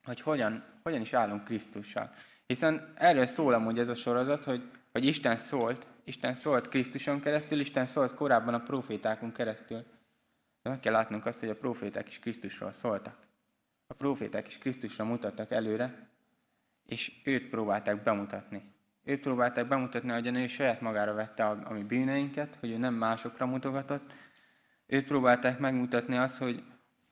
hogy 0.03 0.21
hogyan, 0.21 0.63
hogyan 0.83 1.01
is 1.01 1.13
állunk 1.13 1.43
Krisztussal. 1.43 2.13
Hiszen 2.45 2.93
erről 2.95 3.25
szól 3.25 3.53
amúgy 3.53 3.79
ez 3.79 3.89
a 3.89 3.95
sorozat, 3.95 4.43
hogy, 4.43 4.71
hogy 4.91 5.05
Isten 5.05 5.37
szólt, 5.37 5.87
Isten 6.03 6.33
szólt 6.33 6.67
Krisztuson 6.67 7.19
keresztül, 7.19 7.59
Isten 7.59 7.85
szólt 7.85 8.13
korábban 8.13 8.53
a 8.53 8.63
profétákon 8.63 9.31
keresztül. 9.31 9.85
De 10.61 10.69
meg 10.69 10.79
kell 10.79 10.93
látnunk 10.93 11.25
azt, 11.25 11.39
hogy 11.39 11.49
a 11.49 11.55
proféták 11.55 12.07
is 12.07 12.19
Krisztusról 12.19 12.71
szóltak. 12.71 13.17
A 13.87 13.93
proféták 13.93 14.47
is 14.47 14.57
Krisztusra 14.57 15.05
mutattak 15.05 15.51
előre, 15.51 16.09
és 16.85 17.21
őt 17.23 17.49
próbálták 17.49 18.03
bemutatni. 18.03 18.73
Őt 19.03 19.19
próbálták 19.19 19.67
bemutatni, 19.67 20.11
hogy 20.11 20.35
ő 20.35 20.47
saját 20.47 20.81
magára 20.81 21.13
vette 21.13 21.45
a, 21.45 21.59
a 21.63 21.73
mi 21.73 21.83
bűneinket, 21.83 22.55
hogy 22.55 22.71
ő 22.71 22.77
nem 22.77 22.93
másokra 22.93 23.45
mutogatott. 23.45 24.13
Őt 24.85 25.07
próbálták 25.07 25.59
megmutatni 25.59 26.17
azt, 26.17 26.37
hogy, 26.37 26.63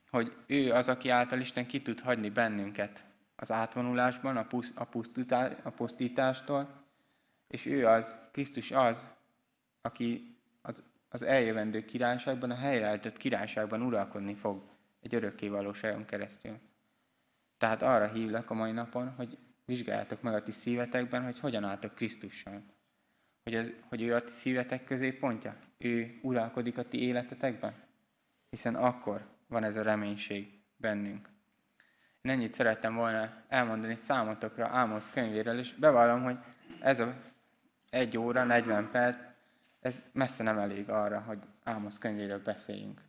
hogy 0.10 0.34
ő 0.48 0.72
az, 0.72 0.90
aki 0.90 1.10
által 1.10 1.40
Isten 1.40 1.66
ki 1.66 1.82
tud 1.82 2.00
hagyni 2.00 2.30
bennünket 2.30 3.04
az 3.36 3.52
átvonulásban, 3.52 4.38
a, 4.38 4.46
pusz, 4.46 4.74
a, 4.76 4.88
a 5.64 5.70
pusztítástól, 5.70 6.81
és 7.52 7.66
ő 7.66 7.88
az, 7.88 8.16
Krisztus 8.32 8.72
az, 8.72 9.06
aki 9.82 10.38
az, 10.62 10.84
az 11.10 11.24
eljövendő 11.24 11.86
királyságban, 11.86 12.52
a 12.52 12.56
helyreállított 12.56 13.18
királyságban 13.18 13.82
uralkodni 13.82 14.34
fog 14.34 14.64
egy 15.02 15.16
örökké 15.16 15.48
valóságon 15.48 16.06
keresztül. 16.06 16.60
Tehát 17.58 17.82
arra 17.82 18.12
hívlak 18.12 18.50
a 18.50 18.54
mai 18.54 18.72
napon, 18.72 19.10
hogy 19.10 19.38
vizsgáljátok 19.66 20.22
meg 20.22 20.34
a 20.34 20.44
ti 20.44 20.52
szívetekben, 20.52 21.24
hogy 21.24 21.40
hogyan 21.40 21.64
álltok 21.64 21.96
Krisztussal. 21.96 22.64
Hogy, 23.44 23.56
ez, 23.56 23.70
hogy 23.90 24.02
ő 24.02 24.16
a 24.16 24.24
ti 24.24 24.32
szívetek 24.32 24.84
középpontja. 24.84 25.56
Ő 25.78 26.20
uralkodik 26.22 26.78
a 26.78 26.84
ti 26.84 27.02
életetekben. 27.04 27.74
Hiszen 28.50 28.76
akkor 28.76 29.28
van 29.48 29.64
ez 29.64 29.76
a 29.76 29.82
reménység 29.82 30.62
bennünk. 30.78 31.30
Én 32.22 32.32
ennyit 32.32 32.54
szerettem 32.54 32.96
volna 32.96 33.44
elmondani 33.48 33.96
számotokra 33.96 34.68
Ámosz 34.68 35.10
könyvéről, 35.10 35.60
és 35.60 35.74
bevallom, 35.74 36.24
hogy 36.24 36.38
ez 36.80 37.00
a 37.00 37.31
egy 37.92 38.18
óra, 38.18 38.44
40 38.44 38.90
perc, 38.90 39.26
ez 39.80 40.04
messze 40.12 40.44
nem 40.44 40.58
elég 40.58 40.90
arra, 40.90 41.20
hogy 41.20 41.40
Ámosz 41.64 41.98
könyvéről 41.98 42.42
beszéljünk. 42.42 43.02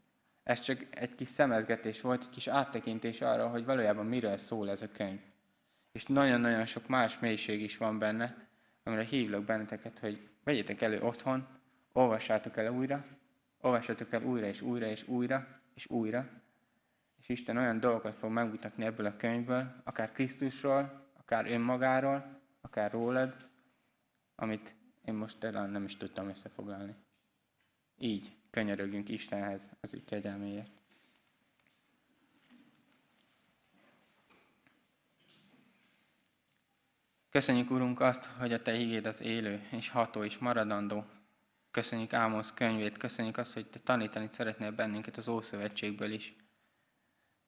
Ez 0.43 0.61
csak 0.61 0.87
egy 0.91 1.15
kis 1.15 1.29
szemezgetés 1.29 2.01
volt, 2.01 2.23
egy 2.23 2.31
kis 2.31 2.47
áttekintés 2.47 3.21
arra, 3.21 3.49
hogy 3.49 3.65
valójában 3.65 4.07
miről 4.07 4.37
szól 4.37 4.71
ez 4.71 4.83
a 4.83 4.91
könyv. 4.93 5.21
És 5.93 6.05
nagyon-nagyon 6.05 6.67
sok 6.67 6.89
más 6.89 7.19
mélység 7.19 7.63
is 7.63 7.77
van 7.77 7.99
benne, 7.99 8.37
amire 8.83 9.03
hívlak 9.03 9.45
benneteket, 9.45 9.99
hogy 9.99 10.29
vegyétek 10.45 10.83
elő 10.83 11.01
otthon, 11.01 11.47
olvassátok 11.93 12.57
el 12.57 12.73
újra, 12.73 13.05
olvassatok 13.61 14.13
el 14.13 14.23
újra 14.23 14.47
és 14.47 14.61
újra 14.61 14.87
és 14.87 15.09
újra 15.09 15.61
és 15.75 15.87
újra, 15.91 16.29
és 17.19 17.29
Isten 17.29 17.57
olyan 17.57 17.81
dolgokat 17.81 18.15
fog 18.15 18.31
megmutatni 18.31 18.85
ebből 18.85 19.07
a 19.07 19.17
könyvből, 19.17 19.75
akár 19.85 20.13
Krisztusról, 20.13 21.09
akár 21.19 21.51
önmagáról, 21.51 22.41
akár 22.61 22.91
rólad, 22.91 23.35
amit 24.35 24.75
én 25.05 25.15
most 25.15 25.39
talán 25.39 25.71
nem 25.71 25.85
is 25.85 25.97
tudtam 25.97 26.29
összefoglalni. 26.29 26.95
Így 27.99 28.37
könyörögjünk 28.51 29.09
Istenhez 29.09 29.71
az 29.81 29.95
ő 29.95 30.05
kegyelméért. 30.05 30.81
Köszönjük, 37.31 37.71
Urunk, 37.71 38.01
azt, 38.01 38.25
hogy 38.25 38.53
a 38.53 38.63
Te 38.63 38.75
igéd 38.75 39.07
az 39.07 39.21
élő 39.21 39.69
és 39.71 39.89
ható 39.89 40.25
és 40.25 40.39
maradandó. 40.39 41.05
Köszönjük 41.71 42.13
Ámosz 42.13 42.55
könyvét, 42.55 42.99
köszönjük 42.99 43.37
azt, 43.37 43.55
hogy 43.55 43.67
Te 43.67 43.79
tanítani 43.79 44.27
szeretnél 44.31 44.71
bennünket 44.71 45.17
az 45.17 45.29
Ószövetségből 45.29 46.13
is. 46.13 46.37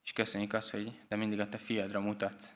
És 0.02 0.12
köszönjük 0.12 0.52
azt, 0.52 0.70
hogy 0.70 1.00
Te 1.08 1.16
mindig 1.16 1.40
a 1.40 1.48
Te 1.48 1.58
fiadra 1.58 2.00
mutatsz. 2.00 2.54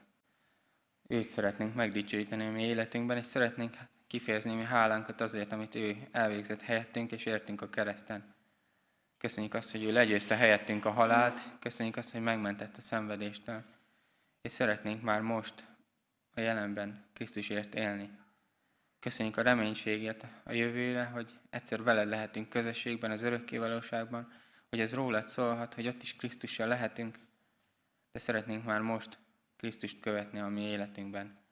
Őt 1.07 1.29
szeretnénk 1.29 1.75
megdicsőíteni 1.75 2.47
a 2.47 2.51
mi 2.51 2.63
életünkben, 2.63 3.17
és 3.17 3.27
szeretnénk 3.27 3.77
kifejezni 4.09 4.55
mi 4.55 4.65
hálánkat 4.65 5.21
azért, 5.21 5.53
amit 5.53 5.75
ő 5.75 5.97
elvégzett 6.11 6.63
helyettünk, 6.63 7.13
és 7.13 7.25
értünk 7.25 7.63
a 7.63 7.69
kereszten. 7.69 8.35
Köszönjük 9.19 9.55
azt, 9.55 9.71
hogy 9.71 9.85
ő 9.85 9.93
legyőzte 9.93 10.37
helyettünk 10.37 10.85
a 10.85 10.91
halált, 10.91 11.41
köszönjük 11.61 11.97
azt, 11.97 12.13
hogy 12.13 12.21
megmentett 12.21 12.77
a 12.77 12.81
szenvedéstől, 12.81 13.65
és 14.41 14.53
szeretnénk 14.53 15.03
már 15.03 15.21
most 15.21 15.67
a 16.35 16.41
jelenben 16.41 17.05
Krisztusért 17.13 17.75
élni. 17.75 18.11
Köszönjük 19.01 19.37
a 19.37 19.43
reménységet 19.43 20.27
a 20.45 20.53
jövőre, 20.53 21.05
hogy 21.05 21.41
egyszer 21.51 21.83
veled 21.83 22.09
lehetünk 22.09 22.49
közösségben, 22.49 23.11
az 23.11 23.23
örökkévalóságban, 23.23 24.33
hogy 24.69 24.81
ez 24.81 24.95
rólad 24.95 25.29
szólhat, 25.29 25.75
hogy 25.75 25.87
ott 25.87 26.03
is 26.03 26.17
Krisztussal 26.17 26.67
lehetünk, 26.67 27.19
de 28.13 28.19
szeretnénk 28.19 28.65
már 28.65 28.81
most 28.81 29.19
Krisztust 29.57 30.01
követni 30.01 30.39
a 30.39 30.49
mi 30.49 30.63
életünkben. 30.63 31.48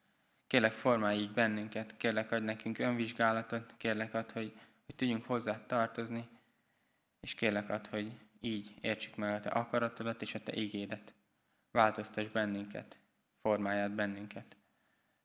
Kérlek, 0.46 0.72
formálj 0.72 1.18
így 1.18 1.32
bennünket, 1.32 1.96
kérlek, 1.96 2.32
adj 2.32 2.44
nekünk 2.44 2.78
önvizsgálatot, 2.78 3.74
kérlek, 3.76 4.14
ad, 4.14 4.32
hogy, 4.32 4.52
hogy 4.86 4.94
tudjunk 4.94 5.24
hozzá 5.24 5.66
tartozni, 5.66 6.28
és 7.20 7.34
kérlek, 7.34 7.68
ad, 7.68 7.86
hogy 7.86 8.12
így 8.40 8.74
értsük 8.80 9.16
meg 9.16 9.32
a 9.34 9.40
Te 9.40 9.48
akaratodat 9.48 10.22
és 10.22 10.34
a 10.34 10.42
Te 10.42 10.52
igédet. 10.52 11.14
Változtass 11.70 12.28
bennünket, 12.28 12.98
formálját 13.40 13.94
bennünket. 13.94 14.56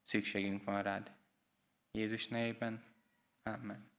Szükségünk 0.01 0.63
van 0.63 0.81
rád. 0.81 1.11
Jézus 1.91 2.27
nevében. 2.27 2.83
Amen. 3.43 3.90